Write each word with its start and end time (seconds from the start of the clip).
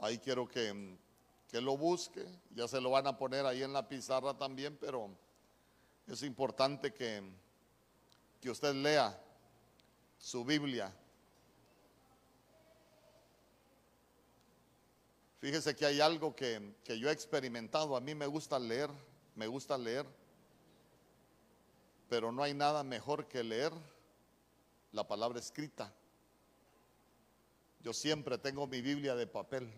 Ahí 0.00 0.18
quiero 0.18 0.48
que, 0.48 0.96
que 1.48 1.60
lo 1.60 1.76
busque. 1.76 2.24
Ya 2.54 2.66
se 2.66 2.80
lo 2.80 2.90
van 2.90 3.06
a 3.06 3.16
poner 3.16 3.44
ahí 3.44 3.62
en 3.62 3.72
la 3.72 3.86
pizarra 3.86 4.36
también, 4.36 4.76
pero 4.80 5.10
es 6.06 6.22
importante 6.22 6.92
que, 6.92 7.22
que 8.40 8.50
usted 8.50 8.74
lea 8.74 9.18
su 10.18 10.44
Biblia. 10.44 10.92
Fíjese 15.38 15.74
que 15.74 15.86
hay 15.86 16.00
algo 16.00 16.34
que, 16.34 16.74
que 16.84 16.98
yo 16.98 17.08
he 17.08 17.12
experimentado. 17.12 17.96
A 17.96 18.00
mí 18.00 18.14
me 18.14 18.26
gusta 18.26 18.58
leer, 18.58 18.90
me 19.34 19.46
gusta 19.46 19.76
leer, 19.78 20.06
pero 22.08 22.32
no 22.32 22.42
hay 22.42 22.54
nada 22.54 22.82
mejor 22.82 23.26
que 23.26 23.42
leer 23.42 23.72
la 24.92 25.06
palabra 25.06 25.38
escrita. 25.38 25.92
Yo 27.82 27.94
siempre 27.94 28.36
tengo 28.36 28.66
mi 28.66 28.82
Biblia 28.82 29.14
de 29.14 29.26
papel. 29.26 29.72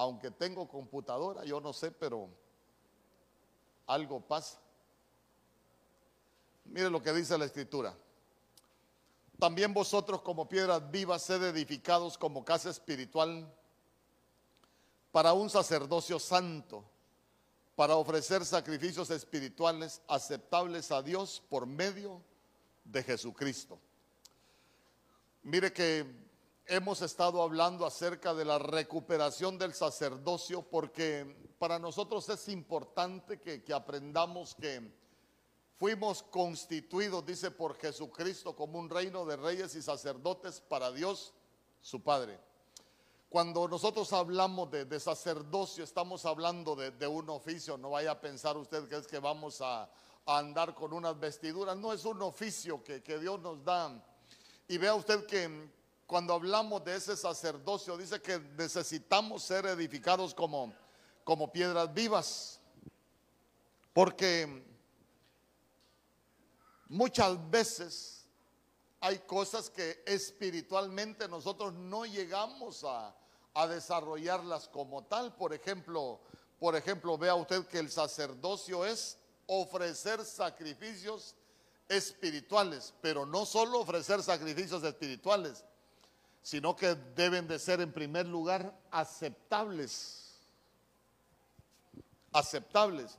Aunque 0.00 0.30
tengo 0.30 0.66
computadora, 0.66 1.44
yo 1.44 1.60
no 1.60 1.74
sé, 1.74 1.90
pero 1.90 2.30
algo 3.86 4.18
pasa. 4.18 4.58
Mire 6.64 6.88
lo 6.88 7.02
que 7.02 7.12
dice 7.12 7.36
la 7.36 7.44
escritura. 7.44 7.94
También 9.38 9.74
vosotros 9.74 10.22
como 10.22 10.48
piedras 10.48 10.90
vivas 10.90 11.20
sed 11.20 11.42
edificados 11.42 12.16
como 12.16 12.46
casa 12.46 12.70
espiritual 12.70 13.46
para 15.12 15.34
un 15.34 15.50
sacerdocio 15.50 16.18
santo, 16.18 16.82
para 17.76 17.96
ofrecer 17.96 18.46
sacrificios 18.46 19.10
espirituales 19.10 20.00
aceptables 20.08 20.90
a 20.92 21.02
Dios 21.02 21.42
por 21.50 21.66
medio 21.66 22.22
de 22.84 23.02
Jesucristo. 23.02 23.78
Mire 25.42 25.70
que 25.74 26.29
hemos 26.70 27.02
estado 27.02 27.42
hablando 27.42 27.84
acerca 27.84 28.32
de 28.32 28.44
la 28.44 28.56
recuperación 28.56 29.58
del 29.58 29.74
sacerdocio 29.74 30.62
porque 30.62 31.52
para 31.58 31.80
nosotros 31.80 32.28
es 32.28 32.48
importante 32.48 33.40
que, 33.40 33.60
aprendamos 33.74 34.54
que 34.54 34.80
fuimos 35.76 36.22
constituidos, 36.22 37.26
dice, 37.26 37.50
por 37.50 37.76
Jesucristo 37.76 38.54
como 38.54 38.78
un 38.78 38.88
reino 38.88 39.26
de 39.26 39.36
reyes 39.36 39.74
y 39.74 39.82
sacerdotes 39.82 40.60
para 40.60 40.92
Dios, 40.92 41.34
su 41.80 42.04
Padre. 42.04 42.38
Cuando 43.28 43.66
nosotros 43.66 44.12
hablamos 44.12 44.70
de, 44.70 45.00
sacerdocio, 45.00 45.82
estamos 45.82 46.24
hablando 46.24 46.76
de, 46.76 47.06
un 47.08 47.30
oficio. 47.30 47.78
No 47.78 47.90
vaya 47.90 48.12
a 48.12 48.20
pensar 48.20 48.56
usted 48.56 48.88
que 48.88 48.96
es 48.96 49.08
que 49.08 49.18
vamos 49.18 49.60
a, 49.60 49.90
andar 50.26 50.74
con 50.76 50.92
unas 50.92 51.18
vestiduras. 51.18 51.76
No 51.76 51.92
es 51.92 52.04
un 52.04 52.22
oficio 52.22 52.84
que 52.84 53.18
Dios 53.18 53.40
nos 53.40 53.64
da. 53.64 54.04
Y 54.68 54.78
vea 54.78 54.94
usted 54.94 55.26
que 55.26 55.79
cuando 56.10 56.34
hablamos 56.34 56.82
de 56.82 56.96
ese 56.96 57.16
sacerdocio, 57.16 57.96
dice 57.96 58.20
que 58.20 58.40
necesitamos 58.58 59.44
ser 59.44 59.64
edificados 59.66 60.34
como, 60.34 60.74
como 61.22 61.52
piedras 61.52 61.94
vivas. 61.94 62.58
Porque 63.92 64.66
muchas 66.88 67.48
veces 67.48 68.26
hay 68.98 69.20
cosas 69.20 69.70
que 69.70 70.02
espiritualmente 70.04 71.28
nosotros 71.28 71.74
no 71.74 72.04
llegamos 72.04 72.84
a, 72.84 73.14
desarrollarlas 73.68 74.66
como 74.66 75.04
tal. 75.04 75.36
Por 75.36 75.54
ejemplo, 75.54 76.18
por 76.58 76.74
ejemplo, 76.74 77.16
vea 77.18 77.36
usted 77.36 77.64
que 77.68 77.78
el 77.78 77.88
sacerdocio 77.88 78.84
es 78.84 79.16
ofrecer 79.46 80.24
sacrificios 80.24 81.36
espirituales, 81.88 82.94
pero 83.00 83.24
no 83.24 83.46
solo 83.46 83.78
ofrecer 83.78 84.24
sacrificios 84.24 84.82
espirituales, 84.82 85.64
sino 86.42 86.74
que 86.74 86.94
deben 86.94 87.46
de 87.46 87.58
ser 87.58 87.80
en 87.80 87.92
primer 87.92 88.26
lugar 88.26 88.74
aceptables. 88.90 90.38
Aceptables. 92.32 93.18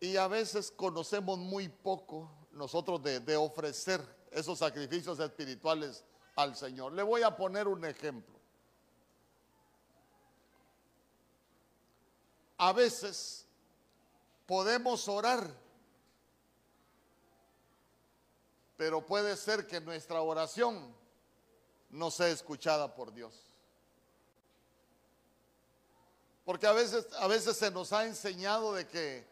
Y 0.00 0.16
a 0.16 0.28
veces 0.28 0.70
conocemos 0.70 1.38
muy 1.38 1.68
poco 1.68 2.30
nosotros 2.52 3.02
de, 3.02 3.20
de 3.20 3.36
ofrecer 3.36 4.00
esos 4.30 4.58
sacrificios 4.58 5.18
espirituales 5.18 6.04
al 6.36 6.56
Señor. 6.56 6.92
Le 6.92 7.02
voy 7.02 7.22
a 7.22 7.36
poner 7.36 7.68
un 7.68 7.84
ejemplo. 7.84 8.34
A 12.58 12.72
veces 12.72 13.46
podemos 14.46 15.08
orar, 15.08 15.48
pero 18.76 19.04
puede 19.04 19.36
ser 19.36 19.66
que 19.66 19.80
nuestra 19.80 20.20
oración 20.20 20.94
no 21.94 22.10
sea 22.10 22.28
escuchada 22.28 22.92
por 22.92 23.12
Dios. 23.12 23.34
Porque 26.44 26.66
a 26.66 26.72
veces, 26.72 27.06
a 27.14 27.28
veces 27.28 27.56
se 27.56 27.70
nos 27.70 27.92
ha 27.92 28.04
enseñado 28.04 28.74
de 28.74 28.86
que 28.86 29.24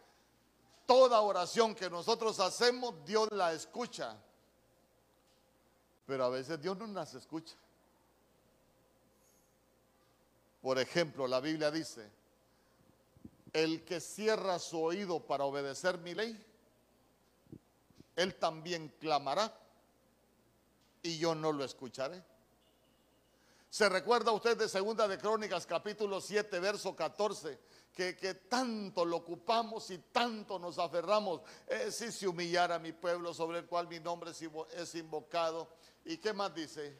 toda 0.86 1.20
oración 1.20 1.74
que 1.74 1.90
nosotros 1.90 2.38
hacemos, 2.38 3.04
Dios 3.04 3.28
la 3.32 3.52
escucha. 3.52 4.16
Pero 6.06 6.24
a 6.24 6.28
veces 6.28 6.60
Dios 6.60 6.78
no 6.78 6.86
las 6.86 7.14
escucha. 7.14 7.56
Por 10.62 10.78
ejemplo, 10.78 11.26
la 11.26 11.40
Biblia 11.40 11.72
dice, 11.72 12.08
el 13.52 13.84
que 13.84 14.00
cierra 14.00 14.60
su 14.60 14.80
oído 14.80 15.18
para 15.26 15.44
obedecer 15.44 15.98
mi 15.98 16.14
ley, 16.14 16.40
él 18.14 18.36
también 18.36 18.88
clamará 19.00 19.52
y 21.02 21.18
yo 21.18 21.34
no 21.34 21.50
lo 21.50 21.64
escucharé. 21.64 22.22
¿Se 23.72 23.88
recuerda 23.88 24.32
usted 24.32 24.54
de 24.54 24.68
Segunda 24.68 25.08
de 25.08 25.16
Crónicas 25.16 25.64
capítulo 25.64 26.20
7 26.20 26.60
verso 26.60 26.94
14? 26.94 27.58
Que, 27.94 28.14
que 28.14 28.34
tanto 28.34 29.02
lo 29.02 29.16
ocupamos 29.16 29.88
y 29.88 29.96
tanto 30.12 30.58
nos 30.58 30.78
aferramos. 30.78 31.40
Eh, 31.66 31.90
si 31.90 32.12
se 32.12 32.28
humillara 32.28 32.78
mi 32.78 32.92
pueblo 32.92 33.32
sobre 33.32 33.60
el 33.60 33.64
cual 33.64 33.88
mi 33.88 33.98
nombre 33.98 34.32
es 34.32 34.94
invocado. 34.94 35.70
¿Y 36.04 36.18
qué 36.18 36.34
más 36.34 36.54
dice? 36.54 36.94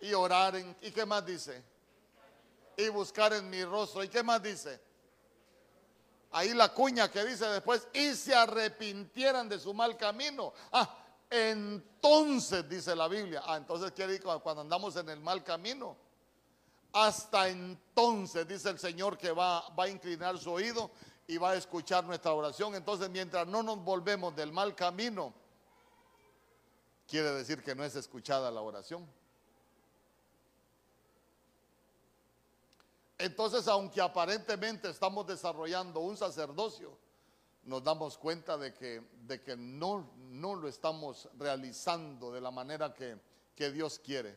Y 0.00 0.12
orar 0.12 0.54
en, 0.54 0.76
¿y 0.80 0.92
qué 0.92 1.04
más 1.04 1.26
dice? 1.26 1.60
Y 2.76 2.88
buscar 2.90 3.32
en 3.32 3.50
mi 3.50 3.64
rostro. 3.64 4.04
¿Y 4.04 4.08
qué 4.08 4.22
más 4.22 4.40
dice? 4.40 4.80
Ahí 6.30 6.54
la 6.54 6.72
cuña 6.72 7.10
que 7.10 7.24
dice 7.24 7.46
después, 7.46 7.88
y 7.92 8.14
se 8.14 8.32
arrepintieran 8.32 9.48
de 9.48 9.58
su 9.58 9.74
mal 9.74 9.96
camino. 9.96 10.52
Ah, 10.70 11.03
entonces 11.30 12.68
dice 12.68 12.94
la 12.94 13.08
Biblia. 13.08 13.42
Ah, 13.44 13.56
entonces 13.56 13.92
quiere 13.92 14.12
decir 14.12 14.26
cuando 14.42 14.62
andamos 14.62 14.96
en 14.96 15.08
el 15.08 15.20
mal 15.20 15.42
camino. 15.42 15.96
Hasta 16.92 17.48
entonces 17.48 18.46
dice 18.46 18.70
el 18.70 18.78
Señor 18.78 19.18
que 19.18 19.32
va, 19.32 19.68
va 19.70 19.84
a 19.84 19.88
inclinar 19.88 20.38
su 20.38 20.52
oído 20.52 20.90
y 21.26 21.38
va 21.38 21.50
a 21.50 21.54
escuchar 21.56 22.04
nuestra 22.04 22.32
oración. 22.32 22.74
Entonces 22.74 23.10
mientras 23.10 23.46
no 23.46 23.62
nos 23.62 23.82
volvemos 23.82 24.34
del 24.36 24.52
mal 24.52 24.74
camino, 24.74 25.34
quiere 27.08 27.32
decir 27.32 27.62
que 27.62 27.74
no 27.74 27.84
es 27.84 27.96
escuchada 27.96 28.50
la 28.50 28.60
oración. 28.60 29.06
Entonces, 33.18 33.68
aunque 33.68 34.00
aparentemente 34.00 34.90
estamos 34.90 35.26
desarrollando 35.26 36.00
un 36.00 36.16
sacerdocio, 36.16 36.96
nos 37.64 37.82
damos 37.82 38.18
cuenta 38.18 38.58
de 38.58 38.74
que, 38.74 39.02
de 39.26 39.40
que 39.40 39.56
no, 39.56 40.10
no 40.34 40.54
lo 40.54 40.68
estamos 40.68 41.28
realizando 41.38 42.32
de 42.32 42.40
la 42.40 42.50
manera 42.50 42.92
que, 42.92 43.18
que 43.54 43.70
Dios 43.70 43.98
quiere. 43.98 44.36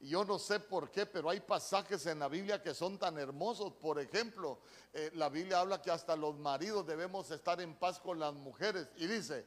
Y 0.00 0.08
yo 0.10 0.24
no 0.24 0.38
sé 0.38 0.60
por 0.60 0.90
qué, 0.90 1.06
pero 1.06 1.30
hay 1.30 1.40
pasajes 1.40 2.04
en 2.06 2.18
la 2.18 2.28
Biblia 2.28 2.62
que 2.62 2.74
son 2.74 2.98
tan 2.98 3.16
hermosos. 3.18 3.72
Por 3.72 3.98
ejemplo, 3.98 4.58
eh, 4.92 5.10
la 5.14 5.30
Biblia 5.30 5.60
habla 5.60 5.80
que 5.80 5.90
hasta 5.90 6.14
los 6.14 6.36
maridos 6.36 6.86
debemos 6.86 7.30
estar 7.30 7.58
en 7.60 7.74
paz 7.74 7.98
con 8.00 8.18
las 8.18 8.34
mujeres. 8.34 8.86
Y 8.96 9.06
dice, 9.06 9.46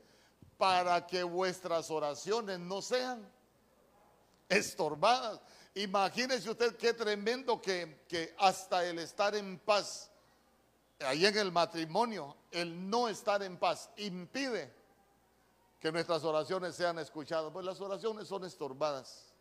para 0.57 1.05
que 1.05 1.21
vuestras 1.21 1.91
oraciones 1.91 2.59
no 2.59 2.81
sean 2.81 3.31
estorbadas. 4.49 5.39
Imagínese 5.75 6.49
usted 6.49 6.75
qué 6.75 6.93
tremendo 6.93 7.61
que, 7.61 8.03
que 8.07 8.33
hasta 8.39 8.83
el 8.83 8.97
estar 8.97 9.35
en 9.35 9.59
paz, 9.59 10.09
ahí 11.01 11.27
en 11.27 11.37
el 11.37 11.51
matrimonio, 11.51 12.35
el 12.49 12.89
no 12.89 13.09
estar 13.09 13.43
en 13.43 13.57
paz 13.57 13.91
impide 13.97 14.73
que 15.87 15.91
nuestras 15.93 16.25
oraciones 16.25 16.75
sean 16.75 16.99
escuchadas. 16.99 17.49
Pues 17.53 17.65
las 17.65 17.79
oraciones 17.79 18.27
son 18.27 18.43
estorbadas. 18.43 19.31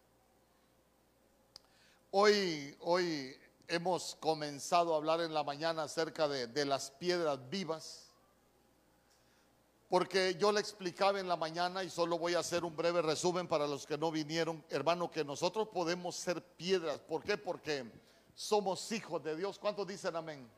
Hoy, 2.12 2.76
hoy 2.82 3.36
hemos 3.66 4.14
comenzado 4.20 4.94
a 4.94 4.98
hablar 4.98 5.22
en 5.22 5.34
la 5.34 5.42
mañana 5.42 5.82
acerca 5.82 6.28
de, 6.28 6.46
de 6.46 6.64
las 6.64 6.92
piedras 6.92 7.50
vivas. 7.50 8.12
Porque 9.88 10.36
yo 10.36 10.52
le 10.52 10.60
explicaba 10.60 11.18
en 11.18 11.26
la 11.26 11.36
mañana 11.36 11.82
y 11.82 11.90
solo 11.90 12.16
voy 12.16 12.34
a 12.34 12.38
hacer 12.38 12.64
un 12.64 12.76
breve 12.76 13.02
resumen 13.02 13.48
para 13.48 13.66
los 13.66 13.84
que 13.84 13.98
no 13.98 14.12
vinieron, 14.12 14.64
hermano, 14.70 15.10
que 15.10 15.24
nosotros 15.24 15.66
podemos 15.66 16.14
ser 16.14 16.40
piedras. 16.40 17.00
¿Por 17.00 17.24
qué? 17.24 17.36
Porque 17.36 17.90
somos 18.36 18.92
hijos 18.92 19.20
de 19.24 19.34
Dios. 19.34 19.58
¿Cuántos 19.58 19.84
dicen 19.84 20.14
amén? 20.14 20.48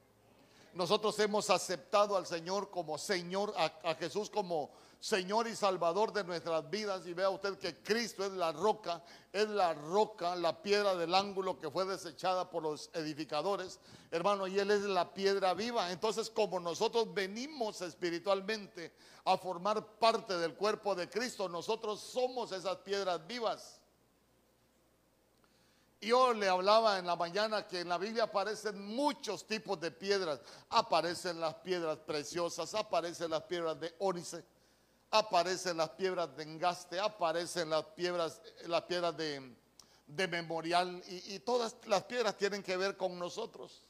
Nosotros 0.75 1.19
hemos 1.19 1.51
aceptado 1.51 2.17
al 2.17 2.27
Señor 2.27 2.71
como 2.71 2.99
Señor, 2.99 3.55
a, 3.57 3.95
Jesús 3.95 4.31
como 4.31 4.71
Señor 5.01 5.47
y 5.49 5.57
Salvador 5.57 6.13
de 6.13 6.25
nuestras 6.25 6.69
vidas 6.69 7.07
y 7.07 7.15
vea 7.15 7.31
usted 7.31 7.59
que 7.59 7.83
Cristo 7.83 8.25
es 8.25 8.33
la 8.33 8.53
roca, 8.53 9.03
es 9.33 9.49
la 9.49 9.75
roca, 9.75 10.37
la 10.37 10.61
piedra 10.61 10.95
del 10.95 11.15
ángulo 11.15 11.59
que 11.59 11.71
fue 11.71 11.85
desechada 11.85 12.51
por 12.51 12.63
los 12.63 12.91
edificadores, 12.93 13.81
hermano, 14.11 14.47
y 14.47 14.59
Él 14.59 14.71
es 14.71 14.83
la 14.83 15.13
piedra 15.15 15.55
viva. 15.55 15.91
Entonces, 15.93 16.31
como 16.31 16.61
nosotros 16.61 17.13
venimos 17.15 17.81
espiritualmente 17.81 18.93
a 19.25 19.37
formar 19.39 19.99
parte 19.99 20.37
del 20.37 20.55
cuerpo 20.55 20.95
de 20.95 21.09
Cristo, 21.09 21.49
nosotros 21.49 22.01
somos 22.01 22.53
esas 22.53 22.79
piedras 22.79 23.27
vivas. 23.27 23.78
Yo 26.01 26.33
le 26.33 26.49
hablaba 26.49 26.99
en 26.99 27.07
la 27.07 27.17
mañana 27.17 27.67
que 27.67 27.81
en 27.81 27.89
la 27.89 27.99
Biblia 27.99 28.25
aparecen 28.25 28.81
muchos 28.85 29.47
tipos 29.47 29.81
de 29.81 29.91
piedras. 29.91 30.41
Aparecen 30.71 31.41
las 31.41 31.55
piedras 31.57 31.99
preciosas, 31.99 32.75
aparecen 32.75 33.31
las 33.31 33.43
piedras 33.43 33.79
de 33.81 33.95
ónice 33.99 34.45
aparecen 35.11 35.77
las 35.77 35.91
piedras 35.91 36.37
de 36.37 36.43
engaste, 36.43 37.01
aparecen 37.01 37.71
las 37.71 37.85
piedras, 37.87 38.41
las 38.67 38.83
piedras 38.83 39.17
de, 39.17 39.57
memorial 40.29 41.03
y, 41.07 41.39
todas 41.41 41.77
las 41.87 42.05
piedras 42.05 42.37
tienen 42.37 42.63
que 42.63 42.77
ver 42.77 42.97
con 42.97 43.19
nosotros. 43.19 43.85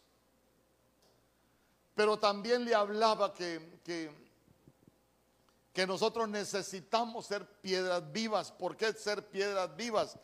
Pero 1.95 2.19
también 2.19 2.65
le 2.65 2.75
hablaba 2.75 3.35
que, 3.35 3.81
que, 3.85 4.11
que 5.73 5.87
nosotros 5.87 6.29
necesitamos 6.29 7.27
ser 7.27 7.45
piedras 7.61 8.13
vivas. 8.13 8.53
¿Por 8.53 8.77
qué 8.77 8.93
ser 8.93 9.29
piedras 9.29 9.75
vivas? 9.77 10.17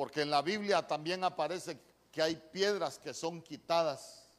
Porque 0.00 0.22
en 0.22 0.30
la 0.30 0.40
Biblia 0.40 0.86
también 0.86 1.22
aparece 1.24 1.78
que 2.10 2.22
hay 2.22 2.34
piedras 2.34 2.98
que 2.98 3.12
son 3.12 3.42
quitadas. 3.42 4.30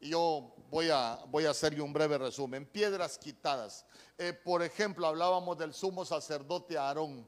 Y 0.00 0.08
yo 0.08 0.56
voy 0.72 0.90
a, 0.90 1.20
voy 1.28 1.46
a 1.46 1.50
hacerle 1.50 1.82
un 1.82 1.92
breve 1.92 2.18
resumen. 2.18 2.66
Piedras 2.66 3.16
quitadas. 3.16 3.86
Eh, 4.18 4.32
por 4.32 4.64
ejemplo, 4.64 5.06
hablábamos 5.06 5.56
del 5.56 5.72
sumo 5.72 6.04
sacerdote 6.04 6.76
Aarón. 6.76 7.24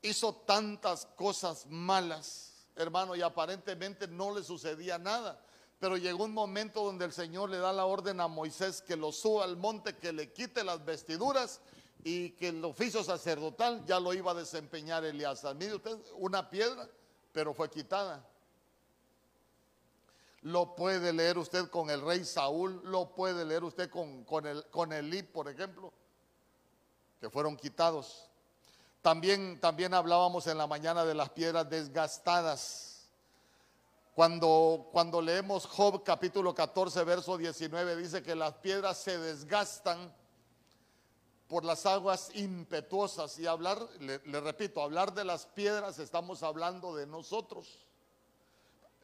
Hizo 0.00 0.36
tantas 0.36 1.04
cosas 1.04 1.66
malas, 1.66 2.66
hermano, 2.74 3.14
y 3.14 3.20
aparentemente 3.20 4.08
no 4.08 4.34
le 4.34 4.42
sucedía 4.42 4.96
nada. 4.96 5.38
Pero 5.80 5.98
llegó 5.98 6.24
un 6.24 6.32
momento 6.32 6.82
donde 6.82 7.04
el 7.04 7.12
Señor 7.12 7.50
le 7.50 7.58
da 7.58 7.74
la 7.74 7.84
orden 7.84 8.22
a 8.22 8.26
Moisés 8.26 8.80
que 8.80 8.96
lo 8.96 9.12
suba 9.12 9.44
al 9.44 9.58
monte, 9.58 9.98
que 9.98 10.14
le 10.14 10.32
quite 10.32 10.64
las 10.64 10.82
vestiduras 10.82 11.60
y 12.04 12.30
que 12.32 12.48
el 12.48 12.62
oficio 12.62 13.02
sacerdotal 13.02 13.82
ya 13.86 13.98
lo 13.98 14.12
iba 14.12 14.32
a 14.32 14.34
desempeñar 14.34 15.04
Elías. 15.06 15.42
Mire 15.56 15.76
usted, 15.76 15.98
una 16.18 16.50
piedra, 16.50 16.86
pero 17.32 17.54
fue 17.54 17.70
quitada. 17.70 18.22
Lo 20.42 20.76
puede 20.76 21.14
leer 21.14 21.38
usted 21.38 21.70
con 21.70 21.88
el 21.88 22.02
rey 22.02 22.22
Saúl, 22.26 22.82
lo 22.84 23.14
puede 23.14 23.46
leer 23.46 23.64
usted 23.64 23.88
con, 23.88 24.22
con, 24.24 24.46
el, 24.46 24.66
con 24.66 24.92
Elí, 24.92 25.22
por 25.22 25.48
ejemplo, 25.48 25.90
que 27.18 27.30
fueron 27.30 27.56
quitados. 27.56 28.28
También, 29.00 29.58
también 29.58 29.94
hablábamos 29.94 30.46
en 30.46 30.58
la 30.58 30.66
mañana 30.66 31.06
de 31.06 31.14
las 31.14 31.30
piedras 31.30 31.70
desgastadas. 31.70 33.08
Cuando, 34.14 34.90
cuando 34.92 35.22
leemos 35.22 35.64
Job 35.66 36.04
capítulo 36.04 36.54
14, 36.54 37.02
verso 37.04 37.38
19, 37.38 37.96
dice 37.96 38.22
que 38.22 38.34
las 38.34 38.52
piedras 38.56 38.98
se 38.98 39.18
desgastan 39.18 40.12
por 41.48 41.64
las 41.64 41.86
aguas 41.86 42.30
impetuosas. 42.34 43.38
Y 43.38 43.46
hablar, 43.46 43.78
le 44.00 44.40
repito, 44.40 44.82
hablar 44.82 45.14
de 45.14 45.24
las 45.24 45.46
piedras, 45.46 45.98
estamos 45.98 46.42
hablando 46.42 46.94
de 46.94 47.06
nosotros. 47.06 47.84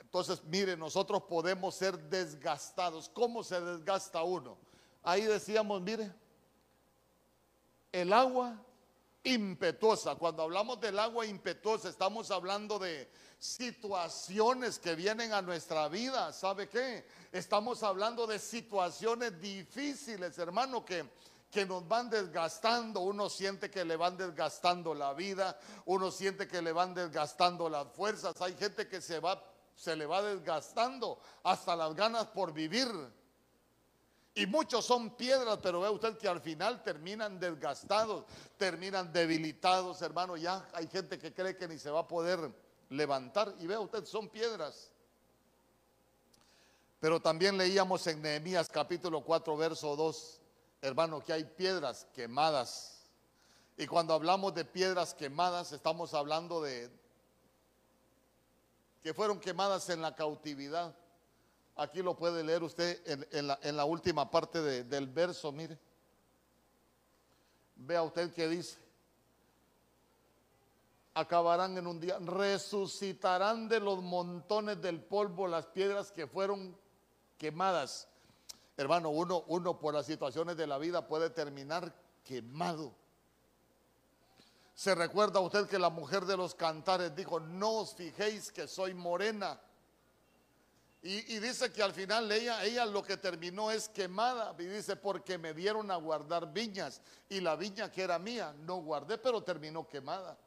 Entonces, 0.00 0.42
mire, 0.44 0.76
nosotros 0.76 1.22
podemos 1.22 1.74
ser 1.74 1.96
desgastados. 2.08 3.08
¿Cómo 3.08 3.44
se 3.44 3.60
desgasta 3.60 4.22
uno? 4.22 4.56
Ahí 5.02 5.22
decíamos, 5.22 5.80
mire, 5.82 6.12
el 7.92 8.12
agua 8.12 8.56
impetuosa. 9.22 10.16
Cuando 10.16 10.42
hablamos 10.42 10.80
del 10.80 10.98
agua 10.98 11.26
impetuosa, 11.26 11.88
estamos 11.88 12.30
hablando 12.30 12.78
de 12.78 13.08
situaciones 13.38 14.78
que 14.78 14.94
vienen 14.94 15.32
a 15.32 15.42
nuestra 15.42 15.88
vida. 15.88 16.32
¿Sabe 16.32 16.68
qué? 16.68 17.06
Estamos 17.32 17.82
hablando 17.82 18.26
de 18.26 18.38
situaciones 18.38 19.40
difíciles, 19.40 20.36
hermano, 20.38 20.84
que, 20.84 21.04
que 21.50 21.66
nos 21.66 21.86
van 21.86 22.08
desgastando. 22.08 23.00
Uno 23.00 23.28
siente 23.28 23.70
que 23.70 23.84
le 23.84 23.96
van 23.96 24.16
desgastando 24.16 24.94
la 24.94 25.12
vida, 25.14 25.58
uno 25.86 26.10
siente 26.10 26.46
que 26.46 26.62
le 26.62 26.72
van 26.72 26.94
desgastando 26.94 27.68
las 27.68 27.88
fuerzas. 27.88 28.40
Hay 28.40 28.54
gente 28.54 28.88
que 28.88 29.00
se 29.00 29.20
va 29.20 29.42
se 29.80 29.96
le 29.96 30.04
va 30.04 30.20
desgastando 30.20 31.18
hasta 31.42 31.74
las 31.74 31.94
ganas 31.94 32.26
por 32.26 32.52
vivir. 32.52 32.88
Y 34.34 34.46
muchos 34.46 34.84
son 34.84 35.16
piedras, 35.16 35.58
pero 35.62 35.80
ve 35.80 35.88
usted 35.88 36.18
que 36.18 36.28
al 36.28 36.40
final 36.40 36.82
terminan 36.82 37.40
desgastados, 37.40 38.26
terminan 38.58 39.10
debilitados, 39.10 40.02
hermano. 40.02 40.36
Ya 40.36 40.68
hay 40.74 40.86
gente 40.86 41.18
que 41.18 41.32
cree 41.32 41.56
que 41.56 41.66
ni 41.66 41.78
se 41.78 41.90
va 41.90 42.00
a 42.00 42.08
poder 42.08 42.52
levantar. 42.90 43.54
Y 43.58 43.66
ve 43.66 43.78
usted, 43.78 44.04
son 44.04 44.28
piedras. 44.28 44.90
Pero 47.00 47.20
también 47.20 47.56
leíamos 47.56 48.06
en 48.06 48.20
Nehemías 48.20 48.68
capítulo 48.68 49.22
4, 49.22 49.56
verso 49.56 49.96
2, 49.96 50.39
hermano, 50.82 51.22
que 51.22 51.32
hay 51.32 51.44
piedras 51.44 52.06
quemadas. 52.14 53.02
Y 53.76 53.86
cuando 53.86 54.14
hablamos 54.14 54.54
de 54.54 54.64
piedras 54.64 55.14
quemadas, 55.14 55.72
estamos 55.72 56.12
hablando 56.14 56.62
de, 56.62 56.90
que 59.02 59.14
fueron 59.14 59.40
quemadas 59.40 59.88
en 59.88 60.02
la 60.02 60.14
cautividad. 60.14 60.94
Aquí 61.76 62.02
lo 62.02 62.14
puede 62.14 62.44
leer 62.44 62.62
usted 62.62 63.00
en, 63.32 63.76
la, 63.76 63.84
última 63.84 64.30
parte 64.30 64.60
del 64.84 65.06
verso, 65.06 65.50
mire. 65.50 65.78
Vea 67.76 68.02
usted 68.02 68.34
que 68.34 68.46
dice, 68.46 68.76
acabarán 71.14 71.78
en 71.78 71.86
un 71.86 71.98
día, 71.98 72.18
resucitarán 72.18 73.68
de 73.68 73.80
los 73.80 74.02
montones 74.02 74.82
del 74.82 75.00
polvo 75.00 75.48
las 75.48 75.66
piedras 75.66 76.12
que 76.12 76.26
fueron 76.26 76.76
quemadas. 77.38 78.09
Hermano, 78.80 79.10
uno, 79.10 79.44
uno 79.48 79.78
por 79.78 79.92
las 79.92 80.06
situaciones 80.06 80.56
de 80.56 80.66
la 80.66 80.78
vida 80.78 81.06
puede 81.06 81.28
terminar 81.28 81.92
quemado. 82.24 82.94
Se 84.74 84.94
recuerda 84.94 85.38
usted 85.40 85.68
que 85.68 85.78
la 85.78 85.90
mujer 85.90 86.24
de 86.24 86.34
los 86.34 86.54
cantares 86.54 87.14
dijo, 87.14 87.40
no 87.40 87.80
os 87.80 87.94
fijéis 87.94 88.50
que 88.50 88.66
soy 88.66 88.94
morena. 88.94 89.60
Y, 91.02 91.38
dice 91.40 91.70
que 91.70 91.82
al 91.82 91.92
final 91.92 92.32
ella, 92.32 92.64
ella 92.64 92.86
lo 92.86 93.02
que 93.02 93.18
terminó 93.18 93.70
es 93.70 93.86
quemada. 93.90 94.54
Y 94.58 94.64
dice, 94.64 94.96
porque 94.96 95.36
me 95.36 95.52
dieron 95.52 95.90
a 95.90 95.96
guardar 95.96 96.50
viñas. 96.50 97.02
Y 97.28 97.42
la 97.42 97.56
viña 97.56 97.92
que 97.92 98.00
era 98.00 98.18
mía, 98.18 98.54
no 98.60 98.76
guardé, 98.76 99.18
pero 99.18 99.42
terminó 99.42 99.86
quemada. 99.86 100.38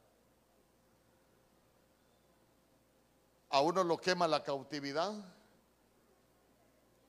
A 3.50 3.60
uno 3.60 3.84
lo 3.84 3.96
quema 3.96 4.26
la 4.26 4.42
cautividad. 4.42 5.12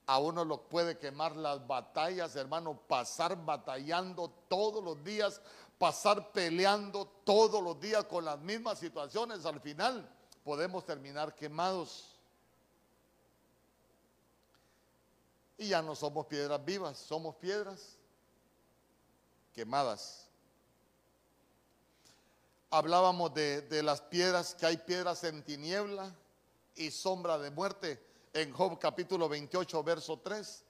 A 0.07 0.19
uno 0.19 0.45
lo 0.45 0.61
puede 0.69 0.97
quemar 0.97 1.35
las 1.35 1.65
batallas, 1.65 2.35
hermano, 2.35 2.79
pasar 2.87 3.43
batallando 3.43 4.29
todos 4.47 4.83
los 4.83 5.03
días 5.03 5.41
pasar 5.77 6.31
peleando 6.31 7.05
todos 7.23 7.61
los 7.61 7.79
días 7.79 8.05
con 8.05 8.25
las 8.25 8.39
mismas 8.39 8.79
situaciones, 8.79 9.45
al 9.45 9.59
final 9.59 10.09
podemos 10.43 10.85
terminar 10.85 11.35
quemados. 11.35 12.11
Y 15.57 15.69
ya 15.69 15.81
no 15.81 15.95
somos 15.95 16.25
piedras 16.27 16.63
vivas, 16.63 16.97
somos 16.97 17.35
piedras 17.35 17.97
quemadas. 19.53 20.27
Hablábamos 22.69 23.33
de, 23.33 23.61
de 23.61 23.83
las 23.83 24.01
piedras, 24.01 24.53
que 24.53 24.65
hay 24.65 24.77
piedras 24.77 25.23
en 25.23 25.43
tiniebla 25.43 26.13
y 26.75 26.91
sombra 26.91 27.37
de 27.37 27.51
muerte 27.51 28.03
en 28.35 28.51
Job 28.51 28.77
capítulo 28.77 29.29
28, 29.29 29.81
verso 29.81 30.19
3. 30.19 30.63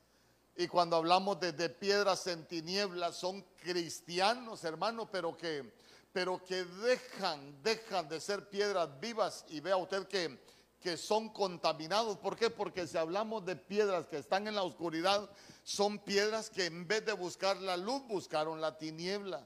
Y 0.58 0.68
cuando 0.68 0.98
hablamos 0.98 1.40
de, 1.40 1.70
piedras 1.70 2.28
en 2.28 2.46
tinieblas, 2.46 3.16
son 3.16 3.42
cristianos, 3.60 4.64
hermano, 4.64 5.10
pero 5.12 5.36
que, 5.36 5.74
pero 6.14 6.42
que 6.44 6.64
dejan, 6.64 7.64
dejan 7.64 8.08
de 8.08 8.22
ser 8.22 8.48
piedras 8.50 8.88
vivas. 9.00 9.46
Y 9.50 9.62
vea 9.62 9.78
usted 9.78 10.08
que, 10.08 10.40
que 10.80 10.96
son 10.96 11.30
contaminados. 11.30 12.18
¿Por 12.20 12.38
qué? 12.38 12.52
Porque 12.52 12.86
si 12.86 13.00
hablamos 13.00 13.44
de 13.46 13.56
piedras 13.56 14.06
que 14.06 14.20
están 14.20 14.48
en 14.48 14.54
la 14.54 14.64
oscuridad, 14.64 15.28
son 15.64 15.98
piedras 15.98 16.52
que 16.52 16.66
en 16.66 16.88
vez 16.88 17.04
de 17.04 17.14
buscar 17.14 17.58
la 17.58 17.78
luz, 17.78 18.04
buscaron 18.08 18.62
la 18.62 18.78
tiniebla. 18.78 19.46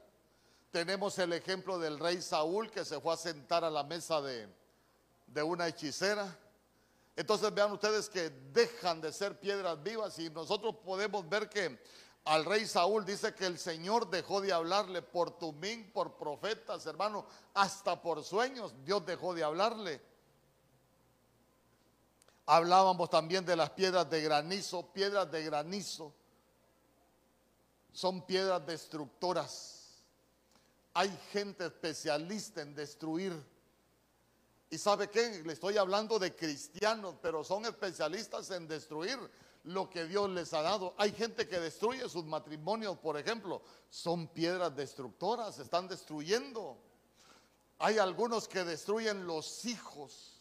Tenemos 0.70 1.18
el 1.18 1.32
ejemplo 1.32 1.78
del 1.78 1.98
rey 1.98 2.20
Saúl 2.20 2.70
que 2.70 2.84
se 2.84 3.00
fue 3.00 3.14
a 3.14 3.16
sentar 3.16 3.64
a 3.64 3.70
la 3.70 3.82
mesa 3.82 4.20
de, 4.20 4.46
de 5.26 5.42
una 5.42 5.66
hechicera 5.68 6.38
entonces 7.20 7.52
vean 7.54 7.70
ustedes 7.72 8.08
que 8.08 8.30
dejan 8.30 9.00
de 9.00 9.12
ser 9.12 9.38
piedras 9.38 9.82
vivas 9.82 10.18
y 10.18 10.30
nosotros 10.30 10.76
podemos 10.84 11.28
ver 11.28 11.48
que 11.48 11.78
al 12.24 12.44
rey 12.44 12.66
Saúl 12.66 13.04
dice 13.04 13.34
que 13.34 13.46
el 13.46 13.58
Señor 13.58 14.08
dejó 14.08 14.40
de 14.40 14.52
hablarle 14.52 15.02
por 15.02 15.38
tumín, 15.38 15.90
por 15.92 16.16
profetas, 16.16 16.86
hermano, 16.86 17.26
hasta 17.54 18.00
por 18.00 18.24
sueños 18.24 18.74
Dios 18.84 19.04
dejó 19.04 19.34
de 19.34 19.44
hablarle. 19.44 20.00
Hablábamos 22.46 23.10
también 23.10 23.44
de 23.44 23.54
las 23.54 23.70
piedras 23.70 24.08
de 24.10 24.22
granizo. 24.22 24.90
Piedras 24.92 25.30
de 25.30 25.44
granizo 25.44 26.12
son 27.92 28.22
piedras 28.26 28.66
destructoras. 28.66 30.02
Hay 30.94 31.16
gente 31.32 31.66
especialista 31.66 32.62
en 32.62 32.74
destruir. 32.74 33.32
¿Y 34.70 34.78
sabe 34.78 35.10
qué? 35.10 35.42
Le 35.44 35.52
estoy 35.52 35.76
hablando 35.76 36.18
de 36.18 36.34
cristianos, 36.34 37.16
pero 37.20 37.42
son 37.42 37.66
especialistas 37.66 38.50
en 38.52 38.68
destruir 38.68 39.18
lo 39.64 39.90
que 39.90 40.06
Dios 40.06 40.30
les 40.30 40.54
ha 40.54 40.62
dado. 40.62 40.94
Hay 40.96 41.12
gente 41.12 41.48
que 41.48 41.58
destruye 41.58 42.08
sus 42.08 42.24
matrimonios, 42.24 42.96
por 42.98 43.18
ejemplo. 43.18 43.62
Son 43.88 44.28
piedras 44.28 44.74
destructoras, 44.76 45.58
están 45.58 45.88
destruyendo. 45.88 46.78
Hay 47.80 47.98
algunos 47.98 48.46
que 48.46 48.62
destruyen 48.62 49.26
los 49.26 49.64
hijos. 49.64 50.40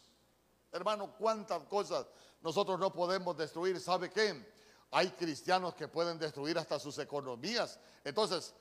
Hermano, 0.72 1.16
cuántas 1.18 1.64
cosas 1.64 2.06
nosotros 2.42 2.80
no 2.80 2.94
podemos 2.94 3.36
destruir. 3.36 3.80
¿Sabe 3.80 4.12
qué? 4.12 4.46
Hay 4.92 5.10
cristianos 5.10 5.74
que 5.74 5.88
pueden 5.88 6.20
destruir 6.20 6.58
hasta 6.60 6.80
sus 6.80 7.00
economías. 7.00 7.80
Entonces, 8.04 8.54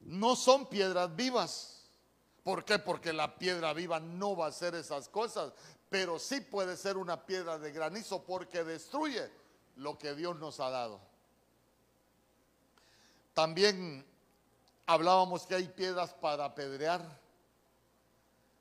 no 0.00 0.36
son 0.36 0.66
piedras 0.66 1.14
vivas. 1.16 1.83
¿Por 2.44 2.62
qué? 2.64 2.78
Porque 2.78 3.12
la 3.12 3.36
piedra 3.36 3.72
viva 3.72 3.98
no 3.98 4.36
va 4.36 4.46
a 4.46 4.48
hacer 4.50 4.74
esas 4.74 5.08
cosas. 5.08 5.52
Pero 5.88 6.18
sí 6.18 6.42
puede 6.42 6.76
ser 6.76 6.98
una 6.98 7.24
piedra 7.24 7.58
de 7.58 7.72
granizo 7.72 8.22
porque 8.22 8.62
destruye 8.62 9.30
lo 9.76 9.98
que 9.98 10.14
Dios 10.14 10.36
nos 10.36 10.60
ha 10.60 10.68
dado. 10.68 11.00
También 13.32 14.04
hablábamos 14.86 15.46
que 15.46 15.54
hay 15.54 15.68
piedras 15.68 16.12
para 16.12 16.44
apedrear. 16.44 17.00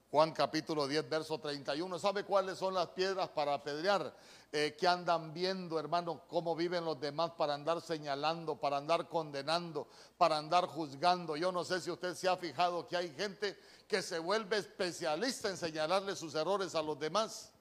Juan 0.10 0.32
capítulo 0.32 0.88
10, 0.88 1.10
verso 1.10 1.38
31. 1.40 2.00
¿Sabe 2.00 2.24
cuáles 2.24 2.58
son 2.58 2.74
las 2.74 2.88
piedras 2.90 3.28
para 3.30 3.54
apedrear? 3.54 4.16
Eh, 4.56 4.76
que 4.78 4.88
andan 4.88 5.34
viendo, 5.34 5.80
hermano, 5.80 6.28
cómo 6.28 6.56
viven 6.56 6.86
los 6.86 7.00
demás 7.00 7.32
para 7.32 7.56
andar 7.56 7.82
señalando, 7.82 8.56
para 8.56 8.78
andar 8.78 9.10
condenando, 9.10 9.88
para 10.16 10.38
andar 10.38 10.68
juzgando. 10.68 11.36
Yo 11.36 11.52
no 11.52 11.64
sé 11.64 11.82
si 11.82 11.90
usted 11.90 12.14
se 12.14 12.30
ha 12.30 12.38
fijado 12.38 12.88
que 12.88 12.96
hay 12.96 13.10
gente 13.16 13.58
que 13.88 14.04
se 14.04 14.20
vuelve 14.20 14.58
especialista 14.58 15.50
en 15.50 15.58
señalarle 15.58 16.16
sus 16.16 16.36
errores 16.36 16.76
a 16.76 16.84
los 16.84 17.00
demás. 17.00 17.52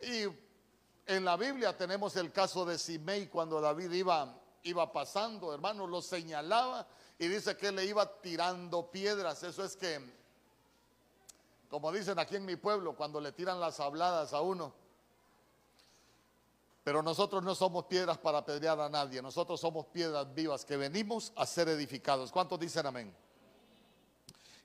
Y 0.00 0.24
en 1.06 1.24
la 1.24 1.36
Biblia 1.36 1.76
tenemos 1.76 2.16
el 2.16 2.32
caso 2.32 2.64
de 2.64 2.76
Simei 2.76 3.28
cuando 3.28 3.60
David 3.60 3.92
iba, 3.92 4.36
iba 4.64 4.92
pasando, 4.92 5.54
hermano, 5.54 5.86
lo 5.86 6.02
señalaba 6.02 6.88
y 7.20 7.28
dice 7.28 7.56
que 7.56 7.70
le 7.70 7.84
iba 7.84 8.20
tirando 8.20 8.90
piedras. 8.90 9.44
Eso 9.44 9.64
es 9.64 9.76
que 9.76 10.04
como 11.70 11.92
dicen 11.92 12.18
aquí 12.18 12.34
en 12.34 12.44
mi 12.44 12.56
pueblo, 12.56 12.96
cuando 12.96 13.20
le 13.20 13.30
tiran 13.30 13.60
las 13.60 13.78
habladas 13.78 14.32
a 14.32 14.40
uno. 14.40 14.87
Pero 16.88 17.02
nosotros 17.02 17.42
no 17.42 17.54
somos 17.54 17.84
piedras 17.84 18.16
para 18.16 18.38
apedrear 18.38 18.80
a 18.80 18.88
nadie, 18.88 19.20
nosotros 19.20 19.60
somos 19.60 19.84
piedras 19.88 20.32
vivas 20.32 20.64
que 20.64 20.74
venimos 20.74 21.34
a 21.36 21.44
ser 21.44 21.68
edificados. 21.68 22.32
¿Cuántos 22.32 22.58
dicen 22.58 22.86
amén? 22.86 23.14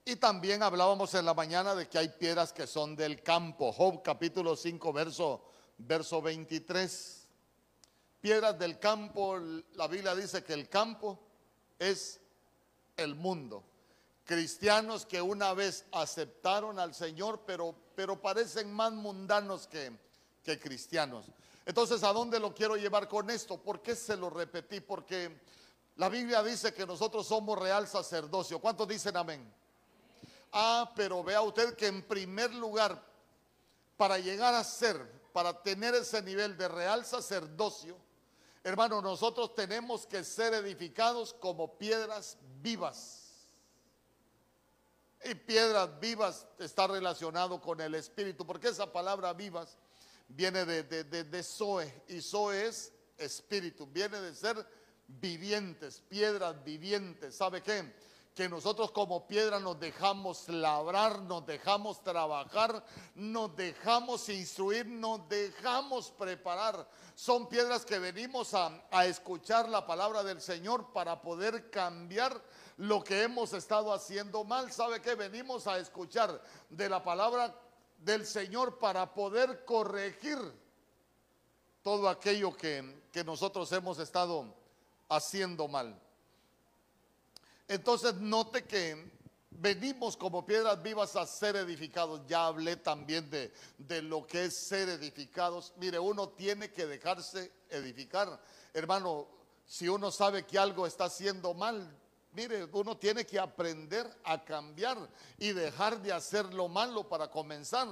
Y 0.06 0.16
también 0.16 0.64
hablábamos 0.64 1.14
en 1.16 1.26
la 1.26 1.34
mañana 1.34 1.76
de 1.76 1.90
que 1.90 1.98
hay 1.98 2.08
piedras 2.08 2.54
que 2.54 2.66
son 2.66 2.96
del 2.96 3.22
campo. 3.22 3.74
Job 3.74 4.02
capítulo 4.02 4.56
5, 4.56 4.94
verso, 4.94 5.44
verso 5.80 6.22
23. 6.22 7.28
Piedras 8.22 8.58
del 8.58 8.80
campo, 8.80 9.38
la 9.74 9.90
Biblia 9.90 10.16
dice 10.16 10.46
que 10.46 10.54
el 10.54 10.70
campo 10.70 11.20
es 11.78 12.22
el 12.96 13.16
mundo 13.16 13.66
cristianos 14.24 15.06
que 15.06 15.22
una 15.22 15.54
vez 15.54 15.84
aceptaron 15.92 16.80
al 16.80 16.96
Señor, 16.96 17.42
pero, 17.46 17.76
pero 17.96 18.22
parecen 18.22 18.72
más 18.72 18.94
mundanos 18.94 19.68
que, 19.68 19.92
que 20.42 20.58
cristianos. 20.58 21.26
Entonces, 21.66 22.04
¿a 22.04 22.12
dónde 22.12 22.40
lo 22.40 22.54
quiero 22.54 22.76
llevar 22.76 23.08
con 23.08 23.30
esto? 23.30 23.58
¿Por 23.58 23.82
qué 23.82 23.96
se 23.96 24.18
lo 24.18 24.30
repetí? 24.30 24.82
Porque 24.82 25.42
la 25.96 26.10
Biblia 26.10 26.44
dice 26.44 26.74
que 26.74 26.86
nosotros 26.86 27.28
somos 27.28 27.58
real 27.58 27.88
sacerdocio. 27.88 28.60
¿Cuántos 28.60 28.88
dicen 28.88 29.16
amén? 29.16 29.54
Ah, 30.52 30.92
pero 30.96 31.24
vea 31.24 31.42
usted 31.42 31.76
que 31.76 31.88
en 31.88 32.04
primer 32.04 32.54
lugar, 32.54 33.02
para 33.98 34.18
llegar 34.20 34.54
a 34.54 34.64
ser, 34.64 34.98
para 35.32 35.62
tener 35.62 35.96
ese 35.96 36.22
nivel 36.22 36.58
de 36.58 36.68
real 36.68 37.06
sacerdocio, 37.06 37.98
hermano, 38.64 39.02
nosotros 39.02 39.56
tenemos 39.56 40.06
que 40.06 40.24
ser 40.24 40.54
edificados 40.54 41.34
como 41.34 41.78
piedras 41.78 42.38
vivas 42.62 43.24
y 45.26 45.36
piedras 45.36 46.00
vivas 46.00 46.46
está 46.60 46.88
relacionado 46.88 47.62
con 47.62 47.80
el 47.80 47.96
espíritu, 47.96 48.46
porque 48.46 48.68
esa 48.68 48.92
palabra 48.92 49.34
vivas 49.34 49.78
viene 50.36 50.66
de, 50.66 50.84
de, 50.84 51.24
de, 51.24 51.44
Zoe, 51.44 52.04
y 52.08 52.22
Zoe 52.22 52.68
es 52.68 52.92
espíritu, 53.18 53.88
viene 53.88 54.20
de 54.20 54.34
ser 54.36 54.66
vivientes, 55.08 56.02
piedras 56.10 56.64
vivientes. 56.64 57.36
¿Sabe 57.36 57.62
qué? 57.62 57.94
Que 58.34 58.50
nosotros 58.50 58.92
como 58.92 59.28
piedra 59.28 59.60
nos 59.60 59.80
dejamos 59.80 60.50
labrar, 60.50 61.22
nos 61.22 61.46
dejamos 61.46 62.02
trabajar, 62.02 62.84
nos 63.14 63.56
dejamos 63.56 64.28
instruir, 64.30 64.88
nos 64.88 65.30
dejamos 65.30 66.10
preparar. 66.12 66.90
Son 67.14 67.48
piedras 67.48 67.86
que 67.86 68.00
venimos 68.00 68.56
a, 68.56 68.84
a 68.90 69.06
escuchar 69.06 69.70
la 69.70 69.86
palabra 69.86 70.24
del 70.24 70.42
Señor 70.42 70.92
para 70.94 71.22
poder 71.22 71.70
cambiar 71.70 72.42
lo 72.78 73.04
que 73.04 73.22
hemos 73.22 73.54
estado 73.54 73.94
haciendo 73.94 74.44
mal. 74.44 74.72
¿Sabe 74.72 75.00
que 75.00 75.14
Venimos 75.14 75.68
a 75.68 75.78
escuchar 75.78 76.42
de 76.72 76.90
la 76.90 77.04
palabra 77.04 77.54
del 78.04 78.26
Señor 78.26 78.80
para 78.80 79.14
poder 79.14 79.66
corregir 79.66 80.38
todo 81.82 82.10
aquello 82.10 82.56
que, 82.56 83.04
que 83.12 83.24
nosotros 83.24 83.72
hemos 83.72 84.00
estado 84.00 84.54
haciendo 85.10 85.68
mal. 85.68 86.00
Entonces 87.68 88.16
note 88.16 88.64
que 88.64 89.12
venimos 89.50 90.18
como 90.18 90.46
piedras 90.46 90.82
vivas 90.82 91.16
a 91.16 91.26
ser 91.26 91.56
edificados. 91.56 92.22
Ya 92.28 92.46
hablé 92.46 92.76
también 92.76 93.30
de, 93.30 93.54
de, 93.78 94.02
lo 94.02 94.26
que 94.26 94.46
es 94.46 94.68
ser 94.68 94.90
edificados. 94.90 95.74
Mire, 95.78 96.00
uno 96.00 96.30
tiene 96.30 96.72
que 96.72 96.86
dejarse 96.86 97.52
edificar. 97.70 98.40
Hermano, 98.74 99.28
si 99.66 99.88
uno 99.88 100.12
sabe 100.12 100.46
que 100.46 100.58
algo 100.58 100.86
está 100.86 101.06
haciendo 101.06 101.54
mal, 101.54 101.98
Mire, 102.34 102.66
uno 102.66 102.98
tiene 102.98 103.26
que 103.26 103.40
aprender 103.40 104.10
a 104.24 104.44
cambiar 104.44 104.98
y 105.38 105.54
dejar 105.54 106.02
de 106.02 106.12
hacer 106.12 106.52
lo 106.54 106.68
malo 106.68 107.08
para 107.08 107.30
comenzar 107.30 107.88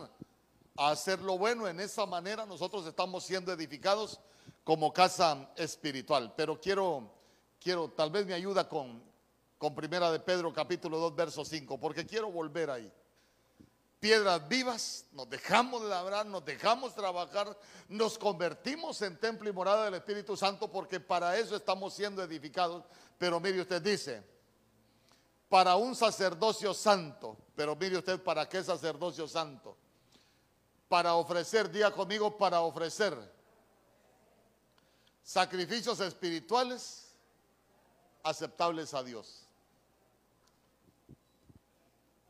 a 0.77 0.89
hacer 0.89 1.19
lo 1.21 1.37
bueno. 1.37 1.67
En 1.67 1.79
esa 1.79 2.07
manera 2.07 2.45
nosotros 2.45 2.87
estamos 2.87 3.23
siendo 3.23 3.53
edificados 3.53 4.19
como 4.63 4.91
casa 4.91 5.51
espiritual. 5.55 6.33
Pero 6.35 6.59
quiero, 6.59 7.11
quiero, 7.59 7.89
tal 7.89 8.09
vez 8.09 8.25
me 8.25 8.33
ayuda 8.33 8.67
con, 8.67 9.03
con 9.59 9.75
Primera 9.75 10.11
de 10.11 10.19
Pedro 10.19 10.51
capítulo 10.51 10.97
2, 10.97 11.15
verso 11.15 11.45
5, 11.45 11.79
porque 11.79 12.05
quiero 12.05 12.31
volver 12.31 12.71
ahí. 12.71 12.91
Piedras 13.99 14.47
vivas, 14.47 15.05
nos 15.11 15.29
dejamos 15.29 15.83
de 15.83 15.89
labrar, 15.89 16.25
nos 16.25 16.43
dejamos 16.43 16.95
trabajar, 16.95 17.55
nos 17.87 18.17
convertimos 18.17 18.99
en 19.03 19.19
templo 19.19 19.47
y 19.47 19.53
morada 19.53 19.85
del 19.85 19.93
Espíritu 19.93 20.35
Santo 20.35 20.71
porque 20.71 20.99
para 20.99 21.37
eso 21.37 21.55
estamos 21.55 21.93
siendo 21.93 22.23
edificados. 22.23 22.83
Pero 23.19 23.39
mire 23.39 23.61
usted 23.61 23.79
dice, 23.79 24.23
para 25.51 25.75
un 25.75 25.93
sacerdocio 25.97 26.73
santo. 26.73 27.37
Pero 27.57 27.75
mire 27.75 27.97
usted, 27.97 28.23
¿para 28.23 28.47
qué 28.47 28.63
sacerdocio 28.63 29.27
santo? 29.27 29.75
Para 30.87 31.15
ofrecer, 31.15 31.69
diga 31.69 31.91
conmigo, 31.91 32.37
para 32.37 32.61
ofrecer 32.61 33.13
sacrificios 35.21 35.99
espirituales 35.99 37.13
aceptables 38.23 38.93
a 38.93 39.03
Dios. 39.03 39.45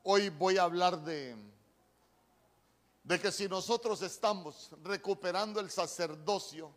Hoy 0.02 0.30
voy 0.30 0.58
a 0.58 0.64
hablar 0.64 1.00
de, 1.04 1.36
de 3.04 3.20
que 3.20 3.32
si 3.32 3.48
nosotros 3.48 4.02
estamos 4.02 4.72
recuperando 4.82 5.60
el 5.60 5.70
sacerdocio, 5.70 6.74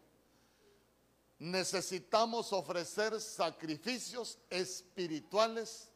necesitamos 1.38 2.52
ofrecer 2.52 3.18
sacrificios 3.18 4.38
espirituales 4.50 5.88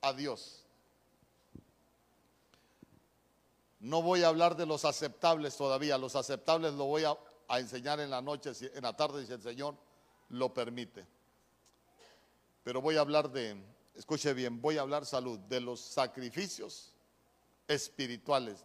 a 0.00 0.12
Dios. 0.12 0.64
No 3.80 4.02
voy 4.02 4.22
a 4.22 4.28
hablar 4.28 4.56
de 4.56 4.66
los 4.66 4.84
aceptables 4.84 5.56
todavía, 5.56 5.98
los 5.98 6.16
aceptables 6.16 6.74
lo 6.74 6.86
voy 6.86 7.04
a, 7.04 7.16
enseñar 7.58 8.00
en 8.00 8.10
la 8.10 8.20
noche, 8.20 8.52
en 8.74 8.82
la 8.82 8.96
tarde 8.96 9.24
si 9.24 9.32
el 9.32 9.42
Señor 9.42 9.76
lo 10.30 10.52
permite. 10.52 11.06
Pero 12.64 12.82
voy 12.82 12.96
a 12.96 13.00
hablar 13.00 13.30
de, 13.30 13.56
escuche 13.94 14.34
bien, 14.34 14.60
voy 14.60 14.78
a 14.78 14.82
hablar 14.82 15.06
salud, 15.06 15.38
de 15.38 15.60
los 15.60 15.80
sacrificios 15.80 16.92
espirituales. 17.66 18.64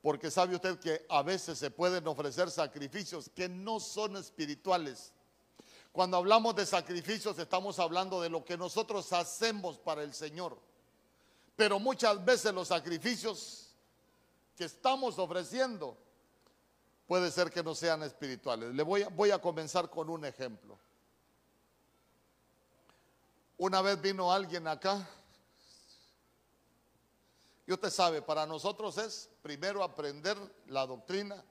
Porque 0.00 0.30
sabe 0.30 0.56
usted 0.56 0.80
que 0.80 1.06
a 1.08 1.22
veces 1.22 1.58
se 1.58 1.70
pueden 1.70 2.06
ofrecer 2.08 2.50
sacrificios 2.50 3.30
que 3.34 3.48
no 3.48 3.78
son 3.78 4.16
espirituales 4.16 5.12
cuando 5.92 6.16
hablamos 6.16 6.56
de 6.56 6.64
sacrificios 6.64 7.38
estamos 7.38 7.78
hablando 7.78 8.20
de 8.20 8.30
lo 8.30 8.44
que 8.44 8.56
nosotros 8.56 9.12
hacemos 9.12 9.78
para 9.78 10.02
el 10.02 10.14
Señor. 10.14 10.58
Pero 11.54 11.78
muchas 11.78 12.24
veces 12.24 12.52
los 12.54 12.68
sacrificios 12.68 13.74
que 14.56 14.64
estamos 14.64 15.18
ofreciendo 15.18 15.96
puede 17.06 17.30
ser 17.30 17.50
que 17.50 17.62
no 17.62 17.74
sean 17.74 18.02
espirituales. 18.02 18.74
Le 18.74 18.82
voy 18.82 19.02
a, 19.02 19.08
voy 19.08 19.30
a 19.30 19.38
comenzar 19.38 19.90
con 19.90 20.08
un 20.08 20.24
ejemplo. 20.24 20.78
Una 23.58 23.82
vez 23.82 24.00
vino 24.00 24.32
alguien 24.32 24.66
acá, 24.66 25.06
y 27.66 27.72
usted 27.72 27.90
sabe, 27.90 28.22
para 28.22 28.46
nosotros 28.46 28.96
es 28.98 29.28
primero 29.42 29.84
aprender 29.84 30.36
la 30.66 30.86
doctrina 30.86 31.44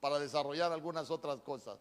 para 0.00 0.18
desarrollar 0.18 0.72
algunas 0.72 1.10
otras 1.10 1.40
cosas. 1.42 1.78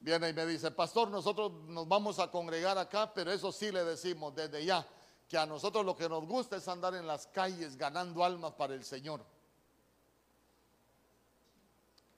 Viene 0.00 0.30
y 0.30 0.32
me 0.32 0.46
dice, 0.46 0.70
pastor, 0.70 1.08
nosotros 1.08 1.52
nos 1.68 1.86
vamos 1.86 2.18
a 2.18 2.30
congregar 2.30 2.78
acá, 2.78 3.12
pero 3.12 3.30
eso 3.32 3.52
sí 3.52 3.70
le 3.70 3.84
decimos 3.84 4.34
desde 4.34 4.64
ya, 4.64 4.86
que 5.28 5.36
a 5.36 5.44
nosotros 5.44 5.84
lo 5.84 5.94
que 5.94 6.08
nos 6.08 6.26
gusta 6.26 6.56
es 6.56 6.66
andar 6.68 6.94
en 6.94 7.06
las 7.06 7.26
calles 7.26 7.76
ganando 7.76 8.24
almas 8.24 8.52
para 8.54 8.74
el 8.74 8.82
Señor. 8.82 9.22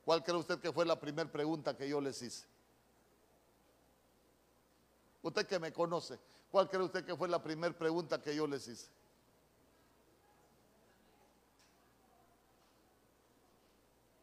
¿Cuál 0.05 0.23
cree 0.23 0.37
usted 0.37 0.61
que 0.61 0.73
fue 0.73 0.87
la 0.87 0.99
primera 0.99 1.31
pregunta 1.31 1.77
que 1.77 1.89
yo 1.89 2.01
les 2.01 2.23
hice? 2.23 2.47
Usted 5.23 5.47
que 5.47 5.59
me 5.59 5.73
conoce, 5.73 6.19
¿cuál 6.51 6.69
cree 6.69 6.83
usted 6.83 7.05
que 7.05 7.17
fue 7.17 7.29
la 7.29 7.43
primera 7.43 7.77
pregunta 7.77 8.21
que 8.23 8.35
yo 8.35 8.47
les 8.47 8.67
hice? 8.69 8.89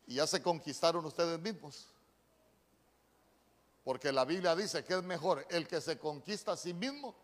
Y 0.07 0.15
ya 0.15 0.25
se 0.25 0.41
conquistaron 0.41 1.05
ustedes 1.05 1.39
mismos. 1.39 1.87
Porque 3.89 4.11
la 4.11 4.23
Biblia 4.23 4.55
dice 4.55 4.83
que 4.83 4.93
es 4.93 5.01
mejor 5.01 5.47
el 5.49 5.67
que 5.67 5.81
se 5.81 5.97
conquista 5.97 6.51
a 6.51 6.55
sí 6.55 6.75
mismo 6.75 7.15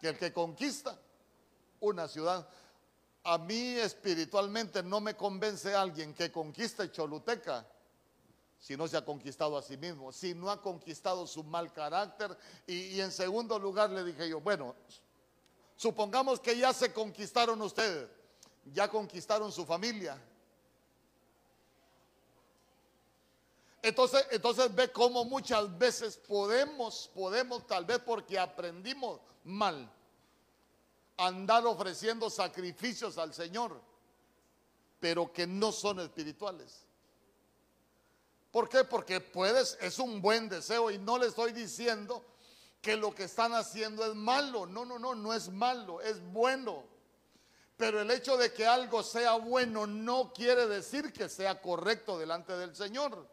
que 0.00 0.08
el 0.08 0.16
que 0.16 0.32
conquista 0.32 0.98
una 1.80 2.08
ciudad. 2.08 2.48
A 3.24 3.36
mí 3.36 3.74
espiritualmente 3.76 4.82
no 4.82 5.02
me 5.02 5.14
convence 5.14 5.74
alguien 5.74 6.14
que 6.14 6.32
conquiste 6.32 6.90
Choluteca 6.90 7.66
si 8.58 8.78
no 8.78 8.88
se 8.88 8.96
ha 8.96 9.04
conquistado 9.04 9.58
a 9.58 9.62
sí 9.62 9.76
mismo, 9.76 10.10
si 10.10 10.32
no 10.32 10.50
ha 10.50 10.62
conquistado 10.62 11.26
su 11.26 11.44
mal 11.44 11.70
carácter. 11.70 12.34
Y, 12.66 12.96
y 12.96 13.00
en 13.02 13.12
segundo 13.12 13.58
lugar 13.58 13.90
le 13.90 14.02
dije 14.02 14.26
yo, 14.26 14.40
bueno, 14.40 14.74
supongamos 15.76 16.40
que 16.40 16.56
ya 16.56 16.72
se 16.72 16.94
conquistaron 16.94 17.60
ustedes, 17.60 18.08
ya 18.72 18.88
conquistaron 18.88 19.52
su 19.52 19.66
familia, 19.66 20.18
Entonces, 23.82 24.26
entonces 24.30 24.74
ve 24.74 24.92
cómo 24.92 25.24
muchas 25.24 25.76
veces 25.78 26.16
podemos, 26.16 27.10
podemos 27.14 27.66
tal 27.66 27.86
vez 27.86 27.98
porque 28.00 28.38
aprendimos 28.38 29.20
mal, 29.44 29.90
andar 31.16 31.66
ofreciendo 31.66 32.28
sacrificios 32.28 33.16
al 33.16 33.32
Señor, 33.32 33.80
pero 34.98 35.32
que 35.32 35.46
no 35.46 35.72
son 35.72 36.00
espirituales. 36.00 36.84
¿Por 38.50 38.68
qué? 38.68 38.84
Porque 38.84 39.20
puedes, 39.20 39.78
es 39.80 39.98
un 39.98 40.20
buen 40.20 40.48
deseo 40.48 40.90
y 40.90 40.98
no 40.98 41.16
le 41.16 41.28
estoy 41.28 41.52
diciendo 41.52 42.24
que 42.82 42.96
lo 42.96 43.14
que 43.14 43.24
están 43.24 43.54
haciendo 43.54 44.04
es 44.04 44.14
malo. 44.14 44.66
No, 44.66 44.84
no, 44.84 44.98
no, 44.98 45.14
no 45.14 45.32
es 45.32 45.48
malo, 45.48 46.00
es 46.00 46.20
bueno. 46.32 46.84
Pero 47.76 48.00
el 48.00 48.10
hecho 48.10 48.36
de 48.36 48.52
que 48.52 48.66
algo 48.66 49.02
sea 49.02 49.34
bueno 49.34 49.86
no 49.86 50.32
quiere 50.34 50.66
decir 50.66 51.12
que 51.12 51.28
sea 51.28 51.62
correcto 51.62 52.18
delante 52.18 52.54
del 52.56 52.74
Señor. 52.74 53.26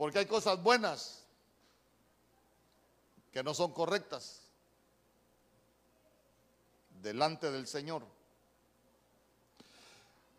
Porque 0.00 0.20
hay 0.20 0.24
cosas 0.24 0.62
buenas 0.62 1.22
que 3.30 3.42
no 3.42 3.52
son 3.52 3.70
correctas 3.70 4.40
delante 7.02 7.50
del 7.50 7.66
Señor. 7.66 8.02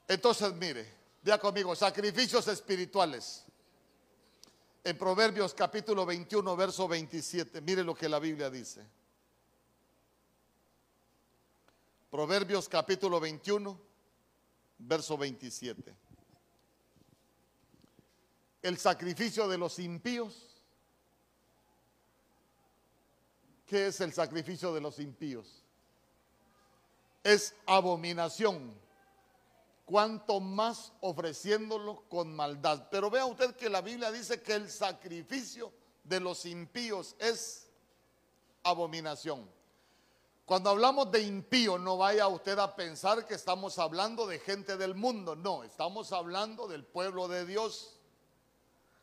Entonces, 0.08 0.52
mire, 0.56 0.92
vea 1.22 1.38
conmigo, 1.38 1.76
sacrificios 1.76 2.48
espirituales. 2.48 3.44
En 4.84 4.98
Proverbios 4.98 5.54
capítulo 5.54 6.08
21, 6.08 6.56
verso 6.56 6.88
27, 6.88 7.62
mire 7.62 7.84
lo 7.84 7.94
que 7.94 8.10
la 8.10 8.18
Biblia 8.18 8.50
dice. 8.50 8.84
Proverbios 12.10 12.68
capítulo 12.68 13.20
21, 13.20 13.80
verso 14.80 15.16
27 15.20 16.11
el 18.62 18.78
sacrificio 18.78 19.48
de 19.48 19.58
los 19.58 19.80
impíos. 19.80 20.48
¿Qué 23.66 23.88
es 23.88 24.02
el 24.02 24.14
sacrificio 24.14 24.74
de 24.74 24.82
los 24.82 25.00
impíos? 25.00 25.64
Es 27.24 27.56
abominación. 27.66 28.80
Cuanto 29.86 30.40
más 30.40 30.94
ofreciéndolo 31.02 32.04
con 32.10 32.36
maldad. 32.36 32.88
Pero 32.92 33.10
vea 33.10 33.26
usted 33.26 33.56
que 33.56 33.70
la 33.70 33.82
Biblia 33.82 34.12
dice 34.12 34.42
que 34.42 34.54
el 34.54 34.70
sacrificio 34.70 35.72
de 36.04 36.20
los 36.20 36.46
impíos 36.46 37.16
es 37.20 37.68
abominación. 38.64 39.50
Cuando 40.46 40.70
hablamos 40.70 41.12
de 41.12 41.22
impío, 41.22 41.78
no 41.78 41.98
vaya 41.98 42.28
usted 42.28 42.60
a 42.60 42.76
pensar 42.76 43.26
que 43.26 43.36
estamos 43.36 43.80
hablando 43.80 44.28
de 44.28 44.40
gente 44.40 44.76
del 44.76 44.96
mundo. 44.96 45.36
No, 45.36 45.64
estamos 45.64 46.12
hablando 46.12 46.68
del 46.68 46.84
pueblo 46.84 47.28
de 47.28 47.46
Dios 47.46 48.01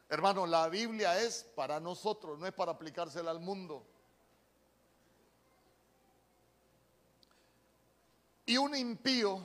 Hermano, 0.09 0.47
la 0.47 0.69
Biblia 0.69 1.21
es 1.21 1.45
para 1.55 1.79
nosotros, 1.81 2.39
no 2.39 2.47
es 2.47 2.53
para 2.53 2.73
aplicársela 2.73 3.31
al 3.31 3.41
mundo. 3.41 3.87
Y 8.47 8.57
un 8.57 8.75
impío 8.75 9.43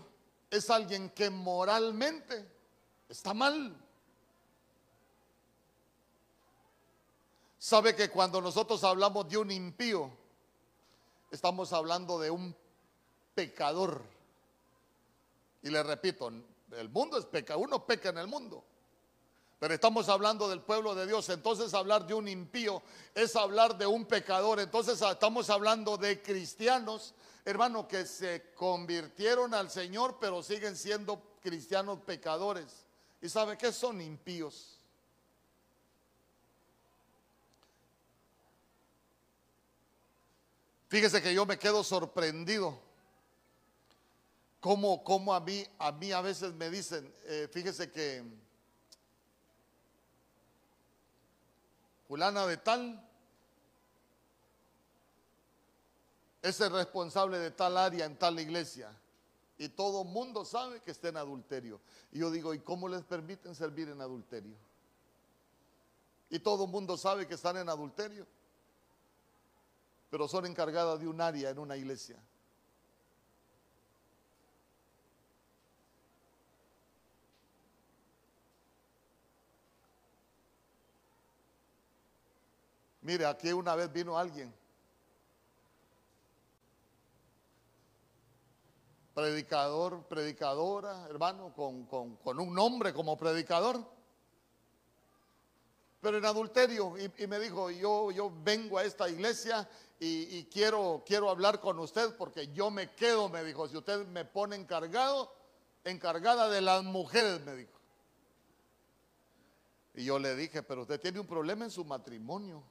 es 0.50 0.70
alguien 0.70 1.10
que 1.10 1.30
moralmente 1.30 2.50
está 3.10 3.34
mal. 3.34 3.76
Sabe 7.58 7.94
que 7.94 8.10
cuando 8.10 8.40
nosotros 8.40 8.82
hablamos 8.86 9.28
de 9.28 9.38
un 9.38 9.52
impío, 9.52 10.10
estamos 11.32 11.74
hablando 11.74 12.18
de 12.20 12.32
un 12.32 12.56
pecador. 13.36 14.02
Y 15.62 15.70
le 15.70 15.84
repito, 15.84 16.30
el 16.72 16.90
mundo 16.90 17.18
es 17.18 17.26
pecado, 17.26 17.60
uno 17.60 17.86
peca 17.86 18.10
en 18.10 18.20
el 18.20 18.28
mundo. 18.28 18.64
Pero 19.64 19.76
estamos 19.76 20.10
hablando 20.10 20.50
del 20.50 20.60
pueblo 20.60 20.94
de 20.94 21.08
Dios. 21.08 21.30
Entonces 21.30 21.74
hablar 21.74 22.06
de 22.06 22.14
un 22.14 22.28
impío 22.28 22.84
es 23.16 23.34
hablar 23.38 23.78
de 23.78 23.88
un 23.88 24.04
pecador. 24.04 24.60
Entonces 24.60 25.02
ah, 25.02 25.14
estamos 25.14 25.50
hablando 25.50 25.96
de 25.96 26.22
cristianos, 26.22 27.14
hermano, 27.46 27.88
que 27.88 28.06
se 28.06 28.52
convirtieron 28.56 29.54
al 29.54 29.72
Señor, 29.72 30.18
pero 30.20 30.44
siguen 30.44 30.76
siendo 30.76 31.38
cristianos 31.42 32.02
pecadores. 32.02 32.86
¿Y 33.22 33.30
sabe 33.30 33.58
qué 33.58 33.72
son 33.72 34.02
impíos? 34.02 34.80
Fíjese 40.90 41.22
que 41.22 41.34
yo 41.34 41.46
me 41.46 41.58
quedo 41.58 41.86
sorprendido. 41.86 42.78
Como, 44.60 45.34
a, 45.34 45.40
mí, 45.40 45.66
a 45.80 45.94
mí 45.94 46.12
a 46.12 46.20
veces 46.20 46.54
me 46.54 46.70
dicen, 46.70 47.10
eh, 47.24 47.48
fíjese 47.50 47.90
que 47.90 48.43
fulana 52.14 52.46
de 52.46 52.58
tal 52.58 53.10
es 56.44 56.62
el 56.62 56.72
responsable 56.72 57.40
de 57.40 57.50
tal 57.50 57.76
área 57.76 58.06
en 58.06 58.16
tal 58.20 58.40
iglesia. 58.40 58.96
Y 59.58 59.70
todo 59.70 60.04
mundo 60.04 60.46
sabe 60.46 60.80
que 60.82 60.92
está 60.92 61.08
en 61.08 61.18
adulterio. 61.18 61.82
Y 62.12 62.20
yo 62.20 62.30
digo, 62.30 62.54
¿y 62.54 62.60
cómo 62.60 62.88
les 62.88 63.02
permiten 63.02 63.56
servir 63.56 63.90
en 63.90 64.00
adulterio? 64.00 64.56
Y 66.30 66.38
todo 66.38 66.68
mundo 66.68 66.98
sabe 66.98 67.26
que 67.26 67.34
están 67.34 67.58
en 67.58 67.68
adulterio. 67.68 68.28
Pero 70.12 70.28
son 70.28 70.46
encargadas 70.46 71.00
de 71.00 71.08
un 71.08 71.20
área 71.20 71.50
en 71.50 71.58
una 71.58 71.76
iglesia. 71.76 72.20
Mire, 83.04 83.26
aquí 83.26 83.52
una 83.52 83.76
vez 83.76 83.92
vino 83.92 84.18
alguien. 84.18 84.54
Predicador, 89.14 90.04
predicadora, 90.08 91.06
hermano, 91.10 91.54
con, 91.54 92.40
un 92.40 92.56
nombre 92.56 92.94
como 92.94 93.18
predicador. 93.18 93.86
Pero 96.00 96.18
en 96.18 96.26
adulterio. 96.26 96.96
Y, 96.98 97.28
me 97.28 97.40
dijo, 97.40 97.70
yo, 97.70 98.32
vengo 98.42 98.78
a 98.78 98.86
esta 98.86 99.10
iglesia 99.10 99.70
y, 100.00 100.46
quiero 100.46 101.30
hablar 101.30 101.60
con 101.60 101.80
usted 101.80 102.16
porque 102.16 102.54
yo 102.54 102.72
me 102.72 102.92
quedo, 102.96 103.28
me 103.28 103.44
dijo, 103.44 103.68
si 103.68 103.76
usted 103.76 104.08
me 104.08 104.24
pone 104.24 104.56
encargado, 104.56 105.34
encargada 105.84 106.50
de 106.50 106.62
las 106.62 106.84
mujeres, 106.86 107.42
me 107.42 107.54
dijo. 107.54 107.74
Y 109.94 110.06
yo 110.06 110.18
le 110.20 110.36
dije, 110.36 110.64
pero 110.64 110.84
usted 110.84 111.02
tiene 111.02 111.20
un 111.20 111.28
problema 111.28 111.66
en 111.66 111.72
su 111.72 111.84
matrimonio. 111.84 112.64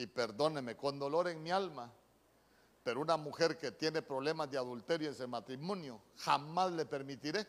Y 0.00 0.06
perdóneme 0.06 0.78
con 0.78 0.98
dolor 0.98 1.28
en 1.28 1.42
mi 1.42 1.50
alma, 1.50 1.92
Pero 2.82 3.02
una 3.02 3.18
mujer 3.18 3.58
que 3.58 3.70
tiene 3.72 4.00
problemas 4.00 4.50
de 4.50 4.56
adulterio 4.56 5.08
en 5.08 5.14
ese 5.14 5.26
matrimonio, 5.26 6.00
jamás 6.16 6.72
le 6.72 6.86
permitiré 6.86 7.46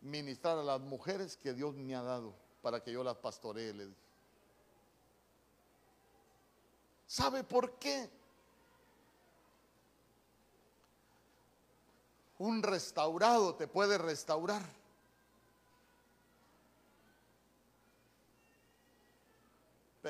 ministrar 0.00 0.58
a 0.58 0.64
las 0.64 0.80
mujeres 0.80 1.36
que 1.36 1.52
Dios 1.54 1.76
me 1.76 1.94
ha 1.94 2.02
dado 2.02 2.34
para 2.60 2.82
que 2.82 2.90
yo 2.90 3.04
las 3.04 3.16
pastoree, 3.18 3.72
le 3.72 3.86
dije. 3.86 4.00
¿Sabe 7.06 7.44
por 7.44 7.78
qué? 7.78 8.10
Un 12.38 12.60
restaurado 12.60 13.54
te 13.54 13.68
puede 13.68 13.96
restaurar. 13.96 14.77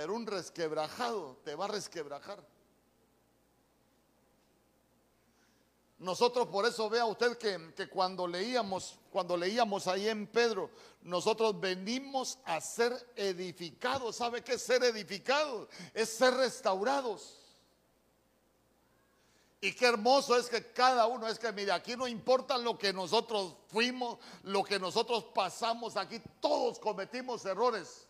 Un 0.06 0.26
resquebrajado 0.26 1.38
te 1.44 1.54
va 1.54 1.66
a 1.66 1.68
resquebrajar. 1.68 2.44
Nosotros 5.98 6.46
por 6.46 6.64
eso 6.64 6.88
vea 6.88 7.04
usted 7.04 7.36
que, 7.36 7.74
que, 7.74 7.88
cuando 7.88 8.26
leíamos, 8.26 8.98
cuando 9.10 9.36
leíamos 9.36 9.88
ahí 9.88 10.08
en 10.08 10.28
Pedro, 10.28 10.70
nosotros 11.02 11.58
venimos 11.58 12.38
a 12.44 12.60
ser 12.60 12.92
edificados. 13.16 14.16
¿Sabe 14.16 14.42
qué 14.42 14.54
es 14.54 14.62
ser 14.62 14.84
edificados? 14.84 15.68
Es 15.92 16.10
ser 16.10 16.34
restaurados. 16.34 17.38
Y 19.60 19.72
qué 19.72 19.86
hermoso 19.86 20.36
es 20.36 20.48
que 20.48 20.72
cada 20.72 21.06
uno, 21.06 21.26
es 21.26 21.38
que 21.38 21.50
mire, 21.50 21.72
aquí 21.72 21.96
no 21.96 22.06
importa 22.06 22.56
lo 22.56 22.78
que 22.78 22.92
nosotros 22.92 23.56
fuimos, 23.66 24.18
lo 24.44 24.62
que 24.62 24.78
nosotros 24.78 25.24
pasamos, 25.34 25.96
aquí 25.96 26.22
todos 26.40 26.78
cometimos 26.78 27.44
errores. 27.44 28.07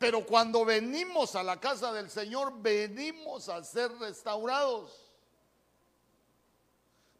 Pero 0.00 0.24
cuando 0.24 0.64
venimos 0.64 1.36
a 1.36 1.42
la 1.42 1.60
casa 1.60 1.92
del 1.92 2.08
Señor, 2.08 2.54
venimos 2.62 3.50
a 3.50 3.62
ser 3.62 3.92
restaurados. 3.98 5.12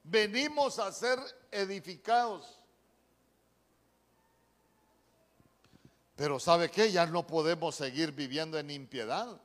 Venimos 0.02 0.78
a 0.78 0.90
ser 0.90 1.18
edificados. 1.50 2.58
Pero 6.16 6.40
¿sabe 6.40 6.70
qué? 6.70 6.90
Ya 6.90 7.04
no 7.04 7.26
podemos 7.26 7.74
seguir 7.74 8.12
viviendo 8.12 8.58
en 8.58 8.70
impiedad. 8.70 9.38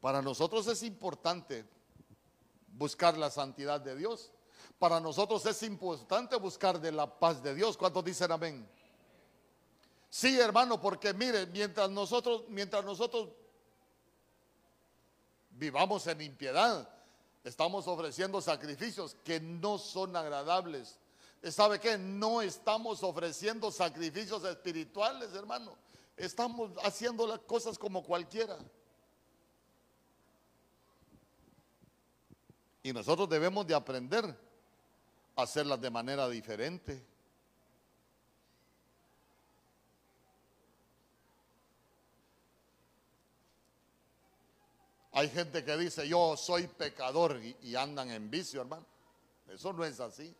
Para 0.00 0.22
nosotros 0.22 0.68
es 0.68 0.84
importante 0.84 1.64
buscar 2.68 3.18
la 3.18 3.30
santidad 3.30 3.80
de 3.80 3.96
Dios. 3.96 4.30
Para 4.78 5.00
nosotros 5.00 5.44
es 5.46 5.64
importante 5.64 6.36
buscar 6.36 6.80
de 6.80 6.92
la 6.92 7.18
paz 7.18 7.42
de 7.42 7.56
Dios. 7.56 7.76
¿Cuántos 7.76 8.04
dicen 8.04 8.30
amén? 8.30 8.75
Sí, 10.08 10.38
hermano, 10.38 10.80
porque 10.80 11.12
mire, 11.12 11.46
mientras 11.46 11.90
nosotros, 11.90 12.44
mientras 12.48 12.84
nosotros 12.84 13.28
vivamos 15.50 16.06
en 16.06 16.20
impiedad, 16.20 16.88
estamos 17.44 17.86
ofreciendo 17.86 18.40
sacrificios 18.40 19.16
que 19.24 19.40
no 19.40 19.78
son 19.78 20.16
agradables. 20.16 20.98
¿Sabe 21.50 21.78
qué? 21.78 21.96
No 21.96 22.42
estamos 22.42 23.02
ofreciendo 23.02 23.70
sacrificios 23.70 24.42
espirituales, 24.44 25.32
hermano. 25.34 25.76
Estamos 26.16 26.70
haciendo 26.82 27.26
las 27.26 27.40
cosas 27.40 27.78
como 27.78 28.02
cualquiera. 28.02 28.58
Y 32.82 32.92
nosotros 32.92 33.28
debemos 33.28 33.66
de 33.66 33.74
aprender 33.74 34.24
a 35.36 35.42
hacerlas 35.42 35.80
de 35.80 35.90
manera 35.90 36.28
diferente. 36.28 37.04
Hay 45.16 45.30
gente 45.30 45.64
que 45.64 45.78
dice, 45.78 46.06
yo 46.06 46.36
soy 46.36 46.66
pecador 46.66 47.40
y, 47.62 47.74
andan 47.74 48.10
en 48.10 48.30
vicio, 48.30 48.60
hermano. 48.60 48.84
Eso 49.48 49.72
no 49.72 49.82
es 49.82 49.98
así. 49.98 50.36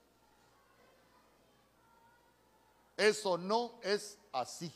Eso 2.94 3.38
no 3.38 3.80
es 3.82 4.18
así. 4.32 4.70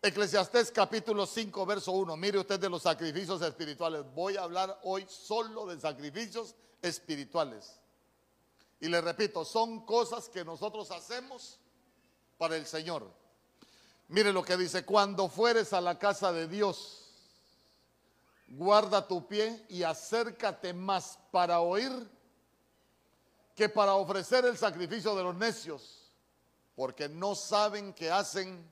Eclesiastés 0.00 0.70
capítulo 0.70 1.26
5, 1.26 1.66
verso 1.66 1.90
1. 1.90 2.16
Mire 2.16 2.38
usted 2.38 2.60
de 2.60 2.70
los 2.70 2.82
sacrificios 2.82 3.42
espirituales. 3.42 4.04
Voy 4.14 4.36
a 4.36 4.44
hablar 4.44 4.78
hoy 4.84 5.04
solo 5.08 5.66
de 5.66 5.80
sacrificios 5.80 6.54
espirituales. 6.80 7.80
Y 8.78 8.86
le 8.86 9.00
repito, 9.00 9.44
son 9.44 9.84
cosas 9.84 10.28
que 10.28 10.44
nosotros 10.44 10.92
hacemos 10.92 11.58
para 12.38 12.54
el 12.54 12.66
Señor. 12.66 13.04
Mire 14.06 14.32
lo 14.32 14.44
que 14.44 14.56
dice, 14.56 14.84
cuando 14.84 15.28
fueres 15.28 15.72
a 15.72 15.80
la 15.80 15.98
casa 15.98 16.32
de 16.32 16.46
Dios 16.46 17.01
guarda 18.52 19.06
tu 19.06 19.26
pie 19.26 19.64
y 19.68 19.82
acércate 19.82 20.74
más 20.74 21.18
para 21.30 21.60
oír 21.60 21.90
que 23.54 23.68
para 23.68 23.94
ofrecer 23.94 24.44
el 24.44 24.56
sacrificio 24.58 25.14
de 25.14 25.22
los 25.22 25.34
necios, 25.34 26.10
porque 26.76 27.08
no 27.08 27.34
saben 27.34 27.92
que 27.94 28.10
hacen 28.10 28.68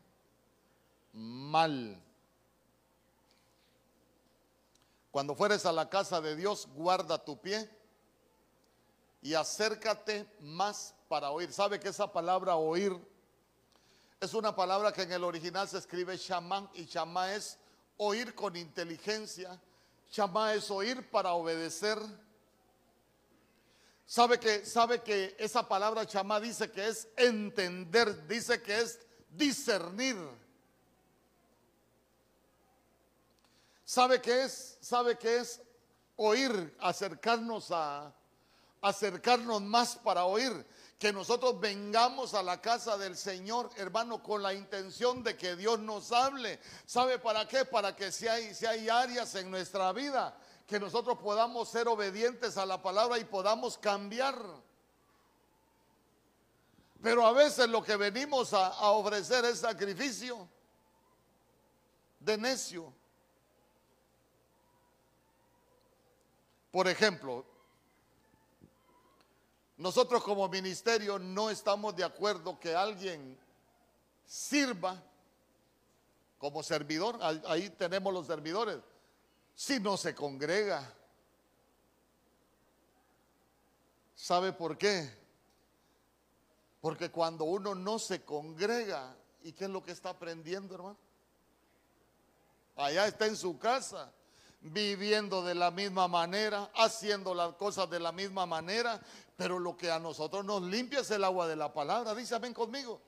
mal. 1.12 1.98
Cuando 5.10 5.34
fueres 5.34 5.66
a 5.66 5.72
la 5.72 5.88
casa 5.88 6.20
de 6.20 6.36
Dios, 6.36 6.68
guarda 6.74 7.22
tu 7.24 7.40
pie 7.40 7.68
y 9.22 9.34
acércate 9.34 10.26
más 10.40 10.94
para 11.08 11.30
oír. 11.30 11.52
¿Sabe 11.52 11.80
que 11.80 11.88
esa 11.88 12.12
palabra 12.12 12.56
oír 12.56 12.96
es 14.20 14.34
una 14.34 14.54
palabra 14.54 14.92
que 14.92 15.02
en 15.02 15.12
el 15.12 15.24
original 15.24 15.66
se 15.68 15.78
escribe 15.78 16.18
chamán 16.18 16.68
y 16.74 16.86
chamá 16.86 17.34
es 17.34 17.58
oír 17.96 18.34
con 18.34 18.56
inteligencia, 18.56 19.60
Chamá 20.10 20.54
es 20.54 20.70
oír 20.70 21.08
para 21.08 21.32
obedecer. 21.32 21.98
Sabe 24.04 24.40
que, 24.40 24.66
sabe 24.66 25.00
que 25.02 25.36
esa 25.38 25.66
palabra 25.68 26.04
chamá 26.04 26.40
dice 26.40 26.68
que 26.68 26.88
es 26.88 27.06
entender, 27.16 28.26
dice 28.26 28.60
que 28.60 28.80
es 28.80 28.98
discernir. 29.30 30.16
¿Sabe 33.84 34.20
qué 34.20 34.42
es? 34.42 34.78
¿Sabe 34.80 35.16
qué 35.16 35.36
es 35.38 35.60
oír, 36.16 36.76
acercarnos 36.80 37.70
a 37.70 38.12
acercarnos 38.80 39.62
más 39.62 39.94
para 39.94 40.24
oír? 40.24 40.66
Que 41.00 41.14
nosotros 41.14 41.58
vengamos 41.58 42.34
a 42.34 42.42
la 42.42 42.60
casa 42.60 42.98
del 42.98 43.16
Señor, 43.16 43.70
hermano, 43.76 44.22
con 44.22 44.42
la 44.42 44.52
intención 44.52 45.22
de 45.22 45.34
que 45.34 45.56
Dios 45.56 45.80
nos 45.80 46.12
hable. 46.12 46.60
¿Sabe 46.84 47.18
para 47.18 47.48
qué? 47.48 47.64
Para 47.64 47.96
que 47.96 48.12
si 48.12 48.28
hay, 48.28 48.86
áreas 48.90 49.34
en 49.34 49.50
nuestra 49.50 49.94
vida 49.94 50.36
que 50.66 50.78
nosotros 50.78 51.16
podamos 51.18 51.70
ser 51.70 51.88
obedientes 51.88 52.58
a 52.58 52.66
la 52.66 52.82
palabra 52.82 53.18
y 53.18 53.24
podamos 53.24 53.78
cambiar. 53.78 54.36
Pero 57.02 57.26
a 57.26 57.32
veces 57.32 57.66
lo 57.70 57.82
que 57.82 57.96
venimos 57.96 58.52
a, 58.52 58.66
a 58.66 58.90
ofrecer 58.90 59.46
es 59.46 59.60
sacrificio 59.60 60.46
de 62.18 62.36
necio. 62.36 62.92
Por 66.70 66.86
ejemplo, 66.88 67.49
nosotros 69.80 70.22
como 70.22 70.46
ministerio 70.46 71.18
no 71.18 71.48
estamos 71.48 71.96
de 71.96 72.04
acuerdo 72.04 72.60
que 72.60 72.74
alguien 72.74 73.38
sirva 74.26 75.02
como 76.36 76.62
servidor. 76.62 77.18
Ahí 77.46 77.70
tenemos 77.70 78.12
los 78.12 78.26
servidores. 78.26 78.78
Si 79.54 79.80
no 79.80 79.96
se 79.96 80.14
congrega. 80.14 80.86
¿Sabe 84.14 84.52
por 84.52 84.76
qué? 84.76 85.10
Porque 86.82 87.10
cuando 87.10 87.44
uno 87.44 87.74
no 87.74 87.98
se 87.98 88.22
congrega, 88.22 89.16
¿y 89.42 89.52
qué 89.52 89.64
es 89.64 89.70
lo 89.70 89.82
que 89.82 89.92
está 89.92 90.10
aprendiendo, 90.10 90.74
hermano? 90.74 90.98
Allá 92.76 93.06
está 93.06 93.24
en 93.24 93.36
su 93.36 93.58
casa 93.58 94.12
viviendo 94.60 95.42
de 95.42 95.54
la 95.54 95.70
misma 95.70 96.08
manera, 96.08 96.70
haciendo 96.74 97.34
las 97.34 97.54
cosas 97.54 97.88
de 97.88 98.00
la 98.00 98.12
misma 98.12 98.46
manera, 98.46 99.00
pero 99.36 99.58
lo 99.58 99.76
que 99.76 99.90
a 99.90 99.98
nosotros 99.98 100.44
nos 100.44 100.62
limpia 100.62 101.00
es 101.00 101.10
el 101.10 101.24
agua 101.24 101.48
de 101.48 101.56
la 101.56 101.72
palabra. 101.72 102.14
Dice, 102.14 102.38
ven 102.38 102.52
conmigo. 102.52 103.00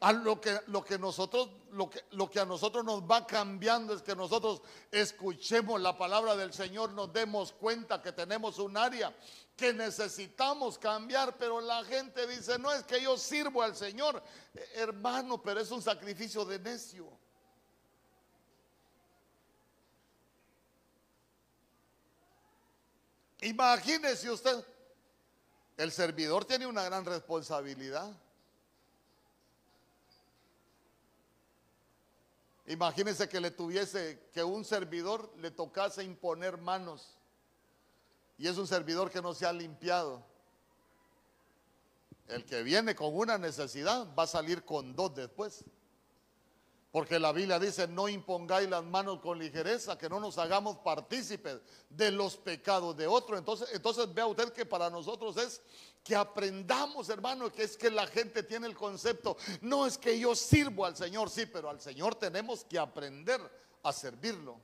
A 0.00 0.12
lo 0.12 0.40
que, 0.40 0.60
lo 0.66 0.84
que 0.84 0.98
nosotros, 0.98 1.48
lo 1.72 1.88
que, 1.88 2.04
lo 2.10 2.28
que 2.28 2.38
a 2.38 2.44
nosotros 2.44 2.84
nos 2.84 3.02
va 3.02 3.26
cambiando 3.26 3.94
es 3.94 4.02
que 4.02 4.14
nosotros 4.14 4.60
escuchemos 4.90 5.80
la 5.80 5.96
palabra 5.96 6.36
del 6.36 6.52
Señor, 6.52 6.90
nos 6.90 7.12
demos 7.12 7.52
cuenta 7.52 8.02
que 8.02 8.12
tenemos 8.12 8.58
un 8.58 8.76
área 8.76 9.14
que 9.56 9.72
necesitamos 9.72 10.78
cambiar, 10.78 11.36
pero 11.38 11.60
la 11.60 11.84
gente 11.84 12.26
dice, 12.26 12.58
no 12.58 12.72
es 12.72 12.82
que 12.82 13.00
yo 13.00 13.16
sirvo 13.16 13.62
al 13.62 13.76
Señor, 13.76 14.22
hermano, 14.74 15.40
pero 15.40 15.60
es 15.60 15.70
un 15.70 15.80
sacrificio 15.80 16.44
de 16.44 16.58
necio. 16.58 17.08
Imagínese 23.44 24.30
usted, 24.30 24.64
el 25.76 25.92
servidor 25.92 26.46
tiene 26.46 26.66
una 26.66 26.82
gran 26.84 27.04
responsabilidad. 27.04 28.10
Imagínense 32.66 33.28
que 33.28 33.40
le 33.40 33.50
tuviese, 33.50 34.30
que 34.32 34.42
un 34.42 34.64
servidor 34.64 35.30
le 35.36 35.50
tocase 35.50 36.02
imponer 36.02 36.56
manos. 36.56 37.18
Y 38.38 38.48
es 38.48 38.56
un 38.56 38.66
servidor 38.66 39.10
que 39.10 39.20
no 39.20 39.34
se 39.34 39.44
ha 39.44 39.52
limpiado. 39.52 40.24
El 42.28 42.46
que 42.46 42.62
viene 42.62 42.94
con 42.94 43.14
una 43.14 43.36
necesidad 43.36 44.08
va 44.18 44.22
a 44.22 44.26
salir 44.26 44.64
con 44.64 44.96
dos 44.96 45.14
después. 45.14 45.64
Porque 46.94 47.18
la 47.18 47.32
Biblia 47.32 47.58
dice, 47.58 47.88
no 47.88 48.08
impongáis 48.08 48.68
las 48.70 48.84
manos 48.84 49.18
con 49.18 49.36
ligereza, 49.36 49.98
que 49.98 50.08
no 50.08 50.20
nos 50.20 50.38
hagamos 50.38 50.76
partícipes 50.76 51.58
de 51.90 52.12
los 52.12 52.36
pecados 52.36 52.96
de 52.96 53.08
otro. 53.08 53.36
Entonces, 53.36 53.68
entonces 53.72 54.14
vea 54.14 54.28
usted 54.28 54.52
que 54.52 54.64
para 54.64 54.88
nosotros 54.88 55.36
es 55.38 55.60
que 56.04 56.14
aprendamos, 56.14 57.08
hermano, 57.08 57.50
que 57.50 57.64
es 57.64 57.76
que 57.76 57.90
la 57.90 58.06
gente 58.06 58.44
tiene 58.44 58.68
el 58.68 58.76
concepto, 58.76 59.36
no 59.60 59.86
es 59.86 59.98
que 59.98 60.16
yo 60.16 60.36
sirvo 60.36 60.86
al 60.86 60.96
Señor, 60.96 61.30
sí, 61.30 61.46
pero 61.46 61.68
al 61.68 61.80
Señor 61.80 62.14
tenemos 62.14 62.62
que 62.62 62.78
aprender 62.78 63.40
a 63.82 63.92
servirlo. 63.92 64.60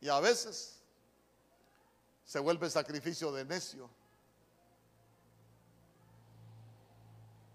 Y 0.00 0.08
a 0.08 0.18
veces 0.18 0.80
se 2.24 2.40
vuelve 2.40 2.68
sacrificio 2.68 3.30
de 3.30 3.44
necio. 3.44 3.88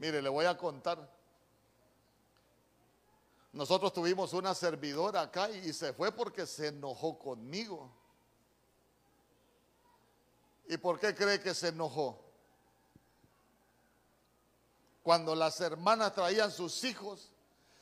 Mire, 0.02 0.20
le 0.20 0.30
voy 0.30 0.46
a 0.46 0.58
contar. 0.58 0.98
Nosotros 3.54 3.94
tuvimos 3.94 4.34
una 4.34 4.56
servidora 4.56 5.22
acá 5.22 5.52
y 5.52 5.72
se 5.74 5.94
fue 5.94 6.12
porque 6.12 6.48
se 6.48 6.70
enojó 6.70 7.20
conmigo. 7.20 7.88
¿Y 10.68 10.78
por 10.78 11.00
qué 11.00 11.14
cree 11.14 11.40
que 11.40 11.54
se 11.54 11.68
enojó? 11.68 12.20
Cuando 15.04 15.36
las 15.36 15.62
hermanas 15.62 16.16
traían 16.16 16.52
sus 16.52 16.84
hijos, 16.84 17.30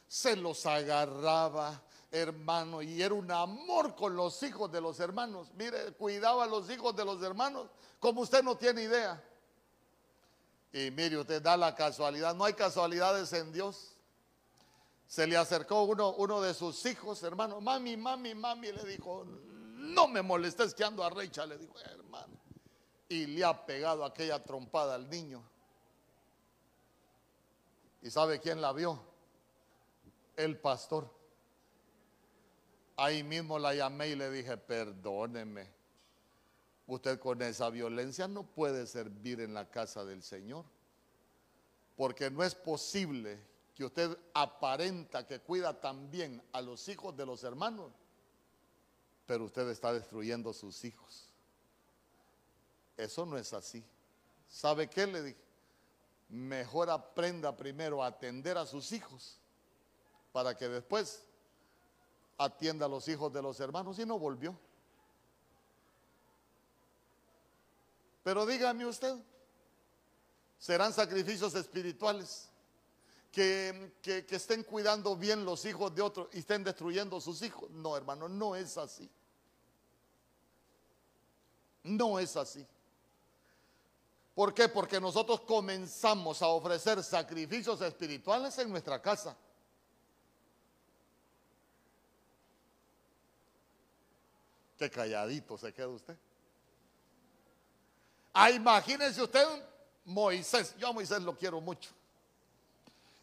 se 0.06 0.36
los 0.36 0.66
agarraba, 0.66 1.82
hermano, 2.12 2.82
y 2.82 3.02
era 3.02 3.14
un 3.14 3.32
amor 3.32 3.96
con 3.96 4.18
los 4.18 4.44
hijos 4.44 4.70
de 4.70 4.82
los 4.82 5.00
hermanos. 5.00 5.54
Mire, 5.54 5.94
cuidaba 5.94 6.44
a 6.44 6.48
los 6.48 6.70
hijos 6.70 6.94
de 6.98 7.06
los 7.06 7.24
hermanos 7.24 7.70
como 7.98 8.24
usted 8.24 8.44
no 8.44 8.58
tiene 8.58 8.84
idea. 8.84 9.24
Y 10.72 10.92
mire, 10.92 11.18
usted 11.18 11.42
da 11.42 11.58
la 11.58 11.74
casualidad, 11.74 12.36
no 12.36 12.46
hay 12.46 12.54
casualidades 12.54 13.34
en 13.34 13.52
Dios. 13.52 13.96
Se 15.08 15.26
le 15.26 15.36
acercó 15.36 15.84
uno, 15.84 16.14
uno 16.14 16.42
de 16.42 16.54
sus 16.54 16.86
hijos, 16.86 17.24
hermano, 17.24 17.60
mami, 17.60 17.98
mami, 17.98 18.36
mami, 18.36 18.72
le 18.72 18.84
dijo, 18.84 19.26
no 19.76 20.08
me 20.08 20.22
molestes 20.22 20.76
que 20.76 20.84
ando 20.84 21.04
a 21.04 21.10
recha, 21.10 21.46
le 21.46 21.58
dijo, 21.58 21.74
hermano. 21.80 22.38
Y 23.08 23.26
le 23.26 23.44
ha 23.44 23.66
pegado 23.66 24.06
aquella 24.06 24.44
trompada 24.44 24.94
al 24.94 25.10
niño. 25.10 25.44
¿Y 28.04 28.12
sabe 28.12 28.40
quién 28.40 28.62
la 28.62 28.72
vio? 28.72 29.02
El 30.36 30.60
pastor. 30.60 31.10
Ahí 32.96 33.24
mismo 33.24 33.58
la 33.58 33.74
llamé 33.74 34.10
y 34.10 34.16
le 34.16 34.30
dije, 34.30 34.58
perdóneme 34.58 35.79
Usted 36.89 37.19
con 37.19 37.39
esa 37.43 37.69
violencia 37.69 38.28
no 38.28 38.43
puede 38.43 38.88
servir 38.88 39.41
en 39.41 39.54
la 39.54 39.69
casa 39.69 40.04
del 40.04 40.23
Señor. 40.23 40.65
Porque 41.95 42.32
no 42.32 42.43
es 42.43 42.56
posible 42.56 43.39
que 43.75 43.86
usted 43.86 44.17
aparenta 44.34 45.28
que 45.28 45.39
cuida 45.39 45.80
también 45.80 46.41
a 46.52 46.62
los 46.62 46.89
hijos 46.89 47.15
de 47.15 47.28
los 47.28 47.43
hermanos, 47.43 47.91
pero 49.28 49.45
usted 49.45 49.69
está 49.69 49.93
destruyendo 49.93 50.52
sus 50.52 50.84
hijos. 50.84 51.30
Eso 52.97 53.23
no 53.23 53.38
es 53.38 53.54
así. 53.54 53.84
¿Sabe 54.47 54.89
qué 54.89 55.06
le 55.06 55.21
dije? 55.21 55.38
Mejor 56.30 56.89
aprenda 56.89 57.56
primero 57.56 58.04
a 58.04 58.08
atender 58.08 58.58
a 58.58 58.65
sus 58.65 58.91
hijos 58.93 59.38
para 60.32 60.58
que 60.58 60.67
después 60.67 61.23
atienda 62.39 62.88
a 62.88 62.89
los 62.89 63.08
hijos 63.08 63.32
de 63.32 63.43
los 63.43 63.60
hermanos 63.60 63.99
y 63.99 64.06
no 64.08 64.17
volvió. 64.17 64.58
Pero 68.30 68.46
dígame 68.46 68.86
usted, 68.86 69.15
¿serán 70.60 70.94
sacrificios 70.94 71.56
espirituales? 71.56 72.48
Que, 73.32 73.96
que, 74.04 74.24
estén 74.36 74.62
cuidando 74.62 75.15
bien 75.15 75.44
los 75.44 75.65
hijos 75.65 75.96
de 75.96 76.04
otros 76.04 76.28
y 76.34 76.38
estén 76.38 76.63
destruyendo 76.63 77.20
sus 77.20 77.42
hijos. 77.42 77.72
No, 77.72 77.98
hermano, 77.98 78.30
no 78.30 78.56
es 78.56 78.78
así. 78.78 79.10
No 81.82 82.20
es 82.20 82.38
así. 82.38 82.63
¿Por 84.36 84.54
qué? 84.54 84.70
Porque 84.70 85.02
nosotros 85.02 85.42
comenzamos 85.42 86.44
a 86.44 86.50
ofrecer 86.50 87.04
sacrificios 87.04 87.82
espirituales 87.82 88.56
en 88.60 88.70
nuestra 88.70 89.02
casa. 89.02 89.36
Qué 94.78 94.88
calladito 94.92 95.58
se 95.58 95.74
queda 95.74 95.88
usted. 95.88 96.15
Ah, 98.34 98.52
imagínense 98.52 99.22
usted 99.22 99.46
Moisés, 100.06 100.76
yo 100.78 100.88
a 100.88 100.94
Moisés 100.94 101.22
lo 101.22 101.38
quiero 101.38 101.62
mucho. 101.62 101.92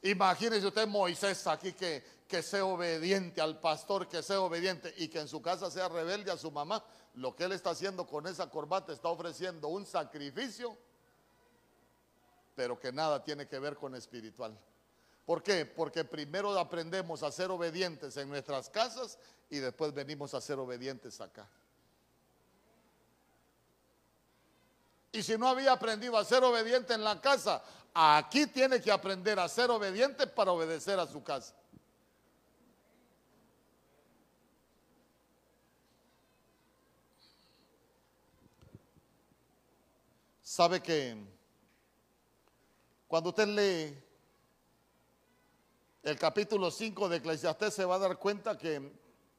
Imagínense 0.02 0.66
usted 0.66 0.86
Moisés 0.86 1.46
aquí 1.46 1.72
que, 1.72 2.04
que 2.28 2.42
sea 2.42 2.64
obediente 2.64 3.40
al 3.40 3.58
pastor, 3.58 4.08
que 4.08 4.22
sea 4.22 4.40
obediente 4.40 4.94
y 4.98 5.08
que 5.08 5.20
en 5.20 5.28
su 5.28 5.40
casa 5.42 5.70
sea 5.70 5.88
rebelde 5.88 6.30
a 6.30 6.36
su 6.36 6.50
mamá. 6.50 6.82
Lo 7.14 7.34
que 7.34 7.44
él 7.44 7.52
está 7.52 7.70
haciendo 7.70 8.06
con 8.06 8.26
esa 8.26 8.48
corbata 8.50 8.92
está 8.92 9.08
ofreciendo 9.08 9.68
un 9.68 9.86
sacrificio, 9.86 10.76
pero 12.54 12.78
que 12.78 12.92
nada 12.92 13.22
tiene 13.24 13.48
que 13.48 13.58
ver 13.58 13.76
con 13.76 13.94
espiritual. 13.94 14.56
¿Por 15.24 15.42
qué? 15.42 15.66
Porque 15.66 16.04
primero 16.04 16.56
aprendemos 16.58 17.22
a 17.22 17.32
ser 17.32 17.50
obedientes 17.50 18.16
en 18.16 18.28
nuestras 18.28 18.70
casas 18.70 19.18
y 19.50 19.58
después 19.58 19.92
venimos 19.92 20.34
a 20.34 20.40
ser 20.40 20.58
obedientes 20.58 21.20
acá. 21.20 21.48
Y 25.16 25.22
si 25.22 25.38
no 25.38 25.48
había 25.48 25.72
aprendido 25.72 26.18
a 26.18 26.24
ser 26.26 26.44
obediente 26.44 26.92
en 26.92 27.02
la 27.02 27.18
casa, 27.18 27.62
aquí 27.94 28.46
tiene 28.48 28.82
que 28.82 28.92
aprender 28.92 29.38
a 29.38 29.48
ser 29.48 29.70
obediente 29.70 30.26
para 30.26 30.52
obedecer 30.52 31.00
a 31.00 31.06
su 31.06 31.24
casa. 31.24 31.54
Sabe 40.42 40.82
que 40.82 41.16
cuando 43.08 43.30
usted 43.30 43.48
lee 43.48 43.98
el 46.02 46.18
capítulo 46.18 46.70
5 46.70 47.08
de 47.08 47.16
Eclesiastés 47.16 47.72
se 47.72 47.86
va 47.86 47.94
a 47.94 48.00
dar 48.00 48.18
cuenta 48.18 48.58
que, 48.58 48.92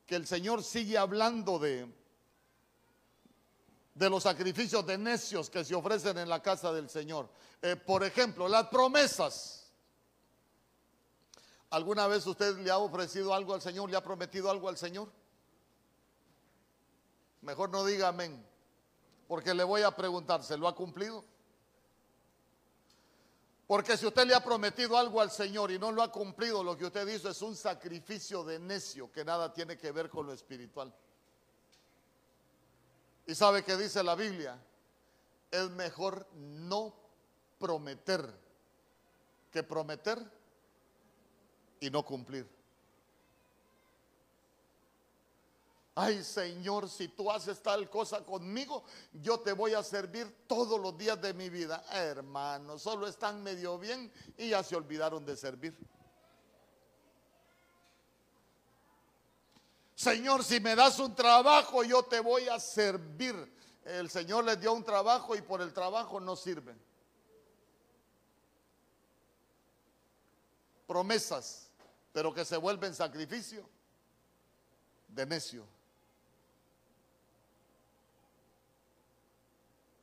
que 0.08 0.16
el 0.16 0.26
Señor 0.26 0.64
sigue 0.64 0.98
hablando 0.98 1.60
de, 1.60 1.88
de 3.98 4.10
los 4.12 4.24
sacrificios 4.24 4.86
de 4.86 4.98
necios 4.98 5.50
que 5.50 5.66
se 5.66 5.74
ofrecen 5.74 6.20
en 6.20 6.30
la 6.30 6.42
casa 6.42 6.72
del 6.72 6.88
Señor. 6.88 7.30
Eh, 7.62 7.76
por 7.76 8.04
ejemplo, 8.04 8.48
las 8.48 8.68
promesas. 8.68 9.72
¿Alguna 11.72 12.06
vez 12.06 12.26
usted 12.28 12.58
le 12.60 12.70
ha 12.70 12.78
ofrecido 12.78 13.34
algo 13.34 13.56
al 13.56 13.62
Señor? 13.62 13.90
¿Le 13.90 13.98
ha 13.98 14.04
prometido 14.04 14.52
algo 14.52 14.70
al 14.70 14.78
Señor? 14.78 15.12
Mejor 17.42 17.72
no 17.72 17.84
diga 17.86 18.10
amén, 18.10 18.46
porque 19.28 19.54
le 19.54 19.64
voy 19.64 19.82
a 19.82 19.96
preguntar, 19.96 20.44
¿se 20.44 20.58
lo 20.58 20.68
ha 20.68 20.76
cumplido? 20.76 21.24
Porque 23.66 23.98
si 23.98 24.06
usted 24.06 24.26
le 24.26 24.36
ha 24.36 24.44
prometido 24.44 24.98
algo 24.98 25.22
al 25.22 25.32
Señor 25.32 25.72
y 25.72 25.80
no 25.80 25.92
lo 25.92 26.04
ha 26.04 26.12
cumplido, 26.12 26.64
lo 26.64 26.78
que 26.78 26.86
usted 26.86 27.08
hizo 27.08 27.30
es 27.30 27.42
un 27.42 27.56
sacrificio 27.56 28.44
de 28.44 28.60
necio 28.60 29.12
que 29.12 29.26
nada 29.26 29.52
tiene 29.52 29.76
que 29.78 29.92
ver 29.92 30.10
con 30.10 30.26
lo 30.28 30.34
espiritual. 30.34 30.94
Y 33.28 33.36
sabe 33.36 33.64
que 33.64 33.76
dice 33.76 34.02
la 34.02 34.16
Biblia, 34.16 34.58
es 35.52 35.70
mejor 35.72 36.26
no 36.34 36.94
prometer 37.60 38.26
que 39.52 39.64
prometer 39.64 40.18
y 41.82 41.90
no 41.90 42.04
cumplir. 42.06 42.48
Ay 46.00 46.24
Señor, 46.24 46.88
si 46.90 47.08
tú 47.08 47.30
haces 47.30 47.62
tal 47.62 47.90
cosa 47.90 48.24
conmigo, 48.24 48.84
yo 49.12 49.40
te 49.40 49.52
voy 49.52 49.74
a 49.74 49.84
servir 49.84 50.32
todos 50.48 50.80
los 50.80 50.98
días 50.98 51.20
de 51.20 51.34
mi 51.34 51.50
vida. 51.50 51.84
Hermano, 51.92 52.78
solo 52.78 53.08
están 53.08 53.42
medio 53.42 53.80
bien 53.80 54.12
y 54.38 54.50
ya 54.50 54.64
se 54.64 54.76
olvidaron 54.76 55.26
de 55.26 55.36
servir. 55.36 55.76
Señor, 59.98 60.44
si 60.44 60.60
me 60.60 60.76
das 60.76 61.00
un 61.00 61.16
trabajo, 61.16 61.84
yo 61.84 62.04
te 62.04 62.20
voy 62.20 62.48
a 62.48 62.60
servir. 62.60 63.52
El 63.84 64.12
Señor 64.12 64.44
les 64.44 64.62
dio 64.62 64.72
un 64.72 64.84
trabajo 64.84 65.36
y 65.36 65.42
por 65.42 65.60
el 65.60 65.74
trabajo 65.74 66.20
no 66.20 66.36
sirven. 66.36 66.80
Promesas, 70.86 71.72
pero 72.14 72.32
que 72.32 72.46
se 72.46 72.58
vuelven 72.58 72.94
sacrificio 72.94 73.68
de 75.08 75.26
necio. 75.26 75.66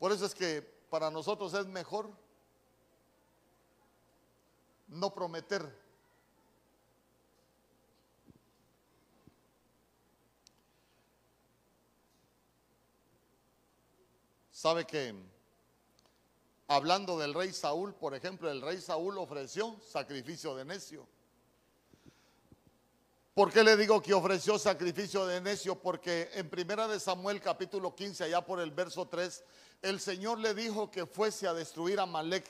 Por 0.00 0.11
eso 0.11 0.26
es 0.26 0.35
que 0.35 0.61
para 0.90 1.09
nosotros 1.09 1.54
es 1.54 1.66
mejor 1.66 2.11
no 4.88 5.14
prometer 5.14 5.84
¿Sabe 14.64 14.87
que 14.87 15.14
hablando 16.68 17.18
del 17.18 17.35
rey 17.35 17.53
Saúl, 17.53 17.92
por 17.92 18.14
ejemplo, 18.14 18.50
el 18.50 18.62
rey 18.62 18.81
Saúl 18.81 19.18
ofreció 19.18 19.79
sacrificio 19.87 20.57
de 20.57 20.64
necio? 20.64 21.07
¿Por 23.35 23.53
qué 23.53 23.62
le 23.62 23.77
digo 23.77 24.00
que 24.00 24.14
ofreció 24.14 24.59
sacrificio 24.59 25.27
de 25.27 25.42
necio? 25.42 25.74
Porque 25.74 26.31
en 26.33 26.48
primera 26.48 26.88
de 26.88 26.98
Samuel 26.98 27.42
capítulo 27.42 27.94
15, 27.94 28.24
allá 28.24 28.40
por 28.40 28.59
el 28.59 28.70
verso 28.70 29.07
3, 29.07 29.44
el 29.83 30.00
Señor 30.00 30.38
le 30.38 30.55
dijo 30.55 30.90
que 30.90 31.05
fuese 31.05 31.46
a 31.46 31.53
destruir 31.53 32.00
a 32.00 32.07
Malek, 32.07 32.46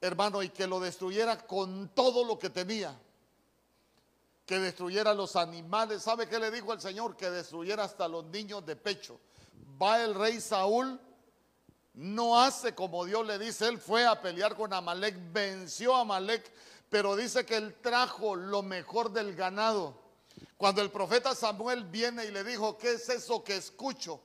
hermano, 0.00 0.42
y 0.42 0.48
que 0.48 0.66
lo 0.66 0.80
destruyera 0.80 1.46
con 1.46 1.90
todo 1.90 2.24
lo 2.24 2.40
que 2.40 2.50
tenía. 2.50 3.00
Que 4.44 4.58
destruyera 4.58 5.14
los 5.14 5.36
animales. 5.36 6.02
¿Sabe 6.02 6.28
qué 6.28 6.40
le 6.40 6.50
dijo 6.50 6.72
el 6.72 6.80
Señor? 6.80 7.16
Que 7.16 7.30
destruyera 7.30 7.84
hasta 7.84 8.08
los 8.08 8.24
niños 8.24 8.66
de 8.66 8.74
pecho. 8.74 9.20
Va 9.80 10.02
el 10.02 10.14
rey 10.14 10.40
Saúl, 10.40 11.00
no 11.94 12.40
hace 12.40 12.74
como 12.74 13.04
Dios 13.04 13.26
le 13.26 13.38
dice, 13.38 13.68
él 13.68 13.78
fue 13.78 14.06
a 14.06 14.20
pelear 14.20 14.56
con 14.56 14.72
Amalek, 14.72 15.16
venció 15.32 15.94
a 15.96 16.00
Amalek 16.00 16.50
pero 16.92 17.16
dice 17.16 17.46
que 17.46 17.56
él 17.56 17.74
trajo 17.80 18.36
lo 18.36 18.62
mejor 18.62 19.10
del 19.12 19.34
ganado. 19.34 19.98
Cuando 20.58 20.82
el 20.82 20.90
profeta 20.90 21.34
Samuel 21.34 21.84
viene 21.84 22.26
y 22.26 22.30
le 22.30 22.44
dijo, 22.44 22.76
¿qué 22.76 22.92
es 22.92 23.08
eso 23.08 23.42
que 23.42 23.56
escucho? 23.56 24.20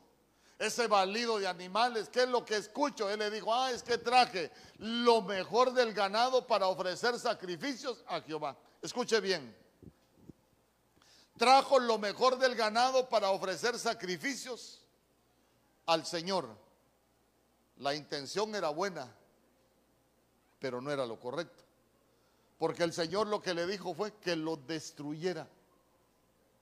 Ese 0.60 0.88
balido 0.88 1.40
de 1.40 1.48
animales, 1.48 2.10
¿qué 2.10 2.24
es 2.24 2.28
lo 2.28 2.44
que 2.44 2.58
escucho? 2.58 3.10
Él 3.10 3.20
le 3.20 3.32
dijo, 3.32 3.56
ah, 3.56 3.72
es 3.72 3.84
que 3.84 3.98
traje 3.98 4.52
lo 4.80 5.22
mejor 5.22 5.72
del 5.72 5.94
ganado 5.94 6.46
para 6.46 6.68
ofrecer 6.68 7.18
sacrificios 7.18 8.04
a 8.06 8.20
Jehová. 8.20 8.58
Escuche 8.82 9.22
bien. 9.22 9.56
Trajo 11.38 11.80
lo 11.80 11.98
mejor 11.98 12.38
del 12.38 12.54
ganado 12.54 13.08
para 13.08 13.30
ofrecer 13.30 13.80
sacrificios 13.80 14.82
al 15.88 16.06
Señor. 16.06 16.48
La 17.78 17.94
intención 17.96 18.54
era 18.56 18.70
buena, 18.70 19.12
pero 20.60 20.82
no 20.82 20.92
era 20.92 21.06
lo 21.06 21.20
correcto. 21.20 21.64
Porque 22.58 22.84
el 22.84 22.94
Señor 22.94 23.28
lo 23.28 23.42
que 23.42 23.54
le 23.54 23.68
dijo 23.68 23.94
fue 23.94 24.14
que 24.16 24.36
lo 24.36 24.58
destruyera, 24.58 25.48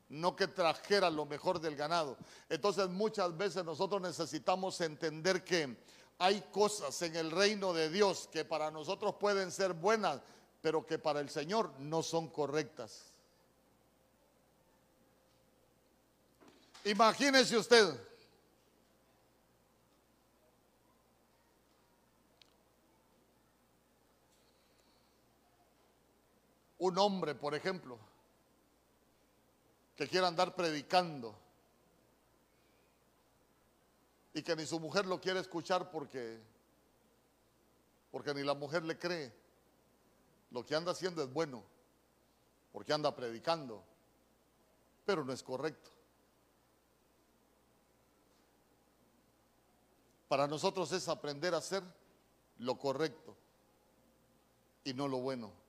no 0.09 0.35
que 0.35 0.47
trajera 0.47 1.09
lo 1.09 1.25
mejor 1.25 1.59
del 1.59 1.75
ganado. 1.75 2.17
Entonces 2.49 2.89
muchas 2.89 3.35
veces 3.37 3.63
nosotros 3.63 4.01
necesitamos 4.01 4.79
entender 4.81 5.43
que 5.43 5.77
hay 6.19 6.41
cosas 6.51 7.01
en 7.01 7.15
el 7.15 7.31
reino 7.31 7.73
de 7.73 7.89
Dios 7.89 8.29
que 8.31 8.45
para 8.45 8.71
nosotros 8.71 9.15
pueden 9.15 9.51
ser 9.51 9.73
buenas, 9.73 10.19
pero 10.61 10.85
que 10.85 10.99
para 10.99 11.21
el 11.21 11.29
Señor 11.29 11.71
no 11.79 12.03
son 12.03 12.29
correctas. 12.29 13.13
Imagínese 16.83 17.57
usted 17.57 17.97
un 26.85 26.97
hombre, 26.97 27.35
por 27.35 27.55
ejemplo, 27.55 27.97
que 29.95 30.07
quiera 30.07 30.27
andar 30.27 30.55
predicando 30.55 31.35
y 34.33 34.43
que 34.43 34.55
ni 34.55 34.65
su 34.65 34.79
mujer 34.79 35.05
lo 35.05 35.19
quiere 35.19 35.39
escuchar 35.39 35.89
porque 35.89 36.39
porque 38.11 38.33
ni 38.33 38.43
la 38.43 38.53
mujer 38.53 38.83
le 38.83 38.97
cree. 38.97 39.33
Lo 40.51 40.65
que 40.65 40.73
anda 40.73 40.93
haciendo 40.93 41.21
es 41.21 41.33
bueno, 41.33 41.61
porque 42.71 42.93
anda 42.93 43.13
predicando, 43.13 43.83
pero 45.05 45.25
no 45.25 45.33
es 45.33 45.43
correcto. 45.43 45.91
Para 50.29 50.47
nosotros 50.47 50.91
es 50.93 51.09
aprender 51.09 51.53
a 51.53 51.57
hacer 51.57 51.83
lo 52.59 52.77
correcto 52.77 53.35
y 54.85 54.93
no 54.93 55.09
lo 55.09 55.17
bueno. 55.17 55.64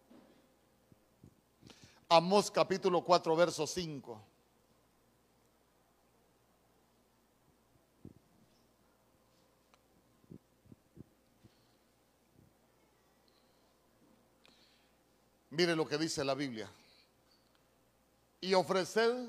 Amós 2.08 2.50
capítulo 2.50 3.02
4, 3.02 3.34
verso 3.34 3.66
5. 3.66 4.22
Mire 15.50 15.74
lo 15.74 15.84
que 15.88 15.98
dice 15.98 16.24
la 16.24 16.34
Biblia. 16.34 16.70
Y 18.40 18.54
ofreced 18.54 19.28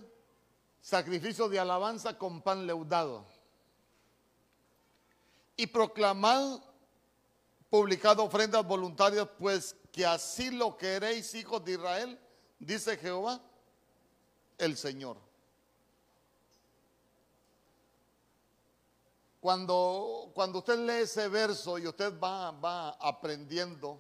sacrificio 0.80 1.50
de 1.50 1.58
alabanza 1.58 2.16
con 2.16 2.44
pan 2.44 2.68
leudado. 2.68 3.26
Y 5.56 5.66
proclamad, 5.66 6.60
publicado 7.72 8.24
ofrendas 8.24 8.64
voluntarias, 8.68 9.28
pues 9.40 9.76
que 9.92 10.06
así 10.06 10.52
lo 10.52 10.78
queréis, 10.78 11.34
hijos 11.34 11.66
de 11.66 11.72
Israel 11.72 12.20
dice 12.60 12.98
Jehová, 12.98 13.40
el 14.58 14.78
Señor. 14.78 15.18
Cuando, 19.40 20.32
cuando 20.34 20.60
usted 20.60 20.80
lee 20.80 21.04
ese 21.04 21.28
verso 21.28 21.78
y 21.78 21.88
usted 21.88 22.20
va, 22.20 22.52
va 22.52 22.90
aprendiendo, 23.00 24.00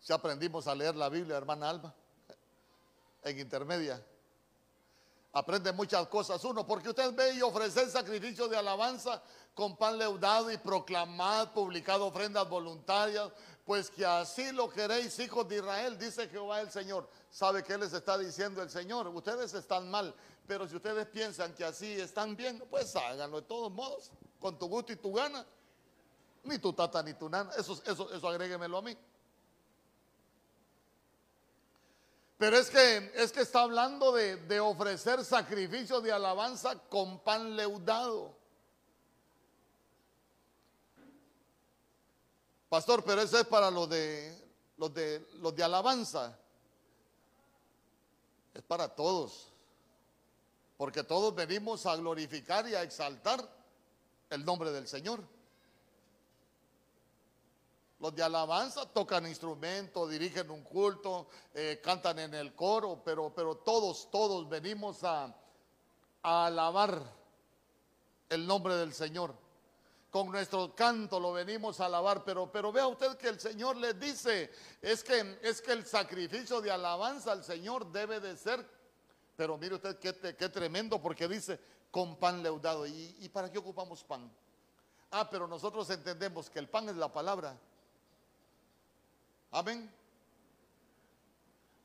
si 0.00 0.12
aprendimos 0.12 0.66
a 0.66 0.74
leer 0.74 0.94
la 0.94 1.08
Biblia, 1.08 1.36
hermana 1.36 1.70
Alba, 1.70 1.94
en 3.24 3.38
intermedia, 3.40 4.04
aprende 5.32 5.72
muchas 5.72 6.06
cosas. 6.08 6.42
Uno, 6.44 6.66
porque 6.66 6.90
usted 6.90 7.12
ve 7.14 7.34
y 7.34 7.42
ofrece 7.42 7.90
sacrificio 7.90 8.46
de 8.48 8.56
alabanza 8.56 9.22
con 9.54 9.76
pan 9.76 9.98
leudado 9.98 10.52
y 10.52 10.58
proclamad, 10.58 11.52
publicado 11.52 12.06
ofrendas 12.06 12.48
voluntarias, 12.48 13.30
pues 13.66 13.90
que 13.90 14.06
así 14.06 14.52
lo 14.52 14.70
queréis, 14.70 15.18
hijos 15.18 15.48
de 15.48 15.56
Israel, 15.56 15.98
dice 15.98 16.28
Jehová 16.28 16.60
el 16.60 16.70
Señor. 16.70 17.08
¿Sabe 17.28 17.64
qué 17.64 17.76
les 17.76 17.92
está 17.92 18.16
diciendo 18.16 18.62
el 18.62 18.70
Señor? 18.70 19.08
Ustedes 19.08 19.52
están 19.54 19.90
mal, 19.90 20.14
pero 20.46 20.68
si 20.68 20.76
ustedes 20.76 21.04
piensan 21.08 21.52
que 21.52 21.64
así 21.64 22.00
están 22.00 22.36
bien, 22.36 22.62
pues 22.70 22.94
háganlo 22.94 23.40
de 23.40 23.46
todos 23.48 23.72
modos, 23.72 24.12
con 24.38 24.56
tu 24.56 24.68
gusto 24.68 24.92
y 24.92 24.96
tu 24.96 25.12
gana. 25.12 25.44
Ni 26.44 26.60
tu 26.60 26.72
tata 26.72 27.02
ni 27.02 27.14
tu 27.14 27.28
nana, 27.28 27.50
eso, 27.58 27.76
eso, 27.84 28.08
eso 28.14 28.28
agréguemelo 28.28 28.78
a 28.78 28.82
mí. 28.82 28.96
Pero 32.38 32.56
es 32.58 32.70
que, 32.70 33.10
es 33.16 33.32
que 33.32 33.40
está 33.40 33.62
hablando 33.62 34.12
de, 34.12 34.36
de 34.36 34.60
ofrecer 34.60 35.24
sacrificios 35.24 36.04
de 36.04 36.12
alabanza 36.12 36.78
con 36.88 37.18
pan 37.18 37.56
leudado. 37.56 38.35
Pastor, 42.76 43.02
pero 43.04 43.22
eso 43.22 43.38
es 43.38 43.46
para 43.46 43.70
los 43.70 43.88
de 43.88 44.38
los 44.76 44.92
de 44.92 45.26
los 45.36 45.56
de 45.56 45.64
alabanza. 45.64 46.38
Es 48.52 48.60
para 48.64 48.94
todos. 48.94 49.50
Porque 50.76 51.02
todos 51.02 51.34
venimos 51.34 51.86
a 51.86 51.96
glorificar 51.96 52.68
y 52.68 52.74
a 52.74 52.82
exaltar 52.82 53.48
el 54.28 54.44
nombre 54.44 54.70
del 54.72 54.86
Señor. 54.86 55.26
Los 57.98 58.14
de 58.14 58.22
alabanza 58.22 58.84
tocan 58.92 59.26
instrumentos, 59.26 60.10
dirigen 60.10 60.50
un 60.50 60.62
culto, 60.62 61.28
eh, 61.54 61.80
cantan 61.82 62.18
en 62.18 62.34
el 62.34 62.54
coro, 62.54 63.00
pero, 63.02 63.32
pero 63.34 63.56
todos, 63.56 64.10
todos 64.10 64.46
venimos 64.50 65.02
a, 65.02 65.34
a 66.22 66.44
alabar 66.44 67.00
el 68.28 68.46
nombre 68.46 68.74
del 68.74 68.92
Señor 68.92 69.45
con 70.10 70.30
nuestro 70.30 70.74
canto 70.74 71.20
lo 71.20 71.32
venimos 71.32 71.80
a 71.80 71.86
alabar, 71.86 72.24
pero, 72.24 72.50
pero 72.50 72.72
vea 72.72 72.86
usted 72.86 73.16
que 73.16 73.28
el 73.28 73.40
Señor 73.40 73.76
le 73.76 73.94
dice, 73.94 74.50
es 74.80 75.04
que, 75.04 75.38
es 75.42 75.60
que 75.60 75.72
el 75.72 75.84
sacrificio 75.84 76.60
de 76.60 76.70
alabanza 76.70 77.32
al 77.32 77.44
Señor 77.44 77.90
debe 77.92 78.20
de 78.20 78.36
ser, 78.36 78.66
pero 79.36 79.58
mire 79.58 79.74
usted 79.74 79.98
qué, 79.98 80.36
qué 80.36 80.48
tremendo, 80.48 81.00
porque 81.00 81.28
dice 81.28 81.60
con 81.90 82.16
pan 82.16 82.42
leudado. 82.42 82.86
¿Y, 82.86 83.16
¿Y 83.20 83.28
para 83.28 83.50
qué 83.50 83.58
ocupamos 83.58 84.04
pan? 84.04 84.30
Ah, 85.10 85.28
pero 85.30 85.46
nosotros 85.46 85.88
entendemos 85.90 86.50
que 86.50 86.58
el 86.58 86.68
pan 86.68 86.88
es 86.88 86.96
la 86.96 87.12
palabra. 87.12 87.58
Amén. 89.50 89.90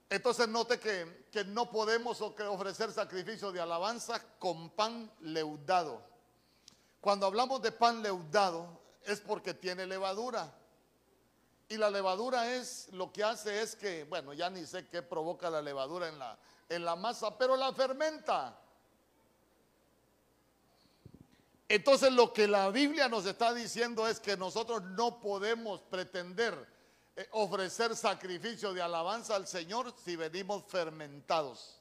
Entonces 0.09 0.47
note 0.49 0.77
que, 0.79 1.27
que 1.31 1.45
no 1.45 1.71
podemos 1.71 2.19
ofrecer 2.19 2.91
sacrificio 2.91 3.51
de 3.53 3.61
alabanza 3.61 4.21
con 4.39 4.69
pan 4.71 5.09
leudado. 5.21 6.10
Cuando 7.01 7.25
hablamos 7.25 7.61
de 7.63 7.71
pan 7.71 8.03
leudado 8.03 8.79
es 9.03 9.19
porque 9.19 9.55
tiene 9.55 9.87
levadura. 9.87 10.53
Y 11.67 11.77
la 11.77 11.89
levadura 11.89 12.53
es, 12.53 12.89
lo 12.91 13.11
que 13.11 13.23
hace 13.23 13.61
es 13.61 13.75
que, 13.75 14.03
bueno, 14.03 14.33
ya 14.33 14.49
ni 14.49 14.65
sé 14.65 14.87
qué 14.87 15.01
provoca 15.01 15.49
la 15.49 15.61
levadura 15.61 16.07
en 16.07 16.19
la, 16.19 16.37
en 16.69 16.85
la 16.85 16.95
masa, 16.95 17.37
pero 17.37 17.55
la 17.55 17.73
fermenta. 17.73 18.57
Entonces 21.67 22.11
lo 22.11 22.33
que 22.33 22.47
la 22.47 22.69
Biblia 22.69 23.07
nos 23.07 23.25
está 23.25 23.53
diciendo 23.53 24.07
es 24.07 24.19
que 24.19 24.35
nosotros 24.35 24.83
no 24.83 25.21
podemos 25.21 25.81
pretender 25.81 26.67
eh, 27.15 27.27
ofrecer 27.31 27.95
sacrificio 27.95 28.73
de 28.73 28.81
alabanza 28.81 29.35
al 29.35 29.47
Señor 29.47 29.93
si 30.03 30.17
venimos 30.17 30.65
fermentados. 30.67 31.80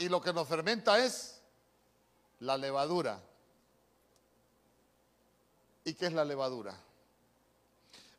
Y 0.00 0.08
lo 0.08 0.18
que 0.22 0.32
nos 0.32 0.48
fermenta 0.48 1.04
es 1.04 1.42
la 2.38 2.56
levadura. 2.56 3.20
¿Y 5.84 5.92
qué 5.92 6.06
es 6.06 6.14
la 6.14 6.24
levadura? 6.24 6.74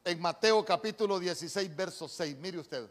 En 0.05 0.21
Mateo 0.21 0.63
capítulo 0.63 1.17
16, 1.17 1.75
verso 1.75 2.07
6, 2.07 2.37
mire 2.37 2.59
usted. 2.59 2.87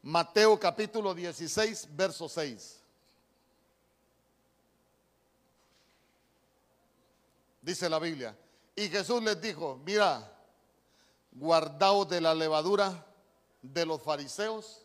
Mateo 0.00 0.58
capítulo 0.58 1.14
16, 1.14 1.86
verso 1.90 2.30
6. 2.30 2.80
Dice 7.60 7.90
la 7.90 7.98
Biblia. 7.98 8.34
Y 8.74 8.88
Jesús 8.88 9.22
les 9.22 9.38
dijo, 9.38 9.78
mira, 9.84 10.32
guardaos 11.32 12.08
de 12.08 12.22
la 12.22 12.34
levadura 12.34 13.04
de 13.60 13.84
los 13.84 14.00
fariseos 14.02 14.79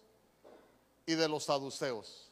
y 1.06 1.14
de 1.14 1.28
los 1.28 1.46
saduceos. 1.46 2.30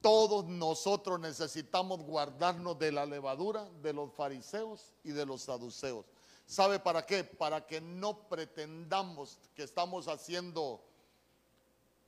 Todos 0.00 0.44
nosotros 0.44 1.18
necesitamos 1.18 2.00
guardarnos 2.00 2.78
de 2.78 2.92
la 2.92 3.06
levadura 3.06 3.66
de 3.82 3.94
los 3.94 4.12
fariseos 4.12 4.92
y 5.02 5.12
de 5.12 5.24
los 5.24 5.42
saduceos. 5.42 6.04
¿Sabe 6.46 6.78
para 6.78 7.06
qué? 7.06 7.24
Para 7.24 7.66
que 7.66 7.80
no 7.80 8.28
pretendamos 8.28 9.38
que 9.54 9.62
estamos 9.62 10.08
haciendo 10.08 10.82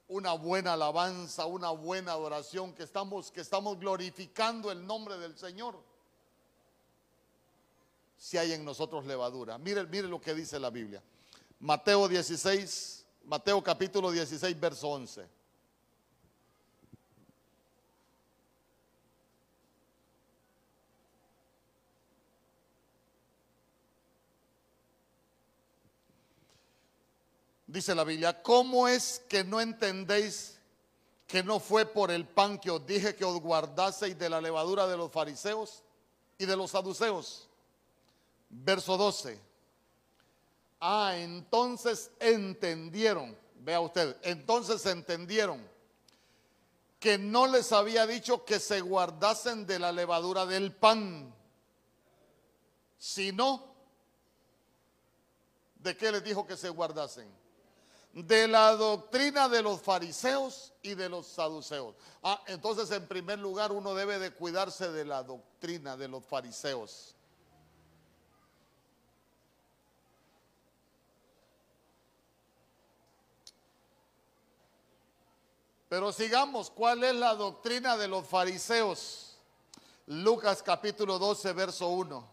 una 0.09 0.35
buena 0.35 0.75
alabanza, 0.75 1.47
una 1.47 1.71
buena 1.71 2.13
adoración, 2.13 2.75
que 2.75 2.83
estamos, 2.83 3.31
que 3.31 3.41
estamos 3.41 3.79
glorificando 3.79 4.71
el 4.71 4.87
nombre 4.87 5.19
del 5.19 5.37
Señor. 5.37 5.77
Si 8.19 8.39
hay 8.39 8.53
en 8.53 8.65
nosotros 8.65 9.05
levadura. 9.05 9.59
Mire, 9.59 9.85
mire 9.87 10.09
lo 10.09 10.21
que 10.21 10.35
dice 10.35 10.61
la 10.61 10.71
Biblia. 10.71 11.03
Mateo 11.61 12.09
16, 12.09 12.96
Mateo 13.27 13.61
capítulo 13.61 14.13
16, 14.13 14.61
verso 14.61 14.89
11. 14.89 15.29
Dice 27.67 27.97
la 27.97 28.05
Biblia, 28.05 28.41
¿cómo 28.43 28.87
es 28.87 29.21
que 29.29 29.43
no 29.43 29.61
entendéis 29.61 30.61
que 31.27 31.43
no 31.43 31.59
fue 31.59 31.85
por 31.85 32.13
el 32.13 32.29
pan 32.29 32.61
que 32.61 32.71
os 32.71 32.87
dije 32.87 33.17
que 33.17 33.25
os 33.25 33.41
guardaseis 33.41 34.17
de 34.17 34.31
la 34.31 34.41
levadura 34.41 34.87
de 34.87 34.97
los 34.97 35.11
fariseos 35.11 35.83
y 36.39 36.47
de 36.47 36.57
los 36.57 36.71
saduceos? 36.71 37.49
Verso 38.49 38.97
12. 38.97 39.46
Ah, 40.89 41.17
entonces 41.17 42.13
entendieron, 42.21 43.37
vea 43.57 43.81
usted, 43.81 44.17
entonces 44.23 44.87
entendieron 44.87 45.69
que 47.01 47.19
no 47.19 47.49
les 47.49 47.73
había 47.73 48.07
dicho 48.07 48.45
que 48.45 48.61
se 48.61 48.81
guardasen 48.83 49.67
de 49.67 49.81
la 49.81 49.91
levadura 49.91 50.47
del 50.47 50.73
pan, 50.73 51.35
sino 52.99 53.65
de 55.75 55.97
qué 55.97 56.13
les 56.13 56.23
dijo 56.23 56.47
que 56.47 56.57
se 56.57 56.69
guardasen 56.69 57.29
de 58.13 58.47
la 58.47 58.71
doctrina 58.77 59.49
de 59.49 59.63
los 59.63 59.83
fariseos 59.83 60.73
y 60.83 60.95
de 60.95 61.09
los 61.09 61.27
saduceos. 61.27 61.97
Ah, 62.23 62.41
entonces 62.47 62.89
en 62.93 63.09
primer 63.09 63.41
lugar 63.41 63.73
uno 63.73 63.93
debe 63.93 64.21
de 64.21 64.31
cuidarse 64.31 64.93
de 64.93 65.05
la 65.05 65.25
doctrina 65.25 65.97
de 65.97 66.07
los 66.07 66.25
fariseos. 66.25 67.16
Pero 75.97 76.13
sigamos, 76.13 76.69
¿cuál 76.69 77.03
es 77.05 77.15
la 77.15 77.35
doctrina 77.35 77.97
de 77.97 78.07
los 78.07 78.27
fariseos? 78.27 79.39
Lucas 80.05 80.63
capítulo 80.63 81.19
12, 81.19 81.55
verso 81.55 81.89
1. 81.89 82.29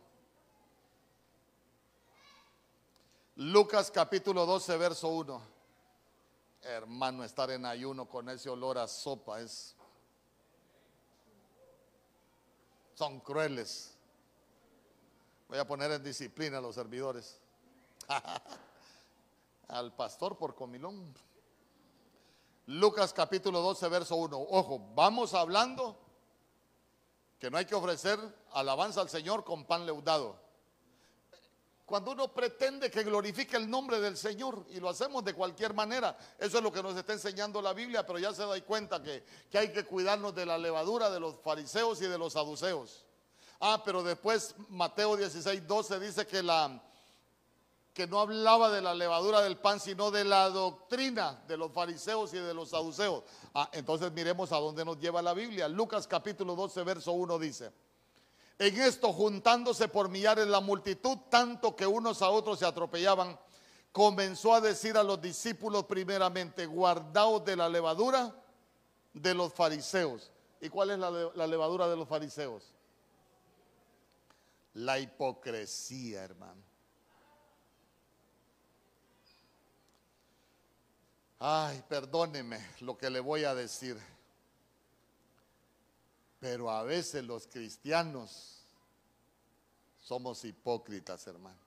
Lucas 3.38 3.89
capítulo 3.89 4.45
12, 4.45 4.76
verso 4.76 5.07
1. 5.07 5.41
Hermano, 6.61 7.24
estar 7.24 7.51
en 7.51 7.66
ayuno 7.66 8.05
con 8.05 8.28
ese 8.28 8.49
olor 8.49 8.78
a 8.78 8.86
sopa 8.86 9.39
es... 9.39 9.74
Son 12.95 13.22
crueles. 13.22 13.95
Voy 15.47 15.57
a 15.57 15.66
poner 15.66 15.89
en 15.89 16.03
disciplina 16.03 16.57
a 16.57 16.61
los 16.61 16.76
servidores. 16.76 17.39
Al 19.70 19.95
pastor 19.95 20.38
por 20.38 20.53
comilón. 20.53 21.16
Lucas 22.68 23.11
capítulo 23.11 23.59
12, 23.61 23.89
verso 23.89 24.16
1. 24.16 24.38
Ojo, 24.38 24.80
vamos 24.95 25.34
hablando 25.34 25.97
que 27.38 27.51
no 27.51 27.57
hay 27.57 27.66
que 27.66 27.76
ofrecer 27.76 28.18
alabanza 28.53 29.01
al 29.01 29.09
Señor 29.09 29.43
con 29.43 29.66
pan 29.66 29.86
leudado. 29.86 30.41
Cuando 31.86 32.11
uno 32.11 32.34
pretende 32.34 32.89
que 32.89 33.03
glorifique 33.03 33.57
el 33.57 33.70
nombre 33.70 33.99
del 33.99 34.16
Señor 34.16 34.66
y 34.70 34.80
lo 34.80 34.88
hacemos 34.88 35.26
de 35.26 35.34
cualquier 35.34 35.74
manera, 35.74 36.18
eso 36.39 36.57
es 36.57 36.64
lo 36.64 36.72
que 36.72 36.82
nos 36.82 36.95
está 36.95 37.11
enseñando 37.11 37.61
la 37.61 37.74
Biblia, 37.74 38.05
pero 38.05 38.18
ya 38.18 38.34
se 38.34 38.45
da 38.45 38.59
cuenta 38.61 39.03
que, 39.03 39.26
que 39.51 39.57
hay 39.57 39.74
que 39.74 39.84
cuidarnos 39.84 40.34
de 40.34 40.45
la 40.45 40.57
levadura 40.57 41.09
de 41.09 41.20
los 41.20 41.36
fariseos 41.41 42.01
y 42.01 42.05
de 42.05 42.18
los 42.18 42.34
saduceos. 42.34 43.05
Ah, 43.59 43.82
pero 43.84 44.01
después 44.03 44.55
Mateo 44.70 45.18
16, 45.18 45.68
12 45.68 45.99
dice 45.99 46.26
que, 46.26 46.41
la, 46.41 46.82
que 47.93 48.07
no 48.07 48.19
hablaba 48.19 48.71
de 48.71 48.81
la 48.81 48.95
levadura 48.95 49.41
del 49.41 49.57
pan, 49.57 49.79
sino 49.79 50.09
de 50.09 50.23
la 50.23 50.49
doctrina 50.49 51.43
de 51.47 51.57
los 51.57 51.71
fariseos 51.71 52.33
y 52.33 52.37
de 52.37 52.53
los 52.53 52.69
saduceos. 52.69 53.23
Ah, 53.53 53.69
entonces 53.71 54.11
miremos 54.11 54.51
a 54.51 54.57
dónde 54.57 54.83
nos 54.83 54.99
lleva 54.99 55.21
la 55.21 55.33
Biblia. 55.33 55.67
Lucas 55.67 56.07
capítulo 56.07 56.55
12, 56.55 56.83
verso 56.83 57.11
1 57.11 57.37
dice. 57.37 57.71
En 58.57 58.79
esto, 58.81 59.13
juntándose 59.13 59.87
por 59.87 60.09
millares 60.09 60.47
la 60.47 60.59
multitud, 60.59 61.17
tanto 61.29 61.75
que 61.75 61.85
unos 61.85 62.21
a 62.23 62.29
otros 62.29 62.59
se 62.59 62.65
atropellaban, 62.65 63.39
comenzó 63.91 64.55
a 64.55 64.61
decir 64.61 64.97
a 64.97 65.03
los 65.03 65.21
discípulos 65.21 65.85
primeramente, 65.85 66.65
guardaos 66.65 67.45
de 67.45 67.55
la 67.55 67.69
levadura 67.69 68.35
de 69.13 69.33
los 69.35 69.53
fariseos. 69.53 70.31
¿Y 70.59 70.69
cuál 70.69 70.91
es 70.91 70.99
la, 70.99 71.11
la 71.11 71.45
levadura 71.45 71.87
de 71.87 71.95
los 71.95 72.07
fariseos? 72.07 72.73
La 74.73 74.97
hipocresía, 74.97 76.23
hermano. 76.23 76.72
Ay, 81.45 81.83
perdóneme 81.89 82.57
lo 82.79 82.97
que 82.97 83.09
le 83.09 83.19
voy 83.19 83.43
a 83.43 83.53
decir. 83.53 84.01
Pero 86.39 86.71
a 86.71 86.83
veces 86.83 87.21
los 87.25 87.47
cristianos 87.47 88.61
somos 89.99 90.45
hipócritas, 90.45 91.27
hermano. 91.27 91.59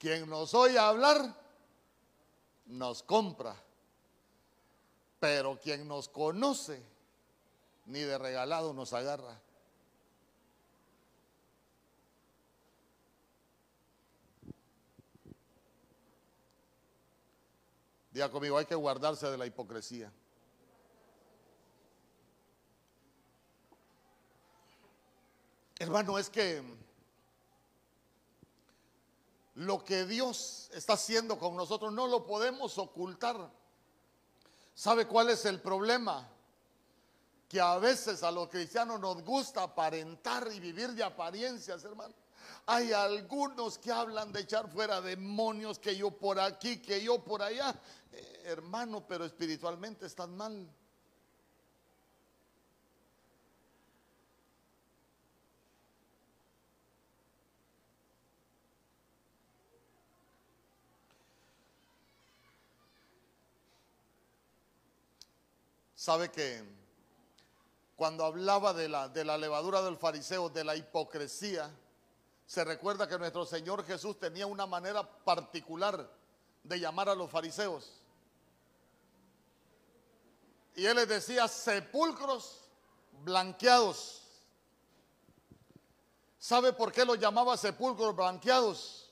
Quien 0.00 0.28
nos 0.28 0.52
oye 0.52 0.80
hablar, 0.80 1.32
nos 2.66 3.04
compra. 3.04 3.54
Pero 5.20 5.60
quien 5.60 5.86
nos 5.86 6.08
conoce, 6.08 6.82
ni 7.86 8.00
de 8.00 8.18
regalado 8.18 8.74
nos 8.74 8.92
agarra. 8.92 9.40
Diga 18.18 18.32
conmigo, 18.32 18.58
hay 18.58 18.66
que 18.66 18.74
guardarse 18.74 19.30
de 19.30 19.38
la 19.38 19.46
hipocresía. 19.46 20.12
Hermano, 25.78 26.18
es 26.18 26.28
que 26.28 26.60
lo 29.54 29.84
que 29.84 30.04
Dios 30.04 30.68
está 30.74 30.94
haciendo 30.94 31.38
con 31.38 31.54
nosotros 31.54 31.92
no 31.92 32.08
lo 32.08 32.26
podemos 32.26 32.76
ocultar. 32.78 33.52
¿Sabe 34.74 35.06
cuál 35.06 35.30
es 35.30 35.44
el 35.44 35.60
problema? 35.60 36.28
Que 37.48 37.60
a 37.60 37.78
veces 37.78 38.24
a 38.24 38.32
los 38.32 38.48
cristianos 38.48 38.98
nos 38.98 39.22
gusta 39.22 39.62
aparentar 39.62 40.48
y 40.52 40.58
vivir 40.58 40.90
de 40.90 41.04
apariencias, 41.04 41.84
hermano. 41.84 42.14
Hay 42.70 42.92
algunos 42.92 43.78
que 43.78 43.90
hablan 43.90 44.30
de 44.30 44.40
echar 44.40 44.68
fuera 44.68 45.00
demonios, 45.00 45.78
que 45.78 45.96
yo 45.96 46.10
por 46.10 46.38
aquí, 46.38 46.82
que 46.82 47.02
yo 47.02 47.18
por 47.24 47.40
allá. 47.40 47.74
Eh, 48.12 48.42
hermano, 48.46 49.06
pero 49.06 49.24
espiritualmente 49.24 50.06
están 50.06 50.36
mal. 50.36 50.68
Sabe 65.94 66.30
que 66.30 66.64
cuando 67.96 68.24
hablaba 68.24 68.72
de 68.72 68.88
la, 68.88 69.08
de 69.08 69.24
la 69.24 69.36
levadura 69.36 69.82
del 69.82 69.96
fariseo, 69.96 70.48
de 70.48 70.64
la 70.64 70.76
hipocresía, 70.76 71.70
se 72.46 72.64
recuerda 72.64 73.06
que 73.06 73.18
nuestro 73.18 73.44
Señor 73.44 73.84
Jesús 73.84 74.18
tenía 74.18 74.46
una 74.46 74.66
manera 74.66 75.02
particular 75.02 76.08
de 76.62 76.80
llamar 76.80 77.10
a 77.10 77.14
los 77.14 77.30
fariseos. 77.30 77.97
Y 80.78 80.86
él 80.86 80.94
les 80.94 81.08
decía 81.08 81.48
sepulcros 81.48 82.60
blanqueados. 83.24 84.22
¿Sabe 86.38 86.72
por 86.72 86.92
qué 86.92 87.04
los 87.04 87.18
llamaba 87.18 87.56
sepulcros 87.56 88.14
blanqueados? 88.14 89.10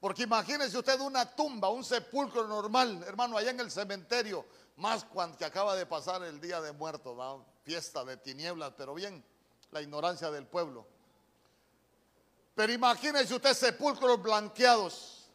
Porque 0.00 0.24
imagínese 0.24 0.76
usted 0.76 0.98
una 0.98 1.24
tumba, 1.36 1.68
un 1.68 1.84
sepulcro 1.84 2.48
normal, 2.48 3.04
hermano, 3.06 3.36
allá 3.38 3.52
en 3.52 3.60
el 3.60 3.70
cementerio, 3.70 4.44
más 4.78 5.04
cuando 5.04 5.38
que 5.38 5.44
acaba 5.44 5.76
de 5.76 5.86
pasar 5.86 6.24
el 6.24 6.40
día 6.40 6.60
de 6.60 6.72
muertos, 6.72 7.16
fiesta 7.62 8.04
de 8.04 8.16
tinieblas, 8.16 8.72
pero 8.76 8.92
bien, 8.92 9.24
la 9.70 9.80
ignorancia 9.80 10.28
del 10.32 10.48
pueblo. 10.48 10.88
Pero 12.56 12.72
imagínese 12.72 13.32
usted 13.32 13.54
sepulcros 13.54 14.20
blanqueados. 14.20 15.28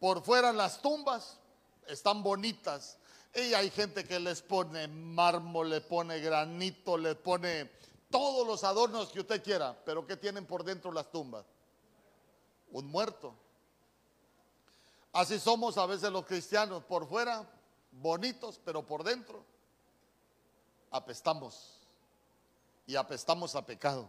Por 0.00 0.24
fuera 0.24 0.52
las 0.52 0.82
tumbas 0.82 1.38
están 1.86 2.20
bonitas. 2.20 2.98
Y 3.34 3.54
hay 3.54 3.70
gente 3.70 4.04
que 4.04 4.18
les 4.18 4.42
pone 4.42 4.88
mármol, 4.88 5.70
le 5.70 5.80
pone 5.80 6.18
granito, 6.20 6.96
le 6.96 7.14
pone 7.14 7.70
todos 8.10 8.46
los 8.46 8.64
adornos 8.64 9.10
que 9.10 9.20
usted 9.20 9.42
quiera. 9.42 9.76
Pero 9.84 10.06
¿qué 10.06 10.16
tienen 10.16 10.46
por 10.46 10.64
dentro 10.64 10.90
las 10.90 11.10
tumbas? 11.10 11.44
Un 12.72 12.86
muerto. 12.86 13.34
Así 15.12 15.38
somos 15.38 15.78
a 15.78 15.86
veces 15.86 16.10
los 16.10 16.24
cristianos. 16.24 16.84
Por 16.84 17.06
fuera 17.06 17.48
bonitos, 17.92 18.60
pero 18.64 18.84
por 18.84 19.04
dentro 19.04 19.44
apestamos. 20.90 21.74
Y 22.86 22.96
apestamos 22.96 23.54
a 23.54 23.64
pecado. 23.64 24.08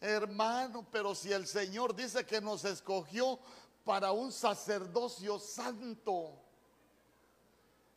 Hermano, 0.00 0.86
pero 0.90 1.14
si 1.14 1.32
el 1.32 1.46
Señor 1.46 1.94
dice 1.94 2.24
que 2.24 2.40
nos 2.40 2.64
escogió 2.64 3.38
para 3.84 4.12
un 4.12 4.32
sacerdocio 4.32 5.38
santo, 5.38 6.32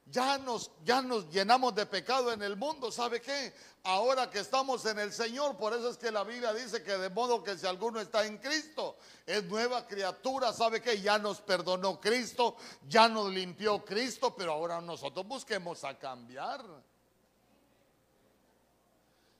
ya 0.05 0.37
nos, 0.37 0.71
ya 0.83 1.01
nos 1.01 1.29
llenamos 1.29 1.73
de 1.75 1.85
pecado 1.85 2.31
en 2.31 2.41
el 2.41 2.55
mundo. 2.55 2.91
¿Sabe 2.91 3.21
qué? 3.21 3.53
Ahora 3.83 4.29
que 4.29 4.39
estamos 4.39 4.85
en 4.85 4.99
el 4.99 5.11
Señor, 5.11 5.57
por 5.57 5.73
eso 5.73 5.89
es 5.89 5.97
que 5.97 6.11
la 6.11 6.23
Biblia 6.23 6.53
dice 6.53 6.83
que 6.83 6.97
de 6.97 7.09
modo 7.09 7.43
que 7.43 7.57
si 7.57 7.65
alguno 7.65 7.99
está 7.99 8.25
en 8.25 8.37
Cristo, 8.37 8.97
es 9.25 9.43
nueva 9.45 9.87
criatura. 9.87 10.53
¿Sabe 10.53 10.81
qué? 10.81 11.01
Ya 11.01 11.17
nos 11.17 11.41
perdonó 11.41 11.99
Cristo, 11.99 12.55
ya 12.87 13.07
nos 13.07 13.29
limpió 13.31 13.83
Cristo, 13.83 14.35
pero 14.35 14.53
ahora 14.53 14.79
nosotros 14.81 15.27
busquemos 15.27 15.83
a 15.83 15.97
cambiar. 15.97 16.63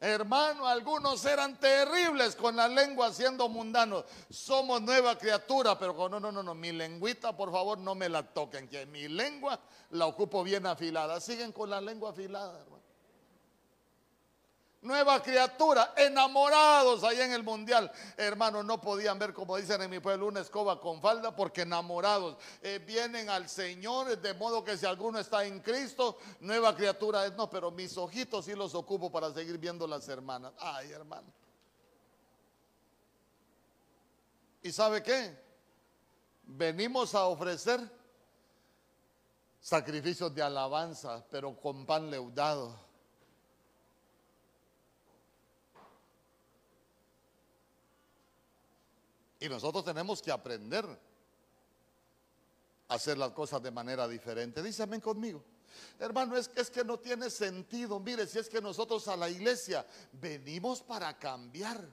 Hermano, 0.06 0.68
algunos 0.68 1.24
eran 1.24 1.58
terribles 1.58 2.36
con 2.36 2.58
la 2.58 2.68
lengua 2.68 3.14
siendo 3.14 3.48
mundanos. 3.48 4.04
Somos 4.30 4.82
nueva 4.82 5.18
criatura, 5.18 5.80
pero 5.80 6.10
no, 6.10 6.20
no, 6.20 6.30
no, 6.30 6.44
no, 6.44 6.54
mi 6.54 6.74
lengüita, 6.74 7.38
por 7.38 7.54
favor, 7.54 7.78
no 7.78 7.96
me 7.96 8.10
la 8.10 8.22
toquen, 8.22 8.68
que 8.68 8.86
mi 8.86 9.08
lengua 9.08 9.58
la 9.92 10.06
ocupo 10.06 10.44
bien 10.44 10.66
afilada. 10.66 11.22
Siguen 11.22 11.54
con 11.54 11.70
la 11.70 11.80
lengua 11.80 12.10
afilada, 12.10 12.60
hermano 12.60 12.83
nueva 14.84 15.22
criatura, 15.22 15.94
enamorados 15.98 17.04
ahí 17.04 17.20
en 17.20 17.32
el 17.32 17.44
mundial. 17.44 17.92
Hermanos, 18.18 18.64
no 18.66 18.80
podían 18.80 19.18
ver, 19.18 19.34
como 19.34 19.58
dicen 19.58 19.82
en 19.82 19.90
mi 19.90 20.00
pueblo, 20.00 20.28
una 20.28 20.42
escoba 20.42 20.80
con 20.80 21.02
falda, 21.02 21.36
porque 21.36 21.62
enamorados 21.62 22.38
eh, 22.62 22.80
vienen 22.86 23.30
al 23.30 23.50
Señor, 23.50 24.18
de 24.18 24.34
modo 24.34 24.64
que 24.64 24.78
si 24.78 24.86
alguno 24.86 25.20
está 25.20 25.46
en 25.46 25.62
Cristo, 25.62 26.18
nueva 26.42 26.76
criatura 26.76 27.26
es. 27.26 27.34
No, 27.34 27.50
pero 27.50 27.72
mis 27.72 27.98
ojitos 27.98 28.46
sí 28.46 28.54
los 28.54 28.76
ocupo 28.76 29.12
para 29.12 29.34
seguir 29.34 29.58
viendo 29.58 29.88
las 29.88 30.08
hermanas. 30.08 30.54
Ay, 30.60 30.92
hermano. 30.92 31.28
¿Y 34.62 34.72
sabe 34.72 35.02
qué? 35.02 35.42
Venimos 36.44 37.16
a 37.16 37.26
ofrecer 37.26 37.80
sacrificios 39.60 40.34
de 40.36 40.42
alabanza, 40.42 41.26
pero 41.30 41.56
con 41.56 41.86
pan 41.86 42.10
leudado 42.10 42.93
Y 49.44 49.50
nosotros 49.50 49.84
tenemos 49.84 50.22
que 50.22 50.32
aprender 50.32 50.86
a 52.88 52.94
hacer 52.94 53.18
las 53.18 53.32
cosas 53.32 53.62
de 53.62 53.72
manera 53.72 54.08
diferente. 54.08 54.64
Dice 54.64 54.88
conmigo. 55.02 55.44
Hermano, 56.00 56.38
es, 56.38 56.50
es 56.56 56.70
que 56.70 56.86
no 56.86 56.98
tiene 56.98 57.30
sentido. 57.30 58.00
Mire, 58.00 58.26
si 58.26 58.40
es 58.40 58.48
que 58.48 58.62
nosotros 58.62 59.06
a 59.10 59.18
la 59.18 59.30
iglesia 59.30 59.86
venimos 60.14 60.82
para 60.82 61.20
cambiar. 61.20 61.86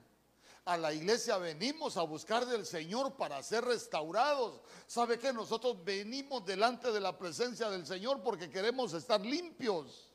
A 0.64 0.76
la 0.76 0.92
iglesia 0.92 1.38
venimos 1.38 1.96
a 1.96 2.03
buscar 2.03 2.46
del 2.46 2.64
Señor 2.64 3.16
para 3.16 3.42
ser 3.42 3.64
restaurados. 3.64 4.61
¿Sabe 4.86 5.18
que 5.18 5.32
Nosotros 5.32 5.84
venimos 5.84 6.46
delante 6.46 6.92
de 6.92 7.01
la 7.01 7.18
presencia 7.18 7.68
del 7.68 7.84
Señor 7.84 8.22
porque 8.22 8.48
queremos 8.48 8.92
estar 8.92 9.20
limpios. 9.20 10.09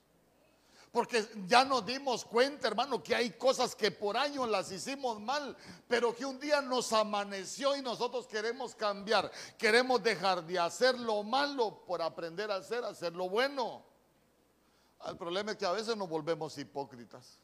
Porque 0.95 1.27
ya 1.45 1.65
nos 1.65 1.85
dimos 1.85 2.23
cuenta, 2.23 2.69
hermano, 2.69 3.03
que 3.03 3.13
hay 3.13 3.31
cosas 3.31 3.75
que 3.75 3.91
por 3.91 4.15
años 4.15 4.47
las 4.47 4.71
hicimos 4.71 5.19
mal, 5.19 5.53
pero 5.89 6.15
que 6.15 6.25
un 6.25 6.39
día 6.39 6.61
nos 6.61 6.93
amaneció 6.93 7.75
y 7.75 7.81
nosotros 7.81 8.25
queremos 8.27 8.75
cambiar. 8.75 9.29
Queremos 9.57 10.01
dejar 10.01 10.45
de 10.45 10.57
hacer 10.57 10.97
lo 10.97 11.21
malo 11.21 11.83
por 11.85 12.01
aprender 12.01 12.49
a 12.49 12.55
hacer, 12.55 12.85
hacer 12.85 13.11
lo 13.11 13.27
bueno. 13.27 13.83
El 15.05 15.17
problema 15.17 15.51
es 15.51 15.57
que 15.57 15.65
a 15.65 15.73
veces 15.73 15.97
nos 15.97 16.07
volvemos 16.07 16.57
hipócritas. 16.57 17.39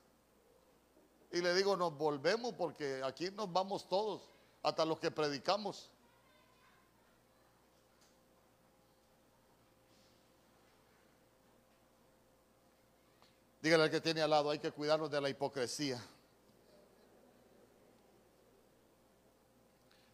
Y 1.34 1.42
le 1.42 1.54
digo, 1.54 1.76
nos 1.76 1.98
volvemos 1.98 2.54
porque 2.54 3.02
aquí 3.04 3.32
nos 3.32 3.52
vamos 3.52 3.86
todos, 3.90 4.32
hasta 4.64 4.86
los 4.86 4.98
que 4.98 5.12
predicamos. 5.12 5.92
Dígale 13.62 13.84
al 13.84 13.92
que 13.92 14.02
tiene 14.02 14.22
al 14.22 14.30
lado, 14.30 14.50
hay 14.50 14.60
que 14.60 14.72
cuidarnos 14.72 15.12
de 15.12 15.22
la 15.22 15.30
hipocresía. 15.30 16.04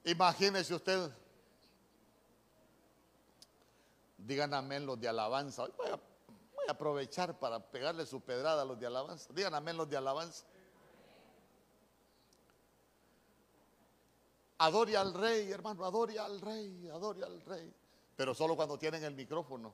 Imagínese 0.04 0.74
usted, 0.74 1.10
digan 4.18 4.54
amén 4.54 4.86
los 4.86 5.00
de 5.00 5.08
alabanza. 5.08 5.66
Voy 5.78 5.88
a, 5.88 5.96
voy 5.96 6.66
a, 6.68 6.72
aprovechar 6.72 7.40
para 7.40 7.60
pegarle 7.60 8.06
su 8.06 8.20
pedrada 8.22 8.62
a 8.62 8.66
los 8.66 8.80
de 8.80 8.88
alabanza. 8.88 9.32
Digan 9.34 9.56
amén 9.56 9.78
los 9.78 9.90
de 9.90 9.96
alabanza. 9.96 10.46
Adore 14.60 14.98
al 14.98 15.14
rey, 15.14 15.52
hermano, 15.52 15.86
adore 15.86 16.20
al 16.20 16.42
rey, 16.42 16.90
adore 16.92 17.24
al 17.24 17.42
rey. 17.42 17.74
Pero 18.16 18.34
solo 18.34 18.56
cuando 18.56 18.78
tienen 18.78 19.04
el 19.04 19.14
micrófono. 19.14 19.74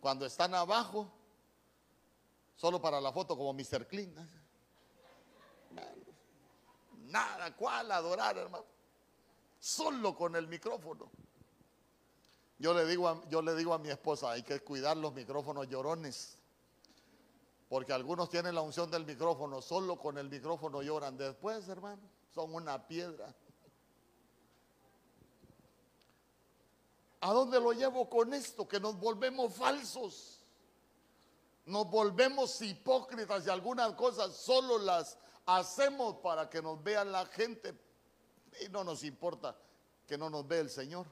Cuando 0.00 0.26
están 0.26 0.54
abajo, 0.54 1.10
Solo 2.56 2.80
para 2.80 3.00
la 3.00 3.12
foto 3.12 3.36
como 3.36 3.52
Mr. 3.52 3.86
Clean. 3.86 4.14
Nada, 7.08 7.54
¿cuál 7.54 7.92
adorar, 7.92 8.38
hermano? 8.38 8.64
Solo 9.60 10.16
con 10.16 10.34
el 10.36 10.48
micrófono. 10.48 11.10
Yo 12.58 12.72
le 12.72 12.86
digo 12.86 13.08
a, 13.08 13.22
yo 13.28 13.42
le 13.42 13.54
digo 13.54 13.74
a 13.74 13.78
mi 13.78 13.90
esposa, 13.90 14.30
hay 14.30 14.42
que 14.42 14.60
cuidar 14.60 14.96
los 14.96 15.12
micrófonos 15.12 15.68
llorones. 15.68 16.38
Porque 17.68 17.92
algunos 17.92 18.30
tienen 18.30 18.54
la 18.54 18.62
unción 18.62 18.90
del 18.90 19.04
micrófono, 19.04 19.60
solo 19.60 19.98
con 19.98 20.16
el 20.16 20.30
micrófono 20.30 20.82
lloran. 20.82 21.18
Después, 21.18 21.68
hermano, 21.68 22.02
son 22.34 22.54
una 22.54 22.86
piedra. 22.86 23.34
¿A 27.20 27.32
dónde 27.32 27.60
lo 27.60 27.72
llevo 27.72 28.08
con 28.08 28.32
esto? 28.32 28.66
Que 28.66 28.80
nos 28.80 28.98
volvemos 28.98 29.52
falsos 29.52 30.35
nos 31.66 31.90
volvemos 31.90 32.62
hipócritas 32.62 33.46
y 33.46 33.50
algunas 33.50 33.92
cosas 33.94 34.36
solo 34.36 34.78
las 34.78 35.18
hacemos 35.46 36.16
para 36.16 36.48
que 36.48 36.62
nos 36.62 36.82
vea 36.82 37.04
la 37.04 37.26
gente 37.26 37.74
y 38.60 38.68
no 38.68 38.84
nos 38.84 39.02
importa 39.04 39.56
que 40.06 40.16
no 40.16 40.30
nos 40.30 40.46
vea 40.46 40.60
el 40.60 40.70
Señor. 40.70 41.06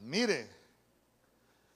Mire, 0.00 0.50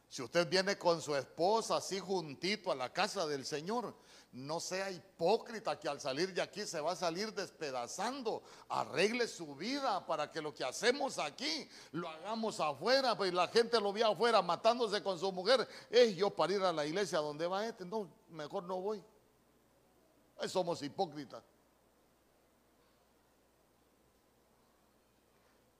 si 0.09 0.23
usted 0.23 0.49
viene 0.49 0.79
con 0.79 1.01
su 1.01 1.15
esposa 1.15 1.77
así 1.77 2.01
juntito 2.01 2.73
a 2.73 2.75
la 2.75 2.93
casa 2.93 3.27
del 3.27 3.45
Señor, 3.45 3.95
no 4.37 4.61
sea 4.61 4.91
hipócrita 4.91 5.81
que 5.81 5.89
al 5.89 5.99
salir 5.99 6.35
de 6.35 6.43
aquí 6.43 6.67
se 6.67 6.79
va 6.79 6.93
a 6.93 6.97
salir 6.97 7.33
despedazando. 7.33 8.43
Arregle 8.69 9.27
su 9.29 9.57
vida 9.57 10.05
para 10.05 10.31
que 10.31 10.43
lo 10.43 10.53
que 10.55 10.63
hacemos 10.63 11.19
aquí 11.19 11.67
lo 11.93 12.07
hagamos 12.07 12.61
afuera. 12.61 13.17
Pues 13.17 13.33
la 13.33 13.49
gente 13.49 13.81
lo 13.81 13.95
ve 13.95 14.05
afuera 14.05 14.43
matándose 14.43 15.03
con 15.03 15.19
su 15.19 15.33
mujer. 15.33 15.67
Es 15.89 16.15
yo 16.15 16.29
para 16.29 16.53
ir 16.53 16.63
a 16.63 16.71
la 16.71 16.85
iglesia 16.85 17.19
donde 17.21 17.47
va 17.47 17.65
este. 17.67 17.87
No, 17.87 18.11
mejor 18.29 18.65
no 18.65 18.79
voy. 18.79 19.03
somos 20.47 20.83
hipócritas. 20.83 21.43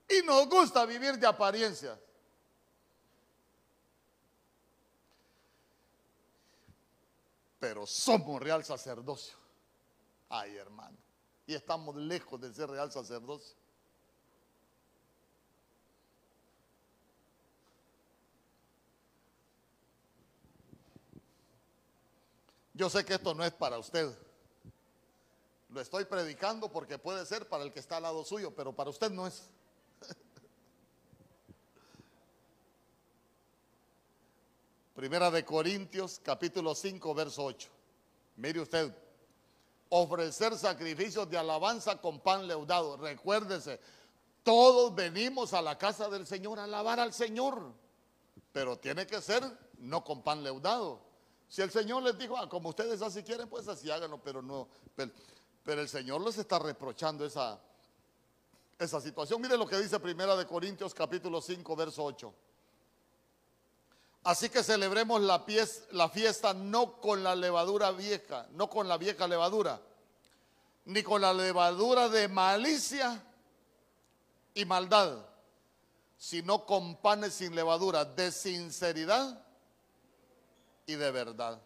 Y 0.09 0.25
nos 0.25 0.49
gusta 0.49 0.83
vivir 0.87 1.19
de 1.19 1.27
apariencias. 1.27 1.99
Pero 7.59 7.85
somos 7.85 8.41
real 8.41 8.63
sacerdocio. 8.63 9.35
Ay, 10.29 10.55
hermano. 10.57 10.97
Y 11.45 11.53
estamos 11.53 11.95
lejos 11.95 12.39
de 12.39 12.53
ser 12.53 12.69
real 12.69 12.91
sacerdocio. 12.91 13.55
Yo 22.73 22.91
sé 22.91 23.03
que 23.03 23.15
esto 23.15 23.33
no 23.33 23.43
es 23.43 23.53
para 23.53 23.79
usted. 23.79 24.15
Lo 25.69 25.81
estoy 25.81 26.05
predicando 26.05 26.71
porque 26.71 26.99
puede 26.99 27.25
ser 27.25 27.49
para 27.49 27.63
el 27.63 27.73
que 27.73 27.79
está 27.79 27.97
al 27.97 28.03
lado 28.03 28.23
suyo, 28.23 28.53
pero 28.55 28.71
para 28.75 28.91
usted 28.91 29.09
no 29.09 29.25
es. 29.25 29.49
Primera 34.97 35.29
de 35.29 35.45
Corintios, 35.45 36.19
capítulo 36.23 36.73
5, 36.73 37.13
verso 37.13 37.45
8. 37.45 37.69
Mire 38.37 38.61
usted, 38.61 38.91
ofrecer 39.89 40.57
sacrificios 40.57 41.29
de 41.29 41.37
alabanza 41.37 42.01
con 42.01 42.19
pan 42.19 42.47
leudado. 42.47 42.97
Recuérdese, 42.97 43.79
todos 44.41 44.95
venimos 44.95 45.53
a 45.53 45.61
la 45.61 45.77
casa 45.77 46.09
del 46.09 46.25
Señor 46.25 46.57
a 46.57 46.63
alabar 46.63 46.99
al 46.99 47.13
Señor, 47.13 47.73
pero 48.51 48.79
tiene 48.79 49.05
que 49.05 49.21
ser 49.21 49.43
no 49.77 50.03
con 50.03 50.23
pan 50.23 50.41
leudado. 50.41 50.99
Si 51.47 51.61
el 51.61 51.69
Señor 51.69 52.01
les 52.01 52.17
dijo, 52.17 52.35
ah, 52.35 52.49
como 52.49 52.69
ustedes 52.69 52.99
así 53.03 53.21
quieren, 53.21 53.47
pues 53.47 53.67
así 53.67 53.91
háganlo, 53.91 54.19
pero 54.23 54.41
no. 54.41 54.67
Pero, 54.95 55.79
el 55.79 55.89
Señor 55.89 56.21
les 56.21 56.39
está 56.39 56.57
reprochando 56.57 57.23
esa, 57.23 57.61
esa 58.79 58.99
situación. 58.99 59.39
Mire 59.41 59.57
lo 59.57 59.67
que 59.67 59.77
dice 59.77 59.99
Primera 59.99 60.35
de 60.35 60.47
Corintios 60.47 60.95
capítulo 60.95 61.39
5, 61.39 61.75
verso 61.75 62.03
8. 62.03 62.33
Así 64.27 64.49
que 64.49 64.61
celebremos 64.61 65.21
la, 65.21 65.39
fiesta 66.09 66.53
no 66.53 66.99
con 66.99 67.23
la 67.23 67.33
levadura 67.33 67.91
vieja, 67.91 68.45
no 68.51 68.69
con 68.69 68.85
la 68.85 68.97
vieja 68.97 69.25
levadura, 69.25 69.79
ni 70.83 71.01
con 71.01 71.21
la 71.21 71.31
levadura 71.31 72.09
de 72.09 72.27
malicia 72.27 73.23
y 74.53 74.65
maldad, 74.65 75.25
sino 76.17 76.65
con 76.65 76.97
panes 76.97 77.35
sin 77.35 77.55
levadura, 77.55 78.03
de 78.03 78.33
sinceridad 78.33 79.41
y 80.85 80.95
de 80.95 81.09
verdad. 81.09 81.61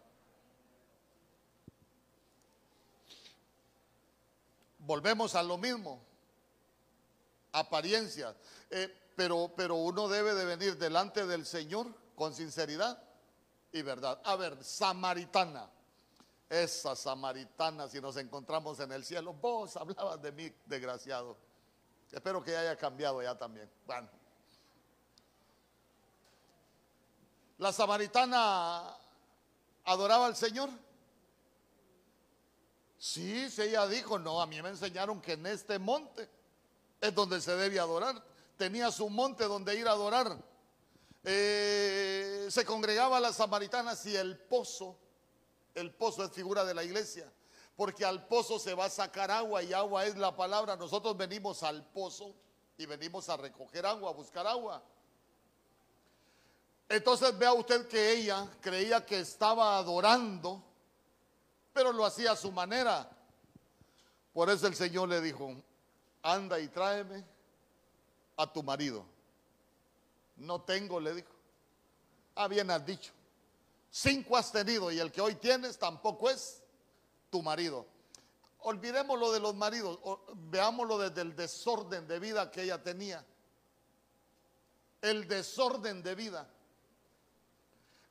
Volvemos 4.78 5.34
a 5.34 5.42
lo 5.42 5.58
mismo, 5.58 6.00
apariencia, 7.50 8.36
eh, 8.70 9.10
pero, 9.16 9.52
pero 9.56 9.74
uno 9.74 10.06
debe 10.06 10.32
de 10.34 10.44
venir 10.44 10.78
delante 10.78 11.26
del 11.26 11.44
Señor 11.44 12.01
con 12.22 12.32
sinceridad 12.32 13.02
y 13.72 13.82
verdad. 13.82 14.20
A 14.22 14.36
ver, 14.36 14.62
samaritana, 14.62 15.68
esa 16.48 16.94
samaritana, 16.94 17.88
si 17.88 18.00
nos 18.00 18.16
encontramos 18.16 18.78
en 18.78 18.92
el 18.92 19.04
cielo, 19.04 19.32
vos 19.32 19.76
hablabas 19.76 20.22
de 20.22 20.30
mí, 20.30 20.54
desgraciado. 20.64 21.36
Espero 22.12 22.40
que 22.40 22.56
haya 22.56 22.76
cambiado 22.76 23.20
ya 23.20 23.36
también. 23.36 23.68
Bueno. 23.84 24.08
La 27.58 27.72
samaritana 27.72 28.96
adoraba 29.82 30.26
al 30.26 30.36
Señor? 30.36 30.70
Sí, 32.98 33.50
sí, 33.50 33.62
ella 33.62 33.88
dijo, 33.88 34.16
no, 34.20 34.40
a 34.40 34.46
mí 34.46 34.62
me 34.62 34.68
enseñaron 34.68 35.20
que 35.20 35.32
en 35.32 35.44
este 35.46 35.76
monte 35.80 36.30
es 37.00 37.12
donde 37.12 37.40
se 37.40 37.56
debe 37.56 37.80
adorar. 37.80 38.22
Tenía 38.56 38.92
su 38.92 39.10
monte 39.10 39.42
donde 39.42 39.74
ir 39.74 39.88
a 39.88 39.90
adorar. 39.90 40.51
Eh, 41.24 42.48
se 42.50 42.64
congregaba 42.64 43.18
a 43.18 43.20
las 43.20 43.36
samaritanas 43.36 44.04
y 44.06 44.16
el 44.16 44.38
pozo, 44.38 44.96
el 45.74 45.94
pozo 45.94 46.24
es 46.24 46.32
figura 46.32 46.64
de 46.64 46.74
la 46.74 46.82
iglesia, 46.82 47.32
porque 47.76 48.04
al 48.04 48.26
pozo 48.26 48.58
se 48.58 48.74
va 48.74 48.86
a 48.86 48.90
sacar 48.90 49.30
agua 49.30 49.62
y 49.62 49.72
agua 49.72 50.04
es 50.04 50.16
la 50.16 50.34
palabra. 50.34 50.76
Nosotros 50.76 51.16
venimos 51.16 51.62
al 51.62 51.84
pozo 51.92 52.34
y 52.76 52.86
venimos 52.86 53.28
a 53.28 53.36
recoger 53.36 53.86
agua, 53.86 54.10
a 54.10 54.12
buscar 54.12 54.46
agua. 54.46 54.82
Entonces 56.88 57.36
vea 57.38 57.52
usted 57.52 57.88
que 57.88 58.12
ella 58.12 58.46
creía 58.60 59.06
que 59.06 59.20
estaba 59.20 59.78
adorando, 59.78 60.62
pero 61.72 61.92
lo 61.92 62.04
hacía 62.04 62.32
a 62.32 62.36
su 62.36 62.52
manera. 62.52 63.08
Por 64.34 64.50
eso 64.50 64.66
el 64.66 64.74
Señor 64.74 65.08
le 65.08 65.20
dijo, 65.20 65.54
anda 66.22 66.58
y 66.58 66.68
tráeme 66.68 67.24
a 68.36 68.52
tu 68.52 68.62
marido. 68.62 69.11
No 70.36 70.62
tengo, 70.62 71.00
le 71.00 71.14
dijo. 71.14 71.32
Ah, 72.34 72.48
bien 72.48 72.70
has 72.70 72.84
dicho. 72.84 73.12
Cinco 73.90 74.36
has 74.36 74.50
tenido 74.50 74.90
y 74.90 74.98
el 74.98 75.12
que 75.12 75.20
hoy 75.20 75.34
tienes 75.34 75.78
tampoco 75.78 76.30
es 76.30 76.62
tu 77.30 77.42
marido. 77.42 77.86
Olvidemos 78.60 79.18
lo 79.18 79.32
de 79.32 79.40
los 79.40 79.54
maridos, 79.54 79.98
veámoslo 80.34 80.98
desde 80.98 81.20
el 81.20 81.34
desorden 81.34 82.06
de 82.06 82.18
vida 82.18 82.50
que 82.50 82.62
ella 82.62 82.82
tenía. 82.82 83.24
El 85.00 85.26
desorden 85.26 86.02
de 86.02 86.14
vida. 86.14 86.48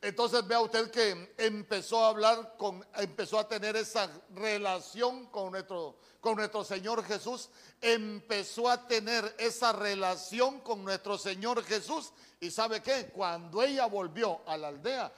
Entonces 0.01 0.45
vea 0.47 0.59
usted 0.59 0.89
que 0.89 1.35
empezó 1.37 2.03
a 2.03 2.09
hablar 2.09 2.55
con, 2.57 2.83
empezó 2.95 3.37
a 3.37 3.47
tener 3.47 3.75
esa 3.75 4.09
relación 4.33 5.27
con 5.27 5.51
nuestro, 5.51 5.99
con 6.19 6.37
nuestro 6.37 6.63
Señor 6.63 7.03
Jesús, 7.03 7.49
empezó 7.79 8.67
a 8.67 8.87
tener 8.87 9.35
esa 9.37 9.71
relación 9.73 10.59
con 10.61 10.83
nuestro 10.83 11.19
Señor 11.19 11.63
Jesús. 11.63 12.11
Y 12.39 12.49
sabe 12.49 12.81
qué, 12.81 13.11
cuando 13.13 13.61
ella 13.61 13.85
volvió 13.85 14.41
a 14.47 14.57
la 14.57 14.69
aldea, 14.69 15.13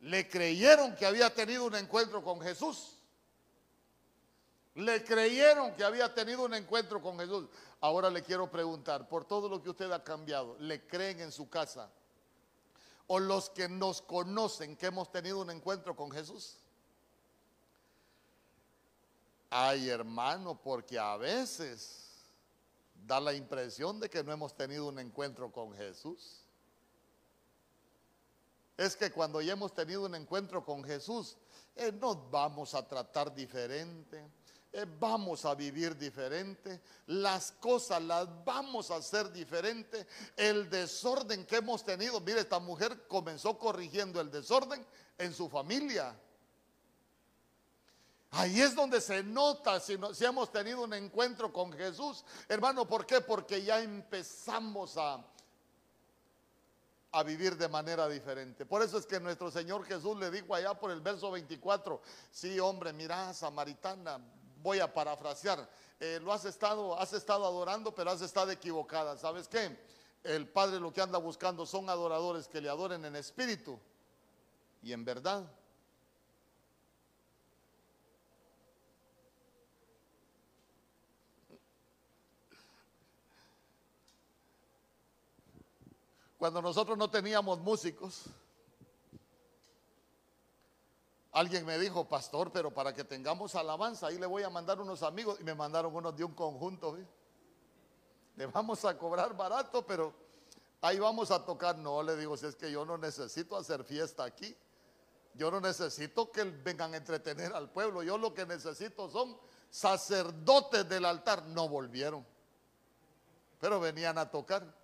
le 0.00 0.28
creyeron 0.28 0.94
que 0.94 1.06
había 1.06 1.34
tenido 1.34 1.64
un 1.64 1.74
encuentro 1.74 2.22
con 2.22 2.38
Jesús. 2.42 2.98
Le 4.74 5.02
creyeron 5.04 5.74
que 5.74 5.84
había 5.84 6.14
tenido 6.14 6.44
un 6.44 6.52
encuentro 6.52 7.00
con 7.00 7.18
Jesús. 7.18 7.46
Ahora 7.80 8.10
le 8.10 8.22
quiero 8.22 8.50
preguntar, 8.50 9.08
por 9.08 9.24
todo 9.24 9.48
lo 9.48 9.62
que 9.62 9.70
usted 9.70 9.90
ha 9.90 10.04
cambiado, 10.04 10.56
¿le 10.60 10.86
creen 10.86 11.20
en 11.20 11.32
su 11.32 11.48
casa? 11.48 11.90
O 13.08 13.18
los 13.18 13.50
que 13.50 13.68
nos 13.68 14.00
conocen 14.00 14.76
que 14.76 14.86
hemos 14.86 15.10
tenido 15.10 15.40
un 15.40 15.50
encuentro 15.50 15.96
con 15.96 16.10
Jesús? 16.10 16.58
Ay, 19.50 19.88
hermano, 19.88 20.60
porque 20.60 20.98
a 20.98 21.16
veces 21.16 22.08
da 23.06 23.18
la 23.18 23.32
impresión 23.32 23.98
de 23.98 24.10
que 24.10 24.22
no 24.22 24.30
hemos 24.30 24.54
tenido 24.54 24.86
un 24.86 24.98
encuentro 24.98 25.50
con 25.50 25.74
Jesús. 25.74 26.44
Es 28.76 28.94
que 28.94 29.10
cuando 29.10 29.40
ya 29.40 29.54
hemos 29.54 29.74
tenido 29.74 30.04
un 30.04 30.14
encuentro 30.14 30.64
con 30.64 30.84
Jesús, 30.84 31.36
eh, 31.74 31.90
nos 31.90 32.30
vamos 32.30 32.74
a 32.74 32.86
tratar 32.86 33.34
diferente 33.34 34.24
eh, 34.70 34.84
vamos 34.98 35.44
a 35.44 35.54
vivir 35.54 35.96
diferente, 35.96 36.82
las 37.06 37.52
cosas 37.52 38.02
las 38.02 38.28
vamos 38.44 38.90
a 38.90 38.96
hacer 38.96 39.32
diferente, 39.32 40.06
el 40.36 40.68
desorden 40.68 41.46
que 41.46 41.56
hemos 41.56 41.84
tenido, 41.84 42.20
mire, 42.20 42.40
esta 42.40 42.58
mujer 42.58 43.06
comenzó 43.06 43.58
corrigiendo 43.58 44.20
el 44.20 44.30
desorden 44.30 44.84
en 45.16 45.32
su 45.32 45.48
familia. 45.48 46.14
Ahí 48.30 48.60
es 48.60 48.74
donde 48.74 49.00
se 49.00 49.22
nota 49.22 49.80
si, 49.80 49.98
si 50.12 50.24
hemos 50.26 50.52
tenido 50.52 50.82
un 50.82 50.92
encuentro 50.92 51.50
con 51.50 51.72
Jesús. 51.72 52.24
Hermano, 52.46 52.86
¿por 52.86 53.06
qué? 53.06 53.22
Porque 53.22 53.62
ya 53.62 53.80
empezamos 53.80 54.98
a, 54.98 55.24
a 57.12 57.22
vivir 57.22 57.56
de 57.56 57.68
manera 57.68 58.06
diferente. 58.08 58.66
Por 58.66 58.82
eso 58.82 58.98
es 58.98 59.06
que 59.06 59.18
nuestro 59.18 59.50
Señor 59.50 59.84
Jesús 59.84 60.16
le 60.18 60.30
dijo 60.30 60.54
allá 60.54 60.74
por 60.74 60.90
el 60.90 61.00
verso 61.00 61.30
24, 61.30 62.02
sí 62.30 62.60
hombre, 62.60 62.92
mira, 62.92 63.32
samaritana, 63.32 64.20
voy 64.68 64.80
a 64.80 64.92
parafrasear, 64.92 65.66
eh, 65.98 66.20
lo 66.22 66.30
has 66.30 66.44
estado, 66.44 66.98
has 66.98 67.14
estado 67.14 67.46
adorando, 67.46 67.94
pero 67.94 68.10
has 68.10 68.20
estado 68.20 68.50
equivocada. 68.50 69.16
¿Sabes 69.16 69.48
qué? 69.48 69.74
El 70.22 70.46
Padre 70.46 70.78
lo 70.78 70.92
que 70.92 71.00
anda 71.00 71.16
buscando 71.16 71.64
son 71.64 71.88
adoradores 71.88 72.48
que 72.48 72.60
le 72.60 72.68
adoren 72.68 73.02
en 73.06 73.16
espíritu 73.16 73.80
y 74.82 74.92
en 74.92 75.06
verdad. 75.06 75.42
Cuando 86.36 86.60
nosotros 86.60 86.98
no 86.98 87.10
teníamos 87.10 87.58
músicos, 87.60 88.26
Alguien 91.32 91.66
me 91.66 91.78
dijo, 91.78 92.08
pastor, 92.08 92.50
pero 92.50 92.72
para 92.72 92.94
que 92.94 93.04
tengamos 93.04 93.54
alabanza, 93.54 94.06
ahí 94.06 94.18
le 94.18 94.26
voy 94.26 94.42
a 94.42 94.50
mandar 94.50 94.80
unos 94.80 95.02
amigos. 95.02 95.38
Y 95.40 95.44
me 95.44 95.54
mandaron 95.54 95.94
unos 95.94 96.16
de 96.16 96.24
un 96.24 96.34
conjunto. 96.34 96.96
Le 98.36 98.46
vamos 98.46 98.84
a 98.84 98.96
cobrar 98.96 99.36
barato, 99.36 99.84
pero 99.84 100.14
ahí 100.80 100.98
vamos 100.98 101.30
a 101.30 101.44
tocar. 101.44 101.76
No, 101.76 102.02
le 102.02 102.16
digo, 102.16 102.36
si 102.36 102.46
es 102.46 102.56
que 102.56 102.70
yo 102.70 102.84
no 102.84 102.96
necesito 102.96 103.56
hacer 103.56 103.84
fiesta 103.84 104.24
aquí. 104.24 104.56
Yo 105.34 105.50
no 105.50 105.60
necesito 105.60 106.32
que 106.32 106.44
vengan 106.44 106.94
a 106.94 106.96
entretener 106.96 107.52
al 107.54 107.70
pueblo. 107.70 108.02
Yo 108.02 108.18
lo 108.18 108.34
que 108.34 108.44
necesito 108.46 109.08
son 109.08 109.38
sacerdotes 109.70 110.88
del 110.88 111.04
altar. 111.04 111.44
No 111.46 111.68
volvieron, 111.68 112.26
pero 113.60 113.78
venían 113.78 114.18
a 114.18 114.30
tocar. 114.30 114.77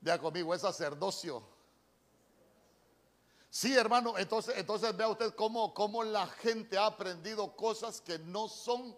Ya 0.00 0.18
conmigo, 0.18 0.54
es 0.54 0.62
sacerdocio. 0.62 1.42
Sí, 3.50 3.74
hermano, 3.74 4.18
entonces, 4.18 4.56
entonces 4.56 4.96
vea 4.96 5.08
usted 5.08 5.34
cómo, 5.34 5.72
cómo 5.72 6.04
la 6.04 6.26
gente 6.26 6.76
ha 6.76 6.86
aprendido 6.86 7.56
cosas 7.56 8.00
que 8.00 8.18
no 8.18 8.48
son 8.48 8.96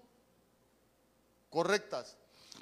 correctas. 1.48 2.16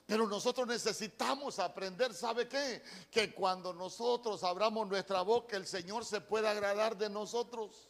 Pero 0.06 0.26
nosotros 0.26 0.66
necesitamos 0.66 1.58
aprender, 1.58 2.14
¿sabe 2.14 2.48
qué? 2.48 2.82
Que 3.10 3.34
cuando 3.34 3.72
nosotros 3.72 4.42
abramos 4.44 4.86
nuestra 4.88 5.22
boca, 5.22 5.56
el 5.56 5.66
Señor 5.66 6.04
se 6.04 6.20
puede 6.20 6.48
agradar 6.48 6.96
de 6.96 7.10
nosotros. 7.10 7.88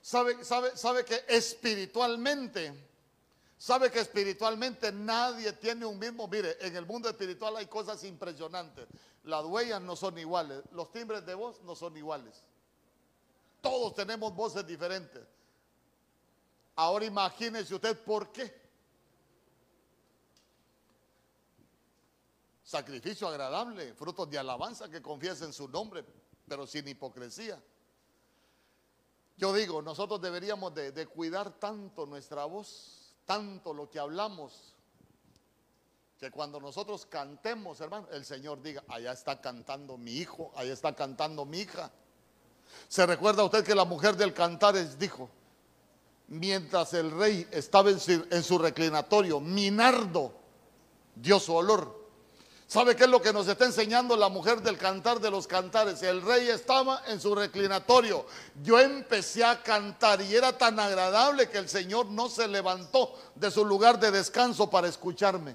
¿Sabe, 0.00 0.44
sabe, 0.44 0.76
sabe 0.76 1.04
que 1.04 1.24
espiritualmente, 1.26 2.85
sabe 3.58 3.90
que 3.90 4.00
espiritualmente 4.00 4.92
nadie 4.92 5.52
tiene 5.52 5.86
un 5.86 5.98
mismo, 5.98 6.28
mire, 6.28 6.56
en 6.60 6.76
el 6.76 6.86
mundo 6.86 7.08
espiritual 7.08 7.56
hay 7.56 7.66
cosas 7.66 8.02
impresionantes. 8.04 8.86
Las 9.24 9.44
huellas 9.44 9.80
no 9.82 9.96
son 9.96 10.18
iguales, 10.18 10.62
los 10.72 10.92
timbres 10.92 11.24
de 11.26 11.34
voz 11.34 11.60
no 11.62 11.74
son 11.74 11.96
iguales. 11.96 12.44
Todos 13.60 13.94
tenemos 13.94 14.34
voces 14.34 14.66
diferentes. 14.66 15.22
Ahora 16.76 17.04
imagínese 17.04 17.74
usted 17.74 17.98
por 18.04 18.30
qué. 18.30 18.66
Sacrificio 22.62 23.28
agradable, 23.28 23.94
frutos 23.94 24.28
de 24.28 24.38
alabanza 24.38 24.88
que 24.88 25.00
confiesen 25.00 25.52
su 25.52 25.68
nombre, 25.68 26.04
pero 26.46 26.66
sin 26.66 26.86
hipocresía. 26.86 27.60
Yo 29.36 29.52
digo, 29.52 29.82
nosotros 29.82 30.20
deberíamos 30.20 30.74
de, 30.74 30.92
de, 30.92 31.06
cuidar 31.06 31.58
tanto 31.58 32.06
nuestra 32.06 32.44
voz, 32.44 33.05
tanto 33.26 33.74
lo 33.74 33.90
que 33.90 33.98
hablamos, 33.98 34.72
que 36.18 36.30
cuando 36.30 36.60
nosotros 36.60 37.04
cantemos, 37.04 37.80
hermano, 37.80 38.08
el 38.12 38.24
Señor 38.24 38.62
diga, 38.62 38.82
allá 38.88 39.12
está 39.12 39.40
cantando 39.40 39.98
mi 39.98 40.12
hijo, 40.12 40.50
allá 40.56 40.72
está 40.72 40.94
cantando 40.94 41.44
mi 41.44 41.58
hija. 41.58 41.90
Se 42.88 43.04
recuerda 43.04 43.44
usted 43.44 43.64
que 43.64 43.74
la 43.74 43.84
mujer 43.84 44.16
del 44.16 44.32
Cantares 44.32 44.98
dijo, 44.98 45.28
mientras 46.28 46.94
el 46.94 47.10
rey 47.10 47.46
estaba 47.50 47.90
en 47.90 48.00
su, 48.00 48.26
en 48.30 48.42
su 48.42 48.58
reclinatorio, 48.58 49.40
Minardo 49.40 50.32
dio 51.14 51.38
su 51.38 51.54
olor. 51.54 52.05
¿Sabe 52.68 52.96
qué 52.96 53.04
es 53.04 53.10
lo 53.10 53.22
que 53.22 53.32
nos 53.32 53.46
está 53.46 53.64
enseñando 53.64 54.16
la 54.16 54.28
mujer 54.28 54.60
del 54.60 54.76
cantar 54.76 55.20
de 55.20 55.30
los 55.30 55.46
cantares? 55.46 56.02
El 56.02 56.20
rey 56.20 56.48
estaba 56.48 57.00
en 57.06 57.20
su 57.20 57.32
reclinatorio. 57.32 58.26
Yo 58.60 58.80
empecé 58.80 59.44
a 59.44 59.62
cantar 59.62 60.20
y 60.20 60.34
era 60.34 60.58
tan 60.58 60.80
agradable 60.80 61.48
que 61.48 61.58
el 61.58 61.68
Señor 61.68 62.06
no 62.06 62.28
se 62.28 62.48
levantó 62.48 63.14
de 63.36 63.52
su 63.52 63.64
lugar 63.64 64.00
de 64.00 64.10
descanso 64.10 64.68
para 64.68 64.88
escucharme. 64.88 65.54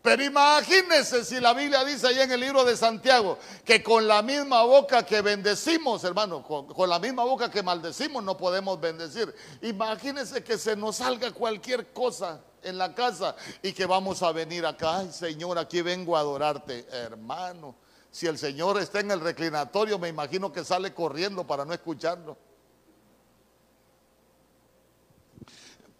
Pero 0.00 0.22
imagínense 0.22 1.24
si 1.24 1.40
la 1.40 1.52
Biblia 1.52 1.84
dice 1.84 2.06
ahí 2.06 2.20
en 2.20 2.30
el 2.30 2.38
libro 2.38 2.64
de 2.64 2.76
Santiago 2.76 3.40
que 3.64 3.82
con 3.82 4.06
la 4.06 4.22
misma 4.22 4.62
boca 4.62 5.04
que 5.04 5.20
bendecimos, 5.22 6.04
hermano, 6.04 6.44
con, 6.44 6.68
con, 6.68 6.88
la 6.88 7.00
misma 7.00 7.24
boca 7.24 7.50
que 7.50 7.64
maldecimos 7.64 8.22
no 8.22 8.36
podemos 8.36 8.80
bendecir. 8.80 9.34
Imagínense 9.62 10.44
que 10.44 10.56
se 10.56 10.76
nos 10.76 10.98
salga 10.98 11.32
cualquier 11.32 11.92
cosa 11.92 12.40
en 12.66 12.78
la 12.78 12.94
casa 12.94 13.36
y 13.62 13.72
que 13.72 13.86
vamos 13.86 14.22
a 14.22 14.32
venir 14.32 14.66
acá. 14.66 14.98
Ay, 14.98 15.12
Señor, 15.12 15.58
aquí 15.58 15.82
vengo 15.82 16.16
a 16.16 16.20
adorarte, 16.20 16.86
hermano. 16.90 17.74
Si 18.10 18.26
el 18.26 18.38
Señor 18.38 18.80
está 18.80 19.00
en 19.00 19.10
el 19.10 19.20
reclinatorio, 19.20 19.98
me 19.98 20.08
imagino 20.08 20.52
que 20.52 20.64
sale 20.64 20.92
corriendo 20.92 21.46
para 21.46 21.64
no 21.64 21.72
escucharlo. 21.72 22.36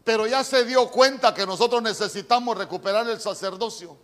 Pero 0.04 0.26
ya 0.26 0.44
se 0.44 0.64
dio 0.64 0.88
cuenta 0.90 1.34
que 1.34 1.44
nosotros 1.44 1.82
necesitamos 1.82 2.56
recuperar 2.56 3.08
el 3.08 3.20
sacerdocio. 3.20 3.96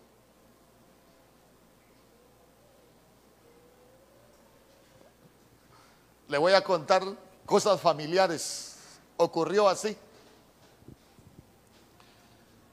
Le 6.29 6.39
voy 6.39 6.55
a 6.55 6.65
contar 6.65 7.05
cosas 7.47 7.81
familiares. 7.81 8.77
Ocurrió 9.17 9.69
así. 9.69 9.97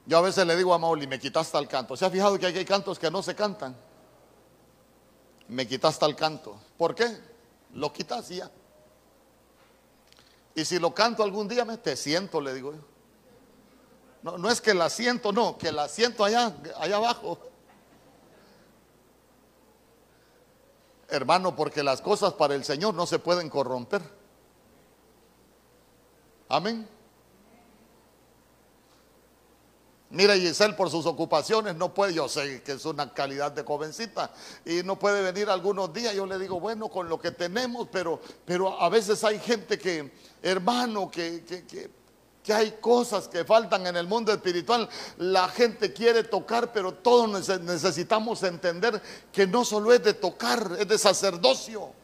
Yo 0.06 0.18
a 0.18 0.20
veces 0.22 0.46
le 0.46 0.56
digo 0.56 0.74
a 0.74 0.78
Mauli, 0.78 1.06
me 1.06 1.18
quitaste 1.18 1.56
el 1.58 1.68
canto. 1.68 1.96
¿Se 1.96 2.04
ha 2.04 2.10
fijado 2.10 2.38
que 2.38 2.46
hay 2.46 2.64
cantos 2.64 2.98
que 2.98 3.10
no 3.10 3.22
se 3.22 3.34
cantan? 3.34 3.76
Me 5.48 5.66
quitaste 5.66 6.04
el 6.06 6.16
canto. 6.16 6.56
¿Por 6.76 6.94
qué? 6.94 7.18
Lo 7.74 7.92
quitas 7.92 8.28
ya. 8.28 8.50
Y 10.54 10.64
si 10.64 10.78
lo 10.78 10.94
canto 10.94 11.22
algún 11.22 11.48
día, 11.48 11.64
me 11.64 11.76
te 11.76 11.96
siento, 11.96 12.40
le 12.40 12.54
digo 12.54 12.72
yo. 12.72 12.80
No, 14.22 14.36
no 14.36 14.50
es 14.50 14.60
que 14.60 14.74
la 14.74 14.90
siento, 14.90 15.32
no, 15.32 15.56
que 15.56 15.72
la 15.72 15.88
siento 15.88 16.24
allá, 16.24 16.54
allá 16.76 16.96
abajo. 16.96 17.38
Hermano, 21.08 21.56
porque 21.56 21.82
las 21.82 22.00
cosas 22.00 22.34
para 22.34 22.54
el 22.54 22.64
Señor 22.64 22.94
no 22.94 23.06
se 23.06 23.18
pueden 23.18 23.48
corromper. 23.48 24.02
Amén. 26.48 26.88
Mira, 30.10 30.34
Giselle 30.34 30.74
por 30.74 30.90
sus 30.90 31.06
ocupaciones 31.06 31.76
no 31.76 31.94
puede, 31.94 32.14
yo 32.14 32.28
sé 32.28 32.62
que 32.64 32.72
es 32.72 32.84
una 32.84 33.14
calidad 33.14 33.52
de 33.52 33.62
jovencita 33.62 34.32
y 34.64 34.82
no 34.82 34.98
puede 34.98 35.22
venir 35.22 35.48
algunos 35.48 35.92
días. 35.92 36.14
Yo 36.14 36.26
le 36.26 36.36
digo, 36.36 36.58
bueno, 36.58 36.88
con 36.88 37.08
lo 37.08 37.20
que 37.20 37.30
tenemos, 37.30 37.86
pero, 37.92 38.20
pero 38.44 38.80
a 38.80 38.88
veces 38.88 39.22
hay 39.22 39.38
gente 39.38 39.78
que, 39.78 40.12
hermano, 40.42 41.08
que, 41.08 41.44
que, 41.44 41.64
que, 41.64 41.90
que 42.42 42.52
hay 42.52 42.72
cosas 42.80 43.28
que 43.28 43.44
faltan 43.44 43.86
en 43.86 43.96
el 43.96 44.08
mundo 44.08 44.32
espiritual. 44.32 44.88
La 45.18 45.48
gente 45.48 45.92
quiere 45.92 46.24
tocar, 46.24 46.72
pero 46.72 46.92
todos 46.92 47.48
necesitamos 47.60 48.42
entender 48.42 49.00
que 49.32 49.46
no 49.46 49.64
solo 49.64 49.92
es 49.92 50.02
de 50.02 50.14
tocar, 50.14 50.76
es 50.76 50.88
de 50.88 50.98
sacerdocio. 50.98 51.99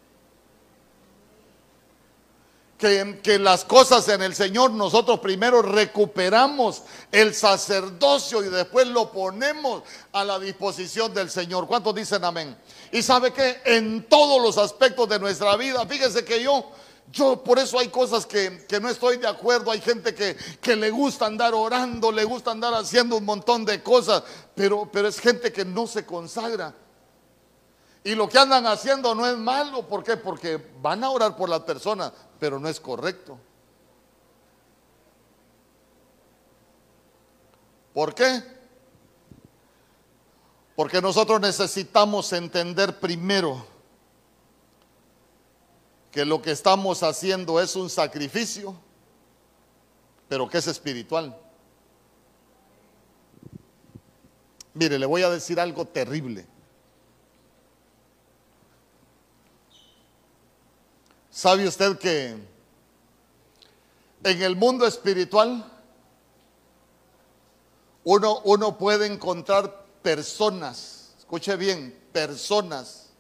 Que, 2.79 3.39
las 3.39 3.64
cosas 3.64 4.07
en 4.09 4.22
el 4.22 4.35
Señor 4.35 4.70
nosotros 4.70 5.20
primero 5.20 5.62
recuperamos 5.62 6.83
el 7.11 7.35
sacerdocio 7.35 8.45
y 8.45 8.49
después 8.49 8.87
lo 8.89 9.11
ponemos 9.11 9.83
a 10.12 10.24
la 10.24 10.39
disposición 10.39 11.14
del 11.14 11.31
Señor. 11.31 11.66
¿Cuántos 11.66 11.95
dicen 11.95 12.22
amén? 12.22 12.55
Y 12.93 13.03
sabe 13.03 13.33
que 13.33 13.62
en 13.64 14.07
todos 14.09 14.43
los 14.43 14.59
aspectos 14.59 15.09
de 15.09 15.18
nuestra 15.18 15.57
vida, 15.57 15.87
fíjese 15.87 16.22
que 16.22 16.43
yo, 16.43 16.70
yo 17.11 17.43
por 17.43 17.59
eso 17.59 17.79
hay 17.79 17.89
cosas 17.89 18.27
que, 18.27 18.66
que 18.68 18.79
no 18.79 18.91
estoy 18.91 19.16
de 19.16 19.29
acuerdo, 19.29 19.70
hay 19.70 19.81
gente 19.81 20.14
que, 20.14 20.37
que, 20.61 20.77
le 20.77 20.91
gusta 20.91 21.24
andar 21.24 21.55
orando, 21.55 22.12
le 22.12 22.24
gusta 22.24 22.51
andar 22.51 22.74
haciendo 22.74 23.16
un 23.16 23.24
montón 23.24 23.64
de 23.64 23.83
cosas, 23.83 24.22
pero, 24.55 24.87
pero 24.93 25.09
es 25.09 25.18
gente 25.18 25.51
que 25.51 25.64
no 25.64 25.87
se 25.87 26.05
consagra. 26.05 26.74
Y 28.07 28.15
lo 28.15 28.29
que 28.29 28.39
andan 28.39 28.65
haciendo 28.67 29.17
no 29.17 29.27
es 29.27 29.37
malo, 29.37 29.89
¿por 29.89 30.05
qué? 30.05 30.17
Porque 30.17 30.65
van 30.81 31.03
a 31.03 31.11
orar 31.11 31.37
por 31.37 31.49
las 31.49 31.63
personas, 31.63 32.13
pero 32.39 32.61
no 32.61 32.69
es 32.69 32.79
correcto. 32.79 33.37
¿Por 37.93 38.15
qué? 38.15 38.45
Porque 40.77 41.03
nosotros 41.03 41.41
necesitamos 41.41 42.33
entender 42.33 43.01
primero 43.01 43.67
que 46.13 46.25
lo 46.25 46.41
que 46.41 46.53
estamos 46.53 47.03
haciendo 47.03 47.61
es 47.61 47.75
un 47.75 47.91
sacrificio, 47.91 48.77
pero 50.29 50.49
que 50.49 50.59
es 50.59 50.69
espiritual. 50.69 51.37
Mire, 54.75 54.97
le 54.97 55.07
voy 55.07 55.23
a 55.23 55.31
decir 55.31 55.59
algo 55.59 55.85
terrible. 55.89 56.47
¿Sabe 61.37 61.68
usted 61.68 61.99
que 61.99 62.34
en 64.24 64.43
el 64.43 64.57
mundo 64.57 64.87
espiritual 64.87 65.70
uno, 68.05 68.41
uno 68.45 68.78
puede 68.78 69.05
encontrar 69.05 69.84
personas, 70.01 71.14
escuche 71.18 71.55
bien, 71.57 71.95
personas 72.11 73.11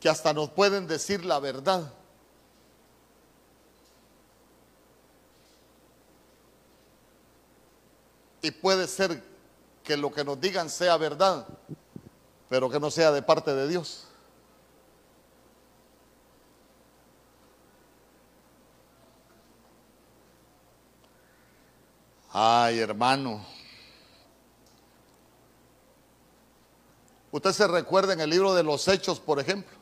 que 0.00 0.10
hasta 0.10 0.34
nos 0.34 0.50
pueden 0.50 0.86
decir 0.86 1.24
la 1.24 1.40
verdad? 1.40 1.90
Y 8.42 8.50
puede 8.50 8.86
ser 8.86 9.24
que 9.82 9.96
lo 9.96 10.12
que 10.12 10.24
nos 10.24 10.38
digan 10.38 10.68
sea 10.68 10.98
verdad, 10.98 11.46
pero 12.50 12.68
que 12.68 12.78
no 12.78 12.90
sea 12.90 13.12
de 13.12 13.22
parte 13.22 13.54
de 13.54 13.66
Dios. 13.66 14.08
Ay, 22.32 22.78
hermano. 22.78 23.44
Usted 27.30 27.52
se 27.52 27.66
recuerda 27.66 28.14
en 28.14 28.20
el 28.20 28.30
libro 28.30 28.54
de 28.54 28.62
los 28.62 28.88
Hechos, 28.88 29.20
por 29.20 29.38
ejemplo. 29.38 29.76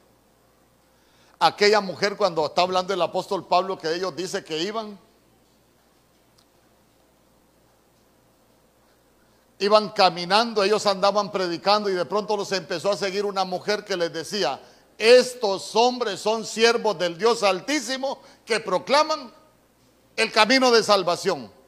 Aquella 1.38 1.80
mujer 1.80 2.16
cuando 2.16 2.44
está 2.46 2.62
hablando 2.62 2.92
el 2.92 3.00
apóstol 3.00 3.46
Pablo 3.46 3.78
que 3.78 3.94
ellos 3.94 4.14
dice 4.14 4.44
que 4.44 4.58
iban 4.58 4.98
iban 9.58 9.90
caminando, 9.90 10.62
ellos 10.62 10.86
andaban 10.86 11.30
predicando 11.30 11.90
y 11.90 11.92
de 11.92 12.04
pronto 12.06 12.36
los 12.36 12.50
empezó 12.52 12.90
a 12.90 12.96
seguir 12.96 13.26
una 13.26 13.44
mujer 13.44 13.84
que 13.84 13.96
les 13.96 14.10
decía, 14.10 14.60
estos 14.96 15.76
hombres 15.76 16.18
son 16.18 16.46
siervos 16.46 16.98
del 16.98 17.18
Dios 17.18 17.42
Altísimo 17.42 18.20
que 18.44 18.60
proclaman 18.60 19.32
el 20.16 20.32
camino 20.32 20.70
de 20.70 20.82
salvación. 20.82 21.59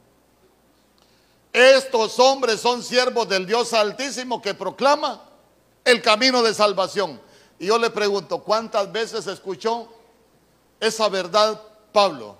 Estos 1.53 2.19
hombres 2.19 2.59
son 2.59 2.81
siervos 2.81 3.29
del 3.29 3.45
Dios 3.45 3.73
Altísimo 3.73 4.41
que 4.41 4.55
proclama 4.55 5.21
el 5.85 6.01
camino 6.01 6.41
de 6.41 6.51
salvación. 6.51 7.21
Y 7.59 7.67
yo 7.67 7.77
le 7.77 7.91
pregunto, 7.91 8.39
¿cuántas 8.39 8.91
veces 8.91 9.27
escuchó 9.27 9.87
esa 10.79 11.07
verdad 11.09 11.61
Pablo? 11.91 12.37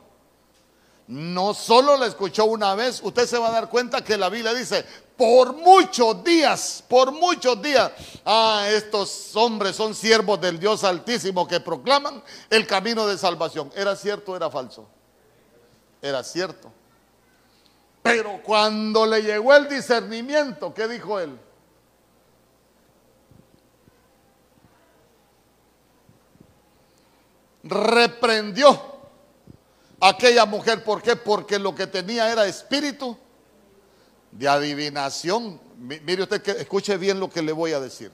No 1.06 1.54
solo 1.54 1.96
la 1.96 2.08
escuchó 2.08 2.46
una 2.46 2.74
vez, 2.74 3.02
usted 3.04 3.28
se 3.28 3.38
va 3.38 3.50
a 3.50 3.52
dar 3.52 3.70
cuenta 3.70 4.04
que 4.04 4.18
la 4.18 4.30
Biblia 4.30 4.52
dice, 4.52 4.84
por 5.16 5.54
muchos 5.54 6.24
días, 6.24 6.84
por 6.88 7.12
muchos 7.12 7.62
días, 7.62 7.92
ah, 8.26 8.66
estos 8.72 9.36
hombres 9.36 9.76
son 9.76 9.94
siervos 9.94 10.42
del 10.42 10.60
Dios 10.60 10.84
Altísimo 10.84 11.48
que 11.48 11.60
proclaman 11.60 12.24
el 12.50 12.66
camino 12.66 13.06
de 13.06 13.18
salvación. 13.20 13.72
¿Era 13.76 13.96
cierto 13.96 14.32
o 14.32 14.36
era 14.36 14.50
falso? 14.50 14.88
Era 16.02 16.24
cierto. 16.24 16.72
Pero 18.04 18.42
cuando 18.44 19.06
le 19.06 19.22
llegó 19.22 19.56
el 19.56 19.70
discernimiento, 19.70 20.74
¿qué 20.74 20.90
dijo 20.90 21.22
él? 21.22 21.40
Reprendió 27.64 28.70
a 30.02 30.10
aquella 30.10 30.46
mujer. 30.46 30.84
¿Por 30.84 31.02
qué? 31.02 31.16
Porque 31.16 31.58
lo 31.58 31.74
que 31.74 31.88
tenía 31.88 32.30
era 32.30 32.46
espíritu 32.46 33.18
de 34.32 34.50
adivinación. 34.50 35.62
Mire 35.78 36.24
usted 36.24 36.42
que 36.42 36.52
escuche 36.52 36.98
bien 36.98 37.22
lo 37.22 37.30
que 37.30 37.42
le 37.42 37.54
voy 37.54 37.72
a 37.72 37.80
decir. 37.80 38.12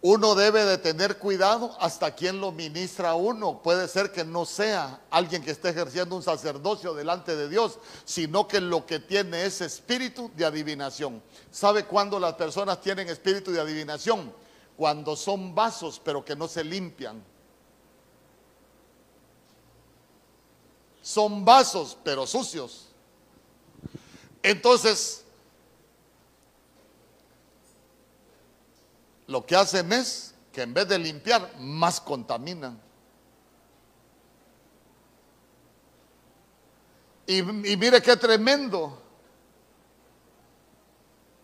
Uno 0.00 0.36
debe 0.36 0.64
de 0.64 0.78
tener 0.78 1.18
cuidado 1.18 1.76
hasta 1.80 2.14
quien 2.14 2.40
lo 2.40 2.52
ministra 2.52 3.10
a 3.10 3.14
uno. 3.16 3.60
Puede 3.62 3.88
ser 3.88 4.12
que 4.12 4.24
no 4.24 4.44
sea 4.44 5.00
alguien 5.10 5.42
que 5.42 5.50
esté 5.50 5.70
ejerciendo 5.70 6.14
un 6.14 6.22
sacerdocio 6.22 6.94
delante 6.94 7.34
de 7.34 7.48
Dios, 7.48 7.80
sino 8.04 8.46
que 8.46 8.60
lo 8.60 8.86
que 8.86 9.00
tiene 9.00 9.44
es 9.44 9.60
espíritu 9.60 10.30
de 10.36 10.44
adivinación. 10.44 11.20
¿Sabe 11.50 11.84
cuándo 11.84 12.20
las 12.20 12.34
personas 12.34 12.80
tienen 12.80 13.08
espíritu 13.08 13.50
de 13.50 13.60
adivinación? 13.60 14.32
Cuando 14.76 15.16
son 15.16 15.52
vasos 15.56 16.00
pero 16.04 16.24
que 16.24 16.36
no 16.36 16.46
se 16.46 16.62
limpian. 16.62 17.20
Son 21.02 21.44
vasos 21.44 21.98
pero 22.04 22.24
sucios. 22.24 22.86
Entonces, 24.44 25.24
lo 29.28 29.44
que 29.44 29.54
hacen 29.54 29.92
es 29.92 30.34
que 30.52 30.62
en 30.62 30.74
vez 30.74 30.88
de 30.88 30.98
limpiar, 30.98 31.54
más 31.58 32.00
contaminan. 32.00 32.80
Y, 37.26 37.42
mire 37.42 38.00
qué 38.00 38.16
tremendo. 38.16 39.02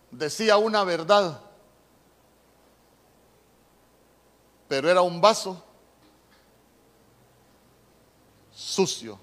Decía 0.09 0.57
una 0.57 0.83
verdad, 0.83 1.39
pero 4.67 4.89
era 4.89 5.01
un 5.01 5.21
vaso 5.21 5.63
sucio. 8.51 9.19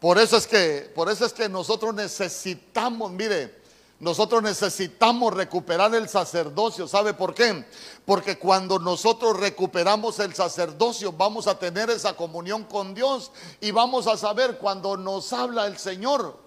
Por 0.00 0.16
eso 0.16 0.38
es 0.38 0.46
que, 0.46 0.90
por 0.94 1.10
eso 1.10 1.26
es 1.26 1.34
que 1.34 1.48
nosotros 1.48 1.92
necesitamos, 1.94 3.10
mire, 3.10 3.58
nosotros 4.00 4.42
necesitamos 4.44 5.34
recuperar 5.34 5.92
el 5.94 6.08
sacerdocio. 6.08 6.86
¿Sabe 6.86 7.14
por 7.14 7.34
qué? 7.34 7.66
Porque 8.04 8.38
cuando 8.38 8.78
nosotros 8.78 9.38
recuperamos 9.38 10.20
el 10.20 10.34
sacerdocio 10.34 11.12
vamos 11.12 11.48
a 11.48 11.58
tener 11.58 11.90
esa 11.90 12.14
comunión 12.14 12.64
con 12.64 12.94
Dios 12.94 13.32
y 13.60 13.72
vamos 13.72 14.06
a 14.06 14.16
saber 14.16 14.58
cuando 14.58 14.96
nos 14.96 15.32
habla 15.32 15.66
el 15.66 15.78
Señor 15.78 16.38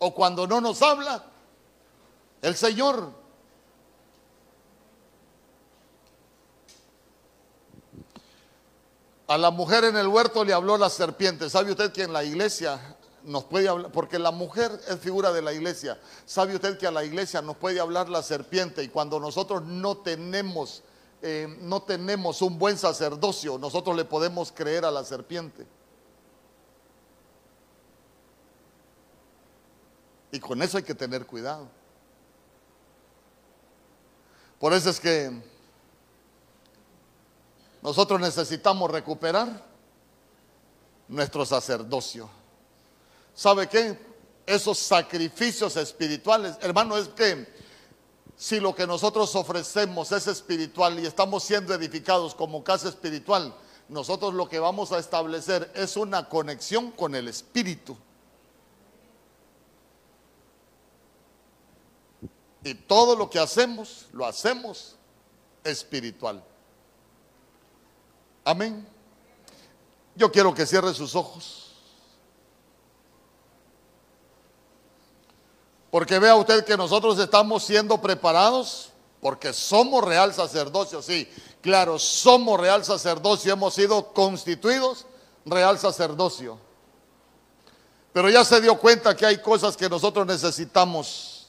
o 0.00 0.12
cuando 0.12 0.48
no 0.48 0.60
nos 0.60 0.82
habla 0.82 1.24
el 2.42 2.56
Señor. 2.56 3.12
A 9.28 9.38
la 9.38 9.52
mujer 9.52 9.84
en 9.84 9.96
el 9.96 10.08
huerto 10.08 10.44
le 10.44 10.52
habló 10.52 10.76
la 10.76 10.90
serpiente. 10.90 11.48
¿Sabe 11.48 11.70
usted 11.70 11.92
que 11.92 12.02
en 12.02 12.12
la 12.12 12.24
iglesia 12.24 12.96
nos 13.24 13.44
puede 13.44 13.68
hablar, 13.68 13.92
porque 13.92 14.18
la 14.18 14.30
mujer 14.30 14.80
es 14.88 14.98
figura 14.98 15.32
de 15.32 15.42
la 15.42 15.52
iglesia. 15.52 15.98
¿Sabe 16.26 16.54
usted 16.54 16.78
que 16.78 16.86
a 16.86 16.90
la 16.90 17.04
iglesia 17.04 17.42
nos 17.42 17.56
puede 17.56 17.80
hablar 17.80 18.08
la 18.08 18.22
serpiente 18.22 18.82
y 18.82 18.88
cuando 18.88 19.20
nosotros 19.20 19.62
no 19.62 19.98
tenemos, 19.98 20.82
eh, 21.20 21.58
no 21.60 21.82
tenemos 21.82 22.42
un 22.42 22.58
buen 22.58 22.76
sacerdocio, 22.76 23.58
nosotros 23.58 23.96
le 23.96 24.04
podemos 24.04 24.52
creer 24.52 24.84
a 24.84 24.90
la 24.90 25.04
serpiente? 25.04 25.66
Y 30.32 30.40
con 30.40 30.62
eso 30.62 30.78
hay 30.78 30.82
que 30.82 30.94
tener 30.94 31.26
cuidado. 31.26 31.68
Por 34.58 34.72
eso 34.72 34.90
es 34.90 34.98
que 34.98 35.30
nosotros 37.82 38.20
necesitamos 38.20 38.90
recuperar 38.90 39.66
nuestro 41.08 41.44
sacerdocio. 41.44 42.30
¿Sabe 43.42 43.68
qué? 43.68 43.98
Esos 44.46 44.78
sacrificios 44.78 45.76
espirituales, 45.76 46.56
hermano, 46.60 46.96
es 46.96 47.08
que 47.08 47.52
si 48.36 48.60
lo 48.60 48.72
que 48.72 48.86
nosotros 48.86 49.34
ofrecemos 49.34 50.12
es 50.12 50.28
espiritual 50.28 51.00
y 51.00 51.06
estamos 51.06 51.42
siendo 51.42 51.74
edificados 51.74 52.36
como 52.36 52.62
casa 52.62 52.88
espiritual, 52.88 53.52
nosotros 53.88 54.32
lo 54.34 54.48
que 54.48 54.60
vamos 54.60 54.92
a 54.92 55.00
establecer 55.00 55.72
es 55.74 55.96
una 55.96 56.28
conexión 56.28 56.92
con 56.92 57.16
el 57.16 57.26
espíritu. 57.26 57.96
Y 62.62 62.74
todo 62.74 63.16
lo 63.16 63.28
que 63.28 63.40
hacemos, 63.40 64.06
lo 64.12 64.24
hacemos 64.24 64.94
espiritual. 65.64 66.44
Amén. 68.44 68.86
Yo 70.14 70.30
quiero 70.30 70.54
que 70.54 70.64
cierre 70.64 70.94
sus 70.94 71.16
ojos. 71.16 71.71
Porque 75.92 76.18
vea 76.18 76.34
usted 76.36 76.64
que 76.64 76.74
nosotros 76.74 77.18
estamos 77.18 77.64
siendo 77.64 78.00
preparados 78.00 78.88
porque 79.20 79.52
somos 79.52 80.02
real 80.02 80.32
sacerdocio, 80.32 81.02
sí, 81.02 81.28
claro, 81.60 81.98
somos 81.98 82.58
real 82.58 82.82
sacerdocio, 82.82 83.52
hemos 83.52 83.74
sido 83.74 84.06
constituidos 84.14 85.04
real 85.44 85.78
sacerdocio. 85.78 86.58
Pero 88.10 88.30
ya 88.30 88.42
se 88.42 88.62
dio 88.62 88.78
cuenta 88.78 89.14
que 89.14 89.26
hay 89.26 89.42
cosas 89.42 89.76
que 89.76 89.86
nosotros 89.86 90.26
necesitamos 90.26 91.48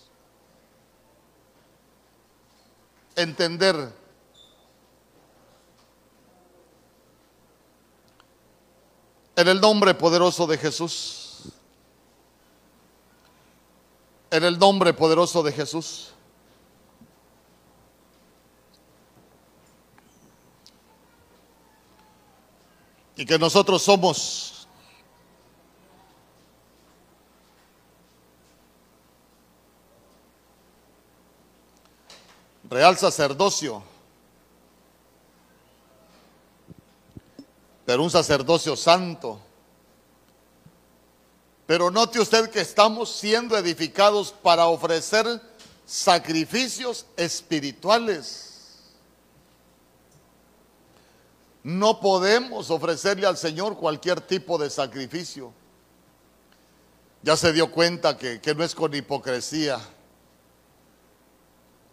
entender. 3.16 3.94
En 9.38 9.48
el 9.48 9.62
nombre 9.62 9.94
poderoso 9.94 10.46
de 10.46 10.58
Jesús. 10.58 11.23
En 14.34 14.44
el 14.44 14.58
nombre 14.58 14.96
poderoso 14.96 15.44
de 15.44 15.52
Jesús. 15.52 16.12
Y 23.16 23.28
que 23.28 23.38
nosotros 23.38 23.84
somos 23.84 24.68
real 32.68 32.98
sacerdocio, 32.98 33.84
pero 37.86 38.02
un 38.02 38.10
sacerdocio 38.10 38.76
santo 38.76 39.40
pero 41.66 41.90
note 41.90 42.20
usted 42.20 42.50
que 42.50 42.62
estamos 42.62 43.10
siendo 43.16 43.58
edificados 43.58 44.32
para 44.32 44.68
ofrecer 44.68 45.42
sacrificios 45.86 47.06
espirituales. 47.16 48.50
No 51.64 52.02
podemos 52.02 52.70
ofrecerle 52.70 53.26
al 53.26 53.38
Señor 53.38 53.78
cualquier 53.78 54.20
tipo 54.20 54.58
de 54.58 54.70
sacrificio. 54.70 55.54
Ya 57.22 57.38
se 57.38 57.54
dio 57.54 57.72
cuenta 57.72 58.18
que, 58.18 58.42
no 58.54 58.64
es 58.66 58.76
con 58.76 58.94
hipocresía. 58.94 59.80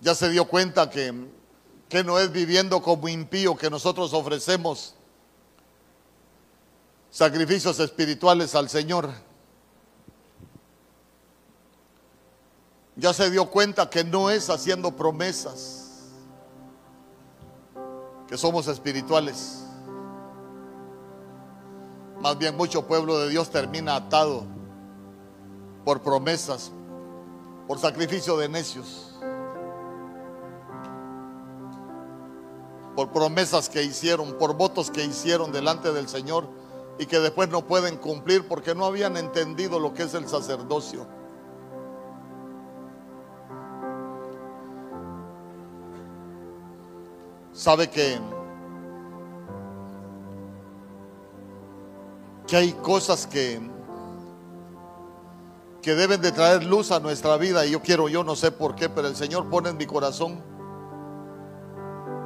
Ya 0.01 0.17
se 0.17 0.29
dio 0.31 0.47
cuenta 0.47 0.91
que, 0.91 1.15
que 1.89 2.03
no 2.03 2.19
es 2.19 2.33
viviendo 2.33 2.83
como 2.83 3.09
impío 3.09 3.57
que 3.57 3.71
nosotros 3.71 4.13
ofrecemos 4.13 4.95
sacrificios 7.13 7.79
espirituales 7.79 8.57
al 8.57 8.69
Señor. 8.69 9.30
Ya 13.01 13.15
se 13.15 13.31
dio 13.31 13.47
cuenta 13.47 13.89
que 13.89 14.05
no 14.05 14.29
es 14.29 14.51
haciendo 14.51 14.95
promesas, 14.95 15.89
que 18.29 18.37
somos 18.37 18.69
espirituales. 18.69 19.65
Más 22.21 22.37
bien 22.37 22.55
mucho 22.59 22.87
pueblo 22.87 23.19
de 23.19 23.31
Dios 23.31 23.49
termina 23.49 23.97
atado 23.97 24.45
por 25.83 26.03
promesas, 26.03 26.73
por 27.67 27.79
sacrificio 27.79 28.37
de 28.37 28.51
necios, 28.51 29.19
por 32.95 33.11
promesas 33.13 33.71
que 33.71 33.83
hicieron, 33.83 34.35
por 34.35 34.55
votos 34.55 34.91
que 34.91 35.03
hicieron 35.03 35.53
delante 35.53 35.91
del 35.95 36.07
Señor 36.07 36.47
y 36.99 37.07
que 37.07 37.19
después 37.19 37.49
no 37.49 37.67
pueden 37.67 37.97
cumplir 37.97 38.47
porque 38.47 38.75
no 38.75 38.85
habían 38.85 39.17
entendido 39.17 39.81
lo 39.81 39.95
que 39.95 40.03
es 40.03 40.13
el 40.13 40.29
sacerdocio. 40.29 41.20
Sabe 47.61 47.91
que 47.91 48.19
que 52.47 52.57
hay 52.57 52.73
cosas 52.73 53.27
que 53.27 53.61
que 55.83 55.95
deben 55.95 56.23
de 56.23 56.33
traer 56.33 56.65
luz 56.65 56.91
a 56.91 57.01
nuestra 57.01 57.37
vida 57.37 57.67
y 57.67 57.73
yo 57.73 57.83
quiero, 57.83 58.09
yo 58.09 58.25
no 58.25 58.35
sé 58.35 58.51
por 58.51 58.75
qué, 58.77 58.89
pero 58.89 59.09
el 59.09 59.15
Señor 59.15 59.51
pone 59.51 59.69
en 59.69 59.77
mi 59.77 59.85
corazón 59.85 60.43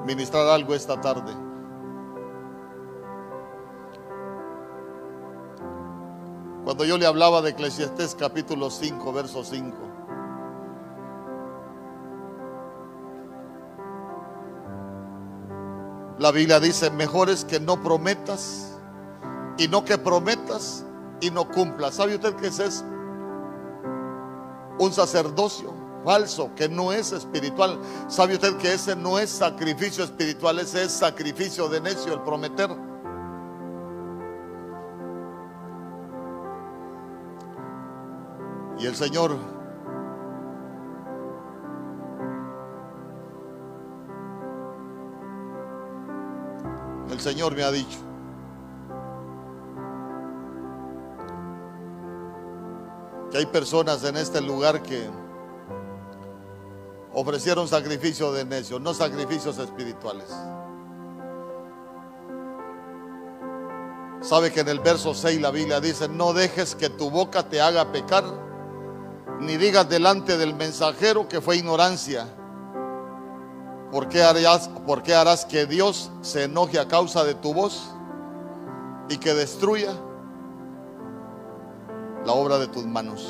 ministrar 0.07 0.47
algo 0.47 0.73
esta 0.73 1.01
tarde. 1.01 1.33
Cuando 6.63 6.85
yo 6.85 6.97
le 6.97 7.07
hablaba 7.07 7.43
de 7.43 7.51
Eclesiastés 7.51 8.15
capítulo 8.15 8.71
5, 8.71 9.13
verso 9.13 9.43
5. 9.43 10.04
La 16.25 16.31
Biblia 16.31 16.59
dice, 16.59 16.91
mejor 16.91 17.29
es 17.29 17.45
que 17.45 17.61
no 17.61 17.83
prometas 17.83 18.79
y 19.59 19.69
no 19.69 19.85
que 19.85 19.99
prometas 19.99 20.83
y 21.21 21.31
no 21.31 21.47
cumplas. 21.47 21.97
¿Sabe 21.97 22.15
usted 22.15 22.35
qué 22.37 22.47
es? 22.47 22.83
Un 24.79 24.91
sacerdocio 24.91 25.75
falso 26.03 26.51
que 26.57 26.67
no 26.67 26.95
es 26.95 27.13
espiritual. 27.13 27.79
¿Sabe 28.09 28.37
usted 28.37 28.57
que 28.57 28.73
ese 28.73 28.97
no 28.97 29.19
es 29.19 29.29
sacrificio 29.29 30.03
espiritual? 30.03 30.59
Ese 30.61 30.85
es 30.85 30.93
sacrificio 30.93 31.69
de 31.69 31.83
necio, 31.83 32.15
el 32.15 32.23
prometer. 32.23 32.71
Y 38.79 38.87
el 38.87 38.97
Señor 38.97 39.37
Señor 47.25 47.57
me 47.57 47.63
ha 47.63 47.71
dicho 47.73 47.97
que 53.31 53.39
hay 53.39 53.47
personas 53.47 54.05
en 54.05 54.19
este 54.19 54.43
lugar 54.43 54.83
que 54.83 55.09
ofrecieron 57.15 57.67
sacrificio 57.67 58.31
de 58.31 58.45
necio, 58.45 58.79
no 58.79 58.93
sacrificios 58.93 59.57
espirituales. 59.57 60.29
Sabe 64.21 64.53
que 64.53 64.61
en 64.61 64.69
el 64.69 64.81
verso 64.81 65.15
6 65.15 65.41
la 65.41 65.51
Biblia 65.51 65.81
dice, 65.81 66.11
no 66.11 66.35
dejes 66.35 66.75
que 66.75 66.91
tu 66.91 67.09
boca 67.09 67.49
te 67.49 67.59
haga 67.59 67.91
pecar, 67.91 68.25
ni 69.41 69.57
digas 69.57 69.89
delante 69.89 70.37
del 70.37 70.55
mensajero 70.55 71.27
que 71.27 71.41
fue 71.41 71.57
ignorancia. 71.57 72.27
¿Por 73.95 74.09
qué, 74.09 74.25
harás, 74.25 74.69
¿Por 74.85 75.05
qué 75.05 75.15
harás 75.15 75.45
que 75.45 75.67
Dios 75.67 76.11
se 76.21 76.43
enoje 76.43 76.81
a 76.81 76.89
causa 76.89 77.23
de 77.23 77.33
tu 77.37 77.55
voz 77.55 77.93
y 79.09 79.19
que 79.19 79.33
destruya 79.35 79.93
la 82.27 82.33
obra 82.33 82.59
de 82.59 82.67
tus 82.67 82.85
manos? 82.85 83.25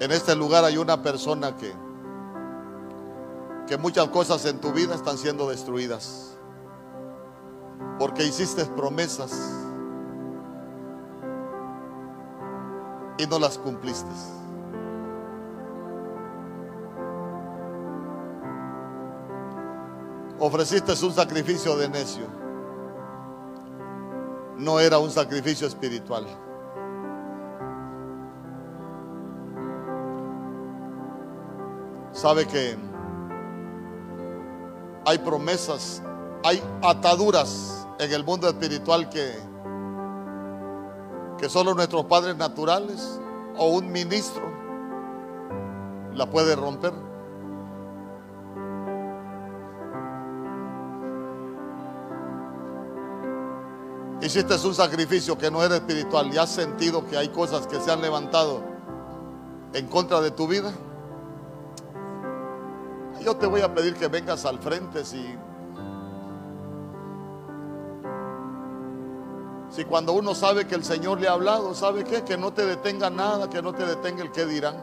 En 0.00 0.10
este 0.10 0.34
lugar 0.34 0.64
hay 0.64 0.78
una 0.78 1.02
persona 1.02 1.54
que, 1.54 1.74
que 3.66 3.76
muchas 3.76 4.08
cosas 4.08 4.46
en 4.46 4.62
tu 4.62 4.72
vida 4.72 4.94
están 4.94 5.18
siendo 5.18 5.46
destruidas. 5.50 6.38
Porque 7.98 8.24
hiciste 8.24 8.64
promesas 8.64 9.38
y 13.18 13.26
no 13.26 13.38
las 13.38 13.58
cumpliste. 13.58 14.37
Ofreciste 20.40 20.92
un 21.04 21.12
sacrificio 21.12 21.76
de 21.76 21.88
necio. 21.88 22.26
No 24.56 24.78
era 24.78 24.98
un 24.98 25.10
sacrificio 25.10 25.66
espiritual. 25.66 26.26
Sabe 32.12 32.46
que 32.46 32.76
hay 35.04 35.18
promesas, 35.18 36.02
hay 36.44 36.62
ataduras 36.82 37.86
en 37.98 38.12
el 38.12 38.24
mundo 38.24 38.48
espiritual 38.48 39.08
que, 39.08 39.32
que 41.38 41.48
solo 41.48 41.74
nuestros 41.74 42.04
padres 42.04 42.36
naturales 42.36 43.20
o 43.56 43.68
un 43.70 43.90
ministro 43.90 44.42
la 46.14 46.28
puede 46.28 46.54
romper. 46.56 47.07
Hiciste 54.28 54.56
un 54.66 54.74
sacrificio 54.74 55.38
que 55.38 55.50
no 55.50 55.62
era 55.62 55.76
espiritual 55.76 56.30
y 56.30 56.36
has 56.36 56.50
sentido 56.50 57.02
que 57.06 57.16
hay 57.16 57.28
cosas 57.30 57.66
que 57.66 57.80
se 57.80 57.90
han 57.90 58.02
levantado 58.02 58.60
en 59.72 59.86
contra 59.86 60.20
de 60.20 60.30
tu 60.30 60.46
vida. 60.46 60.70
Yo 63.24 63.34
te 63.38 63.46
voy 63.46 63.62
a 63.62 63.74
pedir 63.74 63.94
que 63.94 64.06
vengas 64.08 64.44
al 64.44 64.58
frente 64.58 65.02
si 65.06 65.34
Si 69.70 69.86
cuando 69.86 70.12
uno 70.12 70.34
sabe 70.34 70.66
que 70.66 70.74
el 70.74 70.84
Señor 70.84 71.18
le 71.20 71.28
ha 71.28 71.32
hablado, 71.32 71.74
¿sabe 71.74 72.04
qué? 72.04 72.22
Que 72.22 72.36
no 72.36 72.52
te 72.52 72.66
detenga 72.66 73.08
nada, 73.08 73.48
que 73.48 73.62
no 73.62 73.72
te 73.72 73.86
detenga 73.86 74.22
el 74.22 74.30
que 74.30 74.44
dirán. 74.44 74.76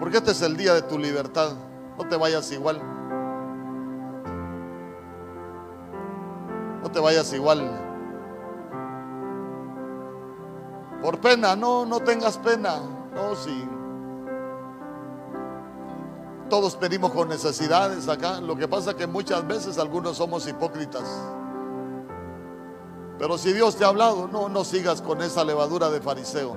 Porque 0.00 0.16
este 0.16 0.32
es 0.32 0.42
el 0.42 0.56
día 0.56 0.74
de 0.74 0.82
tu 0.82 0.98
libertad. 0.98 1.52
No 1.96 2.08
te 2.08 2.16
vayas 2.16 2.50
igual. 2.50 2.95
No 6.86 6.92
te 6.92 7.00
vayas 7.00 7.32
igual. 7.32 7.68
Por 11.02 11.20
pena, 11.20 11.56
no, 11.56 11.84
no 11.84 11.98
tengas 11.98 12.38
pena. 12.38 12.78
No, 13.12 13.34
sí. 13.34 13.68
Todos 16.48 16.78
venimos 16.78 17.10
con 17.10 17.28
necesidades 17.28 18.08
acá. 18.08 18.40
Lo 18.40 18.54
que 18.54 18.68
pasa 18.68 18.94
que 18.94 19.08
muchas 19.08 19.44
veces 19.48 19.78
algunos 19.78 20.18
somos 20.18 20.46
hipócritas. 20.46 21.02
Pero 23.18 23.36
si 23.36 23.52
Dios 23.52 23.74
te 23.74 23.84
ha 23.84 23.88
hablado, 23.88 24.28
no, 24.28 24.48
no 24.48 24.62
sigas 24.62 25.02
con 25.02 25.20
esa 25.22 25.42
levadura 25.42 25.90
de 25.90 26.00
fariseo. 26.00 26.56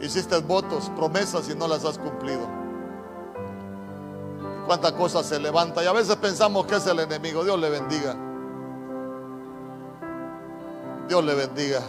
Hiciste 0.00 0.36
votos, 0.38 0.90
promesas 0.96 1.48
y 1.48 1.54
no 1.54 1.68
las 1.68 1.84
has 1.84 1.96
cumplido. 1.96 2.65
Cuántas 4.66 4.92
cosas 4.92 5.26
se 5.26 5.38
levanta 5.38 5.82
y 5.82 5.86
a 5.86 5.92
veces 5.92 6.16
pensamos 6.16 6.66
que 6.66 6.76
es 6.76 6.86
el 6.86 6.98
enemigo. 6.98 7.44
Dios 7.44 7.58
le 7.58 7.70
bendiga. 7.70 8.16
Dios 11.08 11.24
le 11.24 11.34
bendiga. 11.34 11.80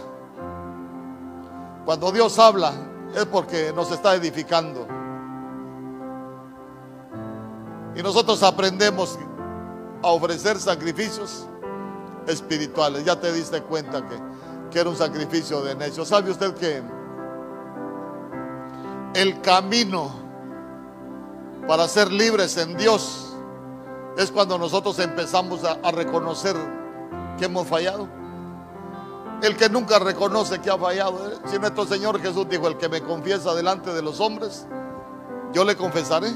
Cuando 1.84 2.12
Dios 2.12 2.38
habla 2.38 2.72
es 3.16 3.24
porque 3.26 3.72
nos 3.74 3.90
está 3.90 4.14
edificando. 4.14 4.86
Y 7.96 8.02
nosotros 8.02 8.40
aprendemos 8.44 9.18
a 10.02 10.08
ofrecer 10.08 10.58
sacrificios 10.58 11.46
espirituales. 12.28 13.04
Ya 13.04 13.18
te 13.18 13.32
diste 13.32 13.60
cuenta 13.62 14.06
que, 14.06 14.16
que 14.70 14.78
era 14.78 14.88
un 14.88 14.96
sacrificio 14.96 15.62
de 15.62 15.74
necio. 15.74 16.04
¿Sabe 16.04 16.30
usted 16.30 16.54
que 16.54 16.80
el 19.14 19.40
camino 19.40 20.27
para 21.68 21.86
ser 21.86 22.10
libres 22.10 22.56
en 22.56 22.78
Dios 22.78 23.26
es 24.16 24.32
cuando 24.32 24.56
nosotros 24.58 24.98
empezamos 25.00 25.62
a, 25.64 25.92
reconocer 25.92 26.56
que 27.38 27.44
hemos 27.44 27.68
fallado? 27.68 28.08
El 29.42 29.54
que 29.54 29.68
nunca 29.68 29.98
reconoce 29.98 30.60
que 30.60 30.70
ha 30.70 30.78
fallado. 30.78 31.30
¿eh? 31.30 31.36
Si 31.44 31.58
nuestro 31.58 31.86
Señor 31.86 32.20
Jesús 32.20 32.48
dijo, 32.48 32.66
el 32.66 32.78
que 32.78 32.88
me 32.88 33.02
confiesa 33.02 33.54
delante 33.54 33.92
de 33.92 34.00
los 34.00 34.18
hombres, 34.18 34.66
yo 35.52 35.62
le 35.64 35.76
confesaré 35.76 36.30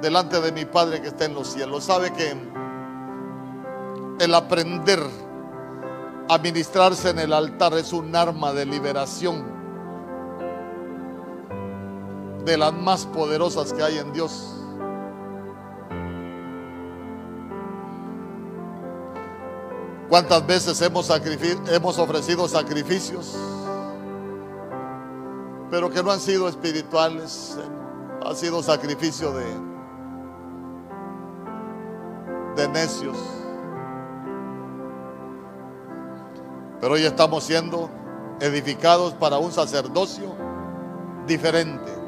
delante 0.00 0.40
de 0.40 0.50
mi 0.52 0.64
Padre 0.64 1.02
que 1.02 1.08
está 1.08 1.26
en 1.26 1.34
los 1.34 1.48
cielos. 1.48 1.84
Sabe 1.84 2.12
que 2.14 2.34
el 4.18 4.34
aprender 4.34 5.00
a 6.30 6.38
ministrarse 6.38 7.10
en 7.10 7.18
el 7.18 7.32
altar 7.32 7.74
es 7.74 7.92
un 7.92 8.16
arma 8.16 8.52
de 8.52 8.64
liberación 8.64 9.61
de 12.44 12.56
las 12.56 12.72
más 12.72 13.06
poderosas 13.06 13.72
que 13.72 13.82
hay 13.82 13.98
en 13.98 14.12
Dios. 14.12 14.52
¿Cuántas 20.12 20.46
veces 20.46 20.78
hemos, 20.82 21.08
ofrecido 21.98 22.46
sacrificios, 22.46 23.34
pero 25.70 25.88
que 25.88 26.02
no 26.02 26.10
han 26.10 26.20
sido 26.20 26.48
espirituales? 26.48 27.56
Ha 28.22 28.34
sido 28.34 28.62
sacrificio 28.62 29.32
de, 29.32 29.46
de 32.56 32.68
necios. 32.68 33.16
Pero 36.78 36.92
hoy 36.92 37.06
estamos 37.06 37.44
siendo 37.44 37.88
edificados 38.40 39.14
para 39.14 39.38
un 39.38 39.50
sacerdocio 39.50 40.34
diferente. 41.26 42.01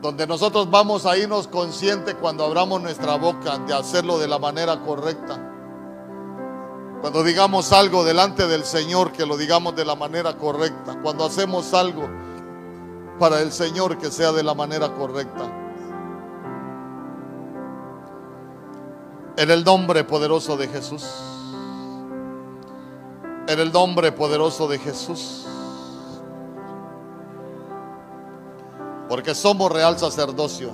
Donde 0.00 0.26
nosotros 0.26 0.70
vamos 0.70 1.04
a 1.04 1.16
irnos 1.18 1.46
conscientes 1.46 2.14
cuando 2.14 2.44
abramos 2.44 2.80
nuestra 2.80 3.16
boca 3.16 3.58
de 3.58 3.74
hacerlo 3.74 4.18
de 4.18 4.28
la 4.28 4.38
manera 4.38 4.80
correcta. 4.80 5.38
Cuando 7.00 7.22
digamos 7.22 7.72
algo 7.72 8.04
delante 8.04 8.46
del 8.46 8.64
Señor, 8.64 9.12
que 9.12 9.26
lo 9.26 9.36
digamos 9.36 9.76
de 9.76 9.84
la 9.84 9.94
manera 9.94 10.36
correcta. 10.36 10.98
Cuando 11.02 11.24
hacemos 11.24 11.72
algo 11.74 12.08
para 13.18 13.40
el 13.40 13.52
Señor, 13.52 13.98
que 13.98 14.10
sea 14.10 14.32
de 14.32 14.42
la 14.42 14.54
manera 14.54 14.94
correcta. 14.94 15.50
En 19.36 19.50
el 19.50 19.64
nombre 19.64 20.04
poderoso 20.04 20.56
de 20.56 20.68
Jesús. 20.68 21.06
En 23.46 23.58
el 23.58 23.72
nombre 23.72 24.12
poderoso 24.12 24.68
de 24.68 24.78
Jesús. 24.78 25.46
Porque 29.10 29.34
somos 29.34 29.72
real 29.72 29.98
sacerdocio. 29.98 30.70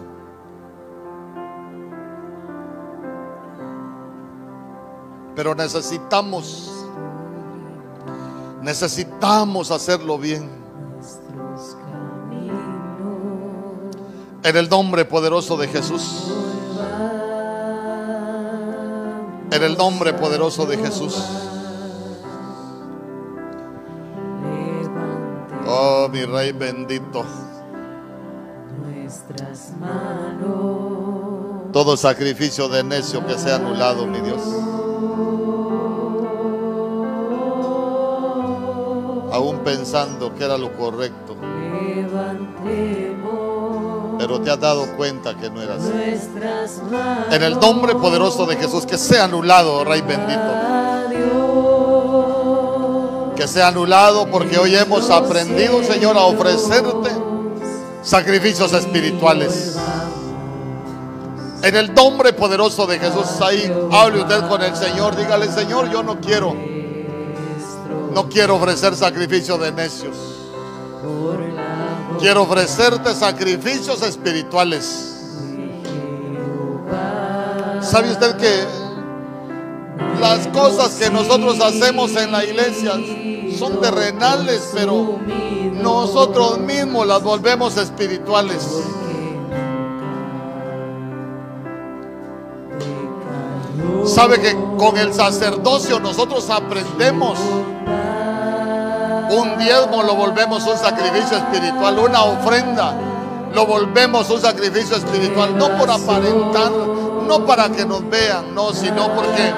Pero 5.35 5.55
necesitamos, 5.55 6.71
necesitamos 8.61 9.71
hacerlo 9.71 10.19
bien. 10.19 10.51
En 14.43 14.55
el 14.55 14.69
nombre 14.69 15.07
poderoso 15.07 15.57
de 15.57 15.69
Jesús. 15.69 16.31
En 19.51 19.63
el 19.63 19.79
nombre 19.79 20.13
poderoso 20.13 20.67
de 20.67 20.77
Jesús. 20.77 21.25
Oh, 25.67 26.11
mi 26.13 26.23
Rey 26.27 26.53
bendito. 26.53 27.25
Nuestras 29.07 29.71
manos. 29.79 31.71
Todo 31.73 31.97
sacrificio 31.97 32.69
de 32.69 32.83
necio 32.83 33.25
que 33.25 33.39
sea 33.39 33.55
anulado, 33.55 34.05
mi 34.05 34.19
Dios. 34.19 34.43
Aún 39.33 39.61
pensando 39.63 40.35
que 40.35 40.43
era 40.43 40.59
lo 40.59 40.77
correcto. 40.77 41.37
Pero 44.19 44.41
te 44.41 44.51
has 44.51 44.59
dado 44.59 44.97
cuenta 44.97 45.37
que 45.37 45.51
no 45.51 45.63
era 45.63 45.77
así. 45.77 45.93
En 47.31 47.43
el 47.45 47.61
nombre 47.61 47.95
poderoso 47.95 48.45
de 48.45 48.57
Jesús, 48.57 48.87
que 48.87 48.99
sea 48.99 49.27
anulado, 49.27 49.85
Rey 49.85 50.01
bendito 50.01 50.67
que 53.37 53.47
sea 53.47 53.69
anulado 53.69 54.27
porque 54.31 54.59
hoy 54.59 54.75
hemos 54.75 55.11
aprendido, 55.11 55.85
Señor, 55.85 56.17
a 56.17 56.23
ofrecerte 56.23 57.11
sacrificios 58.07 58.73
espirituales. 58.73 59.77
En 61.63 61.75
el 61.75 61.93
nombre 61.93 62.33
poderoso 62.33 62.87
de 62.87 63.01
Jesús, 63.01 63.41
ahí 63.41 63.71
hable 63.91 64.21
usted 64.21 64.47
con 64.47 64.63
el 64.63 64.77
Señor, 64.77 65.17
dígale, 65.17 65.51
Señor, 65.51 65.91
yo 65.91 66.05
no 66.05 66.21
quiero, 66.21 66.55
no 68.13 68.29
quiero 68.29 68.57
ofrecer 68.57 68.95
sacrificios 68.95 69.61
de 69.61 69.73
necios. 69.73 70.17
Quiero 72.21 72.43
ofrecerte 72.43 73.13
sacrificios 73.15 74.01
espirituales. 74.03 75.13
¿Sabe 77.83 78.13
usted 78.13 78.37
que 78.37 78.86
las 80.21 80.47
cosas 80.49 80.95
que 80.95 81.11
nosotros 81.11 81.61
hacemos 81.61 82.15
en 82.17 82.33
la 82.33 82.45
iglesia 82.45 82.93
son 83.59 83.81
terrenales, 83.81 84.71
pero 84.75 85.19
nosotros 85.75 86.59
mismos 86.59 87.07
las 87.07 87.23
volvemos 87.23 87.77
espirituales. 87.77 88.83
Sabe 94.05 94.41
que 94.41 94.57
con 94.79 94.97
el 94.97 95.13
sacerdocio 95.13 95.99
nosotros 96.01 96.49
aprendemos. 96.51 97.39
Un 99.29 99.59
diezmo 99.59 100.03
lo 100.03 100.15
volvemos 100.15 100.65
un 100.67 100.79
sacrificio 100.79 101.39
espiritual, 101.39 101.99
una 101.99 102.23
ofrenda 102.23 102.95
lo 103.57 103.65
volvemos 103.65 104.29
un 104.29 104.39
sacrificio 104.39 104.99
espiritual, 104.99 105.57
no 105.57 105.79
por 105.79 105.91
aparentar, 105.91 106.71
no 106.71 107.47
para 107.47 107.71
que 107.71 107.87
nos 107.87 108.07
vean, 108.11 108.55
no, 108.55 108.75
sino 108.75 109.11
porque 109.15 109.51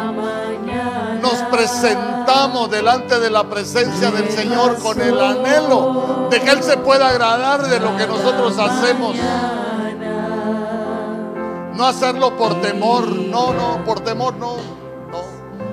nos 1.21 1.35
presentamos 1.51 2.71
delante 2.71 3.19
de 3.21 3.31
la 3.31 3.45
presencia 3.45 4.11
del 4.11 4.31
Señor 4.31 4.79
con 4.79 5.01
el 5.01 5.21
anhelo 5.21 6.29
de 6.31 6.41
que 6.41 6.51
Él 6.51 6.63
se 6.63 6.77
pueda 6.79 7.09
agradar 7.09 7.69
de 7.69 7.81
lo 7.81 7.97
que 7.97 8.07
nosotros 8.07 8.59
hacemos. 8.59 9.17
No 11.75 11.87
hacerlo 11.87 12.37
por 12.37 12.61
temor, 12.61 13.07
no, 13.09 13.53
no, 13.53 13.85
por 13.85 14.01
temor 14.01 14.35
no. 14.35 14.57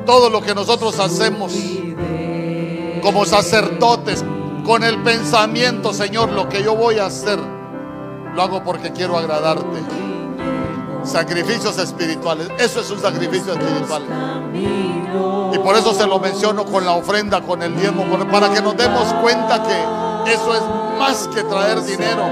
Todo 0.06 0.30
lo 0.30 0.42
que 0.42 0.54
nosotros 0.54 1.00
hacemos 1.00 1.54
como 3.02 3.24
sacerdotes, 3.24 4.26
con 4.66 4.84
el 4.84 5.04
pensamiento, 5.04 5.94
Señor, 5.94 6.32
lo 6.32 6.50
que 6.50 6.64
yo 6.64 6.76
voy 6.76 6.98
a 6.98 7.06
hacer, 7.06 7.38
lo 8.34 8.42
hago 8.42 8.64
porque 8.64 8.92
quiero 8.92 9.16
agradarte. 9.16 10.15
Sacrificios 11.06 11.78
espirituales. 11.78 12.50
Eso 12.58 12.82
es 12.82 12.90
un 12.90 13.00
sacrificio 13.00 13.54
espiritual. 13.54 14.04
Y 15.54 15.58
por 15.60 15.76
eso 15.76 15.94
se 15.94 16.06
lo 16.06 16.20
menciono 16.20 16.66
con 16.66 16.84
la 16.86 16.94
ofrenda, 16.94 17.42
con 17.42 17.62
el 17.62 17.76
diezmo, 17.80 18.04
para 18.32 18.52
que 18.52 18.62
nos 18.62 18.76
demos 18.76 19.14
cuenta 19.22 19.64
que 19.64 20.34
eso 20.34 20.56
es 20.56 20.62
más 20.98 21.28
que 21.28 21.44
traer 21.44 21.82
dinero. 21.84 22.24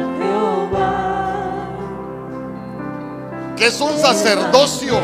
Que 3.56 3.68
es 3.68 3.80
un 3.80 3.98
sacerdocio. 3.98 5.00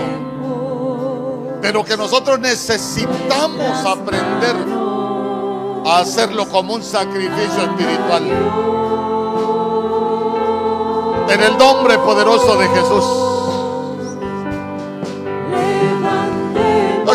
Pero 1.62 1.84
que 1.84 1.96
nosotros 1.96 2.40
necesitamos 2.40 3.86
aprender 3.86 4.56
a 5.86 6.00
hacerlo 6.00 6.48
como 6.50 6.76
un 6.76 6.84
sacrificio 6.84 7.64
espiritual. 7.64 8.24
En 11.30 11.44
el 11.44 11.58
nombre 11.58 11.98
poderoso 12.00 12.58
de 12.58 12.68
Jesús. 12.70 13.29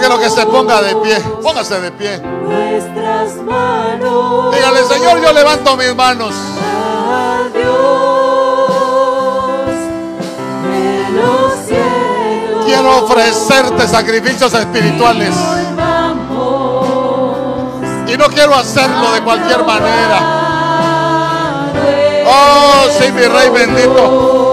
Quiero 0.07 0.21
que 0.21 0.29
se 0.29 0.47
ponga 0.47 0.83
de 0.83 0.97
pie. 0.97 1.19
Póngase 1.43 1.81
de 1.81 1.91
pie. 1.93 2.19
Nuestras 2.19 3.37
manos. 3.37 4.55
Dígale, 4.55 4.85
Señor, 4.85 5.23
yo 5.23 5.33
levanto 5.33 5.77
mis 5.77 5.95
manos. 5.97 6.35
Quiero 12.67 13.05
ofrecerte 13.05 13.89
sacrificios 13.89 14.53
espirituales. 14.53 15.35
Y 18.07 18.17
no 18.17 18.27
quiero 18.27 18.55
hacerlo 18.55 19.13
de 19.13 19.23
cualquier 19.23 19.65
manera. 19.65 20.43
Oh, 22.27 22.87
sí, 22.99 23.11
mi 23.11 23.23
rey 23.23 23.49
bendito. 23.49 24.44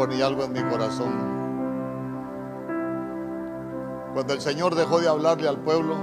Ponía 0.00 0.26
algo 0.28 0.44
en 0.44 0.54
mi 0.54 0.62
corazón. 0.62 1.12
Cuando 4.14 4.32
el 4.32 4.40
Señor 4.40 4.74
dejó 4.74 4.98
de 4.98 5.06
hablarle 5.06 5.46
al 5.46 5.58
pueblo, 5.58 5.94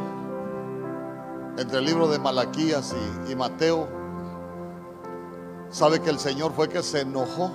entre 1.57 1.80
el 1.80 1.86
libro 1.86 2.07
de 2.07 2.19
Malaquías 2.19 2.95
y, 3.28 3.32
y 3.32 3.36
Mateo, 3.36 3.88
sabe 5.69 5.99
que 5.99 6.11
el 6.11 6.19
Señor 6.19 6.52
fue 6.52 6.69
que 6.69 6.84
se 6.84 7.02
enojó 7.02 7.49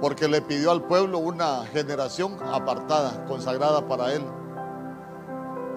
porque 0.00 0.28
le 0.28 0.40
pidió 0.40 0.70
al 0.70 0.84
pueblo 0.84 1.18
una 1.18 1.66
generación 1.66 2.36
apartada, 2.52 3.24
consagrada 3.26 3.88
para 3.88 4.12
él. 4.12 4.22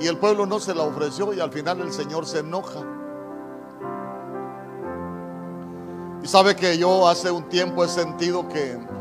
Y 0.01 0.05
el 0.05 0.19
pueblo 0.19 0.45
no 0.45 0.59
se 0.59 0.75
la 0.75 0.83
ofreció 0.83 1.33
y 1.33 1.39
al 1.39 1.51
final 1.51 1.81
el 1.81 1.91
Señor 1.91 2.27
se 2.27 2.41
enoja. 2.41 2.81
Y 6.21 6.27
sabe 6.27 6.55
que 6.55 6.77
yo 6.77 7.07
hace 7.07 7.31
un 7.31 7.49
tiempo 7.49 7.83
he 7.83 7.87
sentido 7.87 8.47
que 8.47 8.93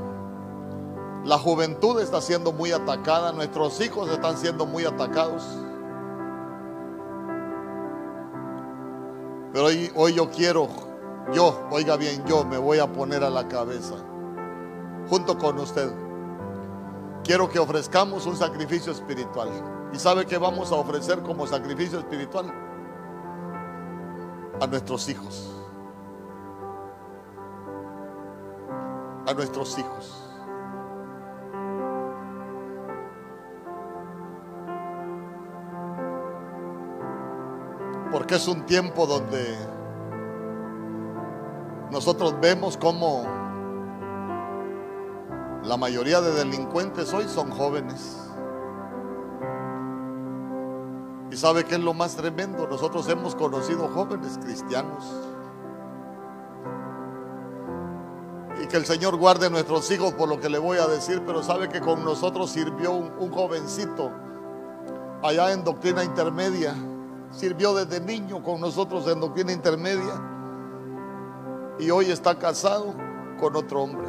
la 1.24 1.38
juventud 1.38 2.00
está 2.00 2.20
siendo 2.20 2.52
muy 2.52 2.72
atacada, 2.72 3.32
nuestros 3.32 3.80
hijos 3.80 4.10
están 4.10 4.36
siendo 4.36 4.66
muy 4.66 4.84
atacados. 4.84 5.42
Pero 9.52 9.66
hoy, 9.66 9.90
hoy 9.94 10.14
yo 10.14 10.30
quiero, 10.30 10.68
yo, 11.32 11.66
oiga 11.70 11.96
bien, 11.96 12.22
yo 12.26 12.44
me 12.44 12.58
voy 12.58 12.78
a 12.78 12.92
poner 12.92 13.24
a 13.24 13.30
la 13.30 13.48
cabeza 13.48 13.94
junto 15.08 15.38
con 15.38 15.58
usted. 15.58 15.90
Quiero 17.22 17.48
que 17.48 17.58
ofrezcamos 17.58 18.26
un 18.26 18.36
sacrificio 18.36 18.92
espiritual. 18.92 19.48
¿Y 19.94 19.98
sabe 19.98 20.26
que 20.26 20.36
vamos 20.36 20.72
a 20.72 20.74
ofrecer 20.74 21.22
como 21.22 21.46
sacrificio 21.46 22.00
espiritual? 22.00 22.52
A 24.60 24.66
nuestros 24.66 25.08
hijos. 25.08 25.50
A 29.26 29.32
nuestros 29.32 29.78
hijos. 29.78 30.23
Porque 38.14 38.36
es 38.36 38.46
un 38.46 38.64
tiempo 38.64 39.08
donde 39.08 39.58
nosotros 41.90 42.36
vemos 42.40 42.76
cómo 42.76 43.24
la 45.64 45.76
mayoría 45.76 46.20
de 46.20 46.32
delincuentes 46.32 47.12
hoy 47.12 47.24
son 47.24 47.50
jóvenes. 47.50 48.30
¿Y 51.32 51.36
sabe 51.36 51.64
qué 51.64 51.74
es 51.74 51.80
lo 51.80 51.92
más 51.92 52.14
tremendo? 52.14 52.68
Nosotros 52.68 53.08
hemos 53.08 53.34
conocido 53.34 53.88
jóvenes 53.88 54.38
cristianos. 54.40 55.12
Y 58.62 58.68
que 58.68 58.76
el 58.76 58.86
Señor 58.86 59.16
guarde 59.16 59.50
nuestros 59.50 59.90
hijos 59.90 60.12
por 60.12 60.28
lo 60.28 60.38
que 60.38 60.48
le 60.48 60.58
voy 60.58 60.78
a 60.78 60.86
decir, 60.86 61.24
pero 61.26 61.42
sabe 61.42 61.68
que 61.68 61.80
con 61.80 62.04
nosotros 62.04 62.48
sirvió 62.48 62.92
un 62.92 63.32
jovencito 63.32 64.12
allá 65.20 65.50
en 65.50 65.64
doctrina 65.64 66.04
intermedia. 66.04 66.76
Sirvió 67.36 67.74
desde 67.74 68.00
niño 68.00 68.42
con 68.42 68.60
nosotros 68.60 69.06
en 69.08 69.20
doctrina 69.20 69.52
intermedia. 69.52 70.22
Y 71.78 71.90
hoy 71.90 72.10
está 72.10 72.38
casado 72.38 72.94
con 73.40 73.56
otro 73.56 73.82
hombre. 73.82 74.06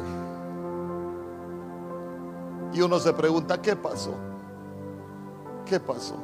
Y 2.72 2.80
uno 2.80 2.98
se 3.00 3.12
pregunta, 3.12 3.60
¿qué 3.60 3.74
pasó? 3.74 4.14
¿Qué 5.64 5.80
pasó? 5.80 6.14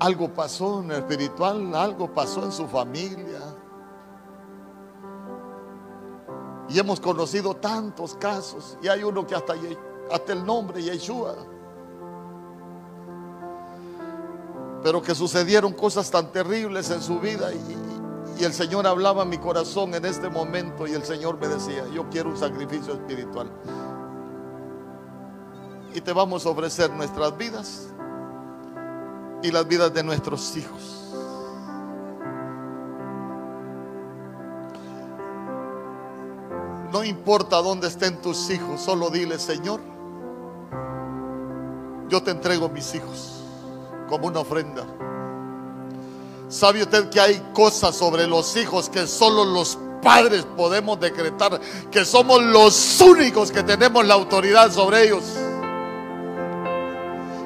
Algo 0.00 0.28
pasó 0.28 0.80
en 0.80 0.90
el 0.90 0.98
espiritual, 0.98 1.74
algo 1.74 2.12
pasó 2.12 2.44
en 2.44 2.52
su 2.52 2.66
familia. 2.66 3.40
Y 6.68 6.78
hemos 6.78 7.00
conocido 7.00 7.54
tantos 7.56 8.14
casos. 8.16 8.76
Y 8.82 8.88
hay 8.88 9.02
uno 9.02 9.26
que 9.26 9.34
hasta, 9.34 9.54
hasta 10.12 10.32
el 10.32 10.44
nombre, 10.44 10.82
Yeshua. 10.82 11.34
Pero 14.82 15.02
que 15.02 15.14
sucedieron 15.14 15.72
cosas 15.72 16.10
tan 16.10 16.32
terribles 16.32 16.90
en 16.90 17.02
su 17.02 17.20
vida. 17.20 17.52
Y, 17.52 18.44
el 18.44 18.54
Señor 18.54 18.86
hablaba 18.86 19.22
a 19.22 19.24
mi 19.26 19.36
corazón 19.36 19.94
en 19.94 20.06
este 20.06 20.30
momento. 20.30 20.86
Y 20.86 20.92
el 20.92 21.04
Señor 21.04 21.38
me 21.38 21.46
decía, 21.46 21.84
yo 21.92 22.08
quiero 22.08 22.30
un 22.30 22.38
sacrificio 22.38 22.94
espiritual. 22.94 23.50
Y 25.94 26.00
te 26.00 26.12
vamos 26.12 26.46
a 26.46 26.48
ofrecer 26.48 26.90
nuestras 26.90 27.36
vidas 27.36 27.88
y 29.42 29.50
las 29.50 29.66
vidas 29.68 29.92
de 29.92 30.02
nuestros 30.02 30.56
hijos. 30.56 30.96
No 36.90 37.04
importa 37.04 37.58
dónde 37.58 37.88
estén 37.88 38.20
tus 38.22 38.50
hijos, 38.50 38.80
solo 38.80 39.10
dile, 39.10 39.38
Señor, 39.38 39.80
yo 42.08 42.22
te 42.22 42.30
entrego 42.32 42.68
mis 42.68 42.94
hijos 42.94 43.39
como 44.10 44.26
una 44.26 44.40
ofrenda. 44.40 44.84
¿Sabe 46.48 46.82
usted 46.82 47.08
que 47.08 47.20
hay 47.20 47.40
cosas 47.54 47.94
sobre 47.96 48.26
los 48.26 48.56
hijos 48.56 48.90
que 48.90 49.06
solo 49.06 49.44
los 49.44 49.78
padres 50.02 50.44
podemos 50.56 50.98
decretar? 50.98 51.60
Que 51.92 52.04
somos 52.04 52.42
los 52.42 53.00
únicos 53.00 53.52
que 53.52 53.62
tenemos 53.62 54.04
la 54.04 54.14
autoridad 54.14 54.70
sobre 54.72 55.04
ellos. 55.04 55.22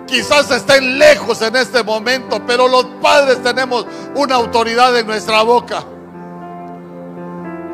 Quizás 0.06 0.50
estén 0.50 0.98
lejos 0.98 1.42
en 1.42 1.54
este 1.56 1.82
momento, 1.82 2.40
pero 2.46 2.66
los 2.66 2.86
padres 3.02 3.42
tenemos 3.42 3.86
una 4.14 4.36
autoridad 4.36 4.98
en 4.98 5.06
nuestra 5.06 5.42
boca. 5.42 5.84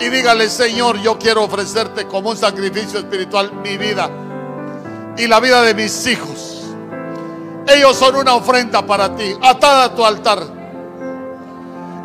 Y 0.01 0.09
dígale, 0.09 0.49
Señor, 0.49 0.99
yo 1.01 1.19
quiero 1.19 1.45
ofrecerte 1.45 2.07
como 2.07 2.31
un 2.31 2.37
sacrificio 2.37 2.99
espiritual 2.99 3.53
mi 3.63 3.77
vida 3.77 4.11
y 5.17 5.27
la 5.29 5.39
vida 5.39 5.63
de 5.63 5.75
mis 5.75 6.07
hijos. 6.07 6.50
Ellos 7.67 7.97
son 7.97 8.17
una 8.17 8.35
ofrenda 8.35 8.85
para 8.85 9.15
ti, 9.15 9.37
atada 9.43 9.85
a 9.85 9.95
tu 9.95 10.05
altar. 10.05 10.43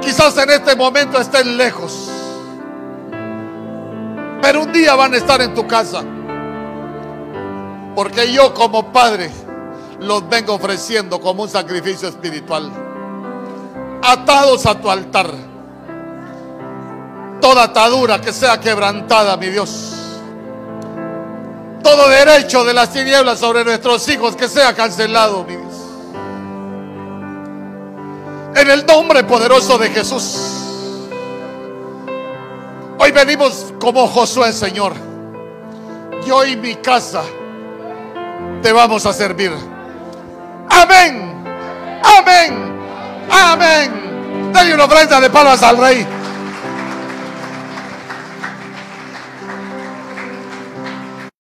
Quizás 0.02 0.38
en 0.38 0.49
este 0.49 0.76
momento 0.76 1.19
estén 1.19 1.57
lejos, 1.57 2.10
pero 4.41 4.61
un 4.61 4.72
día 4.72 4.95
van 4.95 5.14
a 5.14 5.18
estar 5.18 5.41
en 5.41 5.53
tu 5.53 5.65
casa. 5.65 6.03
Porque 7.95 8.32
yo 8.32 8.53
como 8.53 8.91
padre 8.91 9.32
los 10.02 10.27
vengo 10.27 10.53
ofreciendo 10.53 11.19
como 11.19 11.44
un 11.44 11.49
sacrificio 11.49 12.10
espiritual. 12.10 12.69
Atados 14.03 14.65
a 14.65 14.80
tu 14.80 14.91
altar. 14.91 15.32
Toda 17.41 17.64
atadura 17.64 18.19
que 18.19 18.34
sea 18.34 18.60
quebrantada, 18.60 19.38
mi 19.38 19.48
Dios. 19.48 20.05
Todo 21.86 22.10
derecho 22.10 22.66
de 22.66 22.74
las 22.74 22.91
tinieblas 22.91 23.38
sobre 23.38 23.64
nuestros 23.64 24.10
hijos 24.10 24.36
que 24.36 24.49
sea 24.49 24.74
cancelado, 24.74 25.44
mi 25.44 25.56
Dios. 25.56 25.74
En 28.56 28.72
el 28.72 28.84
nombre 28.88 29.24
poderoso 29.24 29.78
de 29.78 29.91
Jesús. 29.91 30.36
Hoy 32.98 33.12
venimos 33.12 33.72
como 33.80 34.07
Josué, 34.07 34.52
Señor. 34.52 34.94
Yo 36.26 36.44
y 36.44 36.56
mi 36.56 36.74
casa 36.74 37.22
te 38.64 38.72
vamos 38.72 39.06
a 39.06 39.14
servir. 39.14 39.52
Amén. 40.68 41.45
Amén. 42.03 42.80
Amén. 43.30 44.52
Dale 44.52 44.74
una 44.74 44.86
ofrenda 44.86 45.22
de 45.22 45.30
palmas 45.30 45.62
al 45.62 45.78
rey. 45.78 46.07